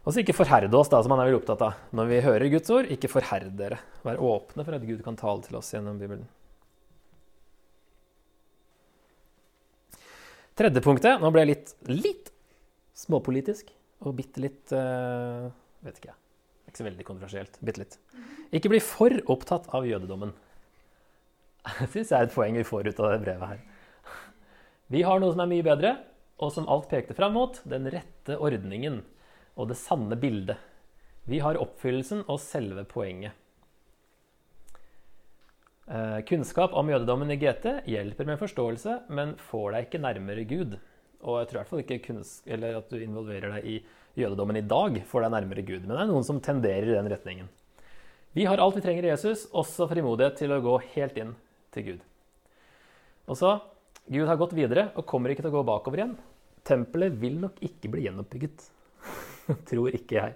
Og 0.10 0.14
så 0.16 0.24
ikke 0.24 0.34
forherde 0.34 0.74
oss, 0.74 0.90
da, 0.90 1.04
som 1.06 1.14
han 1.14 1.20
er 1.22 1.28
vel 1.30 1.36
opptatt 1.38 1.62
av. 1.62 1.82
Når 1.94 2.08
vi 2.10 2.20
hører 2.26 2.50
Guds 2.50 2.72
ord, 2.74 2.88
ikke 2.90 3.12
forherd 3.14 3.52
dere. 3.60 3.76
Vær 4.02 4.18
åpne 4.26 4.64
for 4.66 4.74
at 4.74 4.86
Gud 4.88 5.04
kan 5.06 5.20
tale 5.20 5.44
til 5.46 5.58
oss 5.60 5.70
gjennom 5.70 6.00
Bibelen. 6.02 6.24
Tredje 10.58 10.82
punktet 10.82 11.22
Nå 11.22 11.30
ble 11.30 11.44
jeg 11.44 11.50
litt, 11.52 11.70
litt 11.94 12.32
småpolitisk 12.98 13.70
og 14.02 14.16
bitte 14.18 14.42
litt 14.42 14.74
uh, 14.74 15.46
Vet 15.86 16.02
ikke, 16.02 16.10
jeg. 16.10 16.18
Ikke 16.72 16.82
så 16.82 16.88
veldig 16.88 17.06
kontroversielt. 17.12 17.62
Bitte 17.62 17.84
litt. 17.84 18.00
Ikke 18.50 18.74
bli 18.74 18.82
for 18.82 19.14
opptatt 19.30 19.70
av 19.78 19.86
jødedommen. 19.86 20.34
Det 21.84 21.92
syns 21.94 22.10
jeg 22.10 22.18
er 22.18 22.32
et 22.32 22.34
poeng 22.34 22.58
vi 22.58 22.66
får 22.66 22.90
ut 22.90 23.06
av 23.06 23.14
det 23.14 23.22
brevet 23.28 23.54
her. 23.54 23.62
Vi 24.90 25.06
har 25.06 25.22
noe 25.22 25.38
som 25.38 25.46
er 25.46 25.54
mye 25.54 25.70
bedre, 25.70 25.94
og 26.42 26.50
som 26.58 26.66
alt 26.66 26.90
pekte 26.90 27.14
fram 27.14 27.38
mot 27.38 27.62
den 27.70 27.86
rette 27.94 28.42
ordningen 28.42 29.04
og 29.60 29.70
det 29.70 29.78
sanne 29.80 30.16
bildet. 30.20 30.58
Vi 31.30 31.42
har 31.44 31.60
oppfyllelsen 31.60 32.24
og 32.32 32.40
selve 32.42 32.86
poenget. 32.90 33.36
Eh, 35.90 36.20
kunnskap 36.30 36.74
om 36.78 36.90
jødedommen 36.90 37.34
i 37.34 37.38
GT 37.42 37.82
hjelper 37.90 38.28
med 38.30 38.40
forståelse, 38.40 38.96
men 39.10 39.36
får 39.50 39.74
deg 39.74 39.88
ikke 39.88 40.04
nærmere 40.04 40.46
Gud. 40.48 40.78
Og 41.26 41.42
jeg 41.42 41.50
tror 41.50 41.58
i 41.58 41.60
hvert 41.60 41.72
fall 41.72 41.84
ikke 41.84 42.76
at 42.78 42.92
du 42.94 43.00
involverer 43.02 43.58
deg 43.58 43.68
i 43.68 43.78
jødedommen 44.20 44.60
i 44.62 44.66
dag, 44.66 45.02
får 45.10 45.26
deg 45.26 45.34
nærmere 45.36 45.66
Gud. 45.66 45.84
Men 45.84 45.96
det 45.96 46.04
er 46.04 46.12
noen 46.12 46.28
som 46.28 46.40
tenderer 46.44 46.88
i 46.88 46.96
den 46.96 47.12
retningen. 47.12 47.50
Vi 48.38 48.46
har 48.46 48.62
alt 48.62 48.78
vi 48.78 48.86
trenger 48.86 49.08
i 49.08 49.12
Jesus, 49.12 49.48
også 49.52 49.90
frimodighet 49.90 50.38
til 50.40 50.54
å 50.54 50.62
gå 50.64 50.78
helt 50.94 51.18
inn 51.18 51.34
til 51.74 51.88
Gud. 51.88 52.02
Og 53.30 53.38
så 53.38 53.58
Gud 54.10 54.30
har 54.30 54.40
gått 54.42 54.56
videre 54.58 54.90
og 54.96 55.06
kommer 55.10 55.34
ikke 55.34 55.44
til 55.44 55.52
å 55.52 55.60
gå 55.60 55.66
bakover 55.68 56.02
igjen. 56.02 56.18
Tempelet 56.66 57.18
vil 57.22 57.42
nok 57.42 57.58
ikke 57.66 57.90
bli 57.94 58.06
gjenoppbygget. 58.06 58.70
tror 59.70 59.96
ikke 59.96 60.20
jeg. 60.20 60.36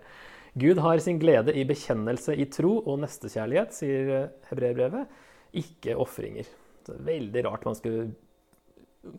Gud 0.53 0.81
har 0.85 1.01
sin 1.01 1.17
glede 1.21 1.53
i 1.57 1.65
bekjennelse 1.65 2.35
i 2.37 2.45
tro 2.53 2.75
og 2.81 2.99
nestekjærlighet, 3.01 3.73
sier 3.73 4.11
eh, 4.17 4.29
hebreerbrevet, 4.51 5.09
ikke 5.63 5.97
ofringer. 6.01 6.49
Det 6.83 6.93
er 6.93 7.07
veldig 7.07 7.43
rart 7.47 7.65
man 7.65 7.77
skulle 7.77 8.11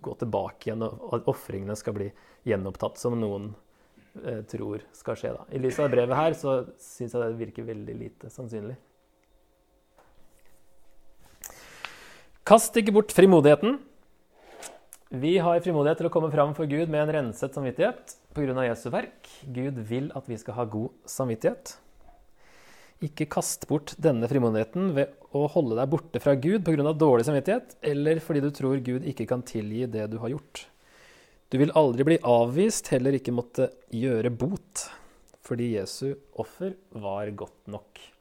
gå 0.04 0.14
tilbake 0.20 0.68
igjen, 0.68 0.84
og 0.86 1.18
at 1.18 1.28
ofringene 1.30 1.76
skal 1.76 1.96
bli 1.96 2.08
gjenopptatt, 2.46 3.00
som 3.00 3.16
noen 3.18 3.50
eh, 4.22 4.42
tror 4.50 4.84
skal 4.96 5.18
skje. 5.18 5.32
Da. 5.34 5.46
I 5.50 5.60
lys 5.62 5.80
av 5.82 5.90
brevet 5.92 6.18
her 6.18 6.36
så 6.38 6.56
syns 6.80 7.16
jeg 7.16 7.22
det 7.24 7.40
virker 7.40 7.68
veldig 7.68 7.96
lite 7.98 8.30
sannsynlig. 8.32 8.76
Kast 12.44 12.76
ikke 12.76 12.92
bort 12.92 13.12
frimodigheten. 13.16 13.78
Vi 15.14 15.36
har 15.38 15.60
frimodighet 15.62 16.00
til 16.00 16.08
å 16.08 16.10
komme 16.10 16.28
fram 16.32 16.56
for 16.56 16.66
Gud 16.66 16.90
med 16.90 17.04
en 17.04 17.12
renset 17.14 17.54
samvittighet 17.54 18.16
pga. 18.34 18.54
Jesu 18.66 18.88
verk. 18.90 19.28
Gud 19.46 19.76
vil 19.86 20.08
at 20.18 20.26
vi 20.26 20.38
skal 20.40 20.56
ha 20.56 20.64
god 20.66 20.90
samvittighet. 21.06 21.76
Ikke 23.04 23.28
kast 23.30 23.68
bort 23.70 23.92
denne 24.02 24.26
frimodigheten 24.30 24.88
ved 24.96 25.12
å 25.30 25.44
holde 25.52 25.76
deg 25.78 25.92
borte 25.92 26.22
fra 26.24 26.34
Gud 26.34 26.64
pga. 26.66 26.90
dårlig 26.98 27.28
samvittighet, 27.28 27.76
eller 27.82 28.18
fordi 28.18 28.42
du 28.42 28.50
tror 28.50 28.82
Gud 28.82 29.06
ikke 29.06 29.28
kan 29.30 29.44
tilgi 29.46 29.86
det 29.86 30.08
du 30.10 30.18
har 30.18 30.34
gjort. 30.34 30.64
Du 31.52 31.60
vil 31.62 31.74
aldri 31.78 32.08
bli 32.08 32.18
avvist, 32.18 32.90
heller 32.90 33.14
ikke 33.14 33.36
måtte 33.36 33.70
gjøre 33.94 34.34
bot, 34.34 34.88
fordi 35.46 35.76
Jesu 35.76 36.16
offer 36.34 36.74
var 36.90 37.30
godt 37.38 37.70
nok. 37.70 38.13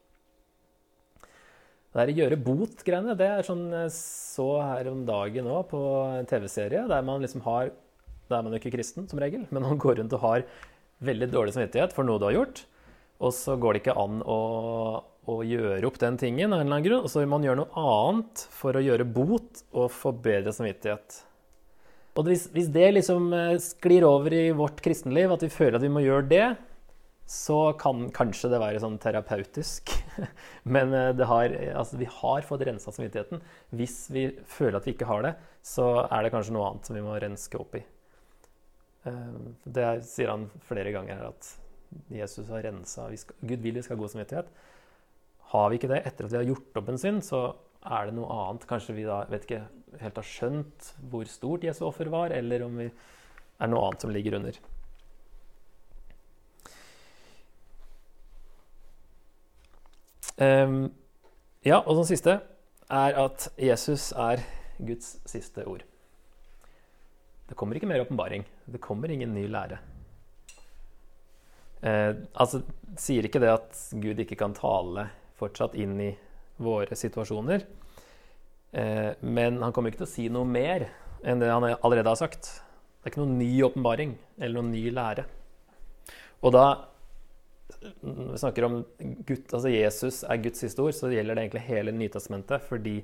Det 1.93 2.07
der 2.07 2.17
gjøre 2.17 2.37
bot-greiene, 2.41 3.13
det 3.13 3.25
er 3.29 3.45
sånn 3.45 3.67
jeg 3.69 3.91
så 3.93 4.47
her 4.65 4.87
om 4.89 5.03
dagen 5.05 5.45
òg 5.45 5.67
på 5.69 5.79
en 6.17 6.29
TV-serie, 6.29 6.87
der 6.89 7.03
man 7.05 7.21
liksom 7.21 7.43
har 7.45 7.69
Da 8.29 8.39
er 8.39 8.45
man 8.45 8.55
jo 8.55 8.61
ikke 8.61 8.71
kristen, 8.73 9.05
som 9.05 9.19
regel, 9.21 9.43
men 9.51 9.65
man 9.67 9.77
går 9.77 9.99
rundt 9.99 10.13
og 10.17 10.23
har 10.23 10.45
veldig 11.05 11.27
dårlig 11.29 11.53
samvittighet 11.53 11.93
for 11.93 12.07
noe 12.07 12.17
du 12.17 12.25
har 12.25 12.37
gjort. 12.37 12.63
Og 13.21 13.33
så 13.35 13.57
går 13.61 13.75
det 13.75 13.81
ikke 13.83 13.97
an 13.99 14.23
å, 14.25 14.39
å 15.29 15.35
gjøre 15.45 15.85
opp 15.85 15.99
den 16.01 16.17
tingen 16.17 16.49
av 16.49 16.63
en 16.63 16.65
eller 16.65 16.79
annen 16.79 16.87
grunn. 16.87 17.03
Og 17.05 17.11
så 17.11 17.21
vil 17.21 17.29
man 17.29 17.45
gjøre 17.45 17.61
noe 17.61 17.83
annet 17.83 18.45
for 18.55 18.79
å 18.79 18.81
gjøre 18.81 19.05
bot 19.05 19.61
og 19.75 19.91
få 19.93 20.15
bedre 20.23 20.55
samvittighet. 20.55 21.19
Og 22.17 22.29
hvis, 22.29 22.47
hvis 22.55 22.71
det 22.73 22.89
liksom 22.95 23.29
eh, 23.37 23.55
sklir 23.61 24.05
over 24.07 24.33
i 24.33 24.47
vårt 24.55 24.81
kristenliv, 24.85 25.33
at 25.35 25.45
vi 25.45 25.53
føler 25.53 25.77
at 25.77 25.85
vi 25.85 25.93
må 25.93 26.03
gjøre 26.03 26.29
det, 26.31 26.47
så 27.29 27.73
kan 27.79 28.09
kanskje 28.13 28.49
det 28.51 28.59
være 28.61 28.81
sånn 28.83 28.99
terapeutisk. 29.01 29.93
Men 30.75 30.93
eh, 30.97 31.23
har, 31.29 31.55
altså, 31.73 31.97
vi 32.01 32.09
har 32.19 32.45
fått 32.47 32.65
rensa 32.67 32.91
samvittigheten. 32.91 33.41
Hvis 33.71 33.97
vi 34.13 34.27
føler 34.49 34.79
at 34.79 34.87
vi 34.87 34.95
ikke 34.95 35.07
har 35.09 35.23
det, 35.25 35.33
så 35.63 36.05
er 36.09 36.25
det 36.25 36.33
kanskje 36.33 36.55
noe 36.57 36.69
annet 36.69 36.89
som 36.89 36.97
vi 36.99 37.05
må 37.05 37.15
renske 37.23 37.59
opp 37.59 37.77
i. 37.79 37.83
Eh, 39.07 39.39
det 39.63 39.89
sier 40.07 40.33
han 40.33 40.49
flere 40.67 40.93
ganger 40.95 41.29
at 41.31 41.53
Jesus 42.09 42.49
har 42.49 42.63
rensa 42.65 43.05
Gud 43.45 43.61
vil 43.61 43.77
vi 43.77 43.83
skal 43.85 43.95
ha 43.95 44.01
god 44.01 44.13
samvittighet. 44.15 44.51
Har 45.53 45.69
vi 45.69 45.79
ikke 45.79 45.91
det 45.91 46.01
etter 46.03 46.25
at 46.25 46.33
vi 46.33 46.41
har 46.41 46.49
gjort 46.49 46.81
opp 46.81 46.91
en 46.91 47.01
synd, 47.01 47.23
så 47.23 47.45
er 47.83 48.09
det 48.09 48.17
noe 48.17 48.35
annet. 48.35 48.67
Kanskje 48.67 48.97
vi 48.97 49.07
da 49.07 49.23
vet 49.31 49.47
ikke, 49.47 49.63
helt 50.01 50.19
har 50.19 50.27
skjønt 50.27 50.93
hvor 51.11 51.29
stort 51.29 51.65
Jesu 51.67 51.83
offer 51.87 52.09
var, 52.11 52.33
eller 52.35 52.65
om 52.65 52.79
vi 52.81 52.87
er 52.89 53.69
noe 53.69 53.87
annet 53.87 54.03
som 54.03 54.13
ligger 54.13 54.39
under. 54.39 54.57
Um, 60.37 60.91
ja, 61.63 61.79
og 61.79 61.95
den 61.99 62.07
siste 62.09 62.39
er 62.89 63.17
at 63.21 63.47
Jesus 63.57 64.11
er 64.17 64.43
Guds 64.83 65.17
siste 65.29 65.65
ord. 65.69 65.83
Det 67.49 67.57
kommer 67.59 67.77
ikke 67.77 67.89
mer 67.89 68.01
åpenbaring. 68.01 68.45
Det 68.65 68.81
kommer 68.81 69.11
ingen 69.11 69.33
ny 69.35 69.45
lære. 69.51 69.77
Eh, 71.83 72.15
altså, 72.39 72.61
sier 72.97 73.27
ikke 73.27 73.41
det 73.43 73.51
at 73.51 73.79
Gud 73.99 74.21
ikke 74.23 74.37
kan 74.39 74.55
tale 74.55 75.09
fortsatt 75.39 75.75
inn 75.75 75.97
i 75.99 76.11
våre 76.63 76.95
situasjoner. 76.95 77.65
Eh, 78.71 79.11
men 79.19 79.59
han 79.61 79.75
kommer 79.75 79.91
ikke 79.91 80.03
til 80.05 80.09
å 80.09 80.13
si 80.13 80.27
noe 80.31 80.47
mer 80.47 80.87
enn 81.23 81.43
det 81.43 81.51
han 81.51 81.67
allerede 81.75 82.09
har 82.09 82.19
sagt. 82.19 82.47
Det 82.47 83.09
er 83.09 83.13
ikke 83.13 83.23
noen 83.25 83.39
ny 83.41 83.51
åpenbaring 83.67 84.15
eller 84.39 84.55
noen 84.57 84.71
ny 84.71 84.85
lære. 84.95 85.27
Og 86.43 86.55
da 86.55 86.65
vi 87.81 88.37
snakker 88.37 88.65
om 88.67 88.79
Gud, 89.27 89.45
altså 89.53 89.69
Jesus 89.71 90.23
er 90.23 90.41
Guds 90.43 90.63
siste 90.63 90.83
ord, 90.83 90.95
så 90.97 91.11
gjelder 91.11 91.35
det 91.35 91.45
egentlig 91.45 91.67
hele 91.67 91.93
Nytestamentet. 91.95 92.65
Fordi 92.69 92.97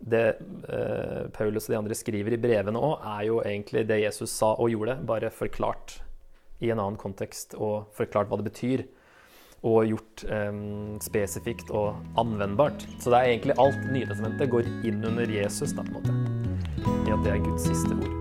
det 0.00 0.26
eh, 0.68 1.26
Paulus 1.36 1.68
og 1.68 1.74
de 1.74 1.80
andre 1.80 1.96
skriver 1.98 2.36
i 2.36 2.40
brevene 2.40 2.80
òg, 2.80 3.02
er 3.18 3.26
jo 3.28 3.42
egentlig 3.44 3.84
det 3.88 4.00
Jesus 4.04 4.32
sa 4.32 4.54
og 4.54 4.72
gjorde, 4.72 4.96
bare 5.06 5.32
forklart 5.34 6.00
i 6.60 6.72
en 6.72 6.80
annen 6.80 7.00
kontekst 7.00 7.56
og 7.56 7.90
forklart 7.96 8.30
hva 8.30 8.40
det 8.40 8.48
betyr. 8.50 8.86
Og 9.60 9.90
gjort 9.90 10.24
eh, 10.32 10.62
spesifikt 11.04 11.72
og 11.76 12.00
anvendbart. 12.20 12.86
Så 12.96 13.12
det 13.12 13.18
er 13.18 13.34
egentlig 13.34 13.58
alt 13.60 13.84
Nytestamentet 13.92 14.52
går 14.56 14.72
inn 14.88 15.04
under 15.04 15.28
Jesus, 15.28 15.76
da, 15.76 15.84
på 15.84 16.00
en 16.00 16.00
måte. 16.00 16.16
I 17.04 17.12
at 17.12 17.22
det 17.26 17.36
er 17.36 17.44
Guds 17.44 17.68
siste 17.68 17.92
ord. 17.98 18.19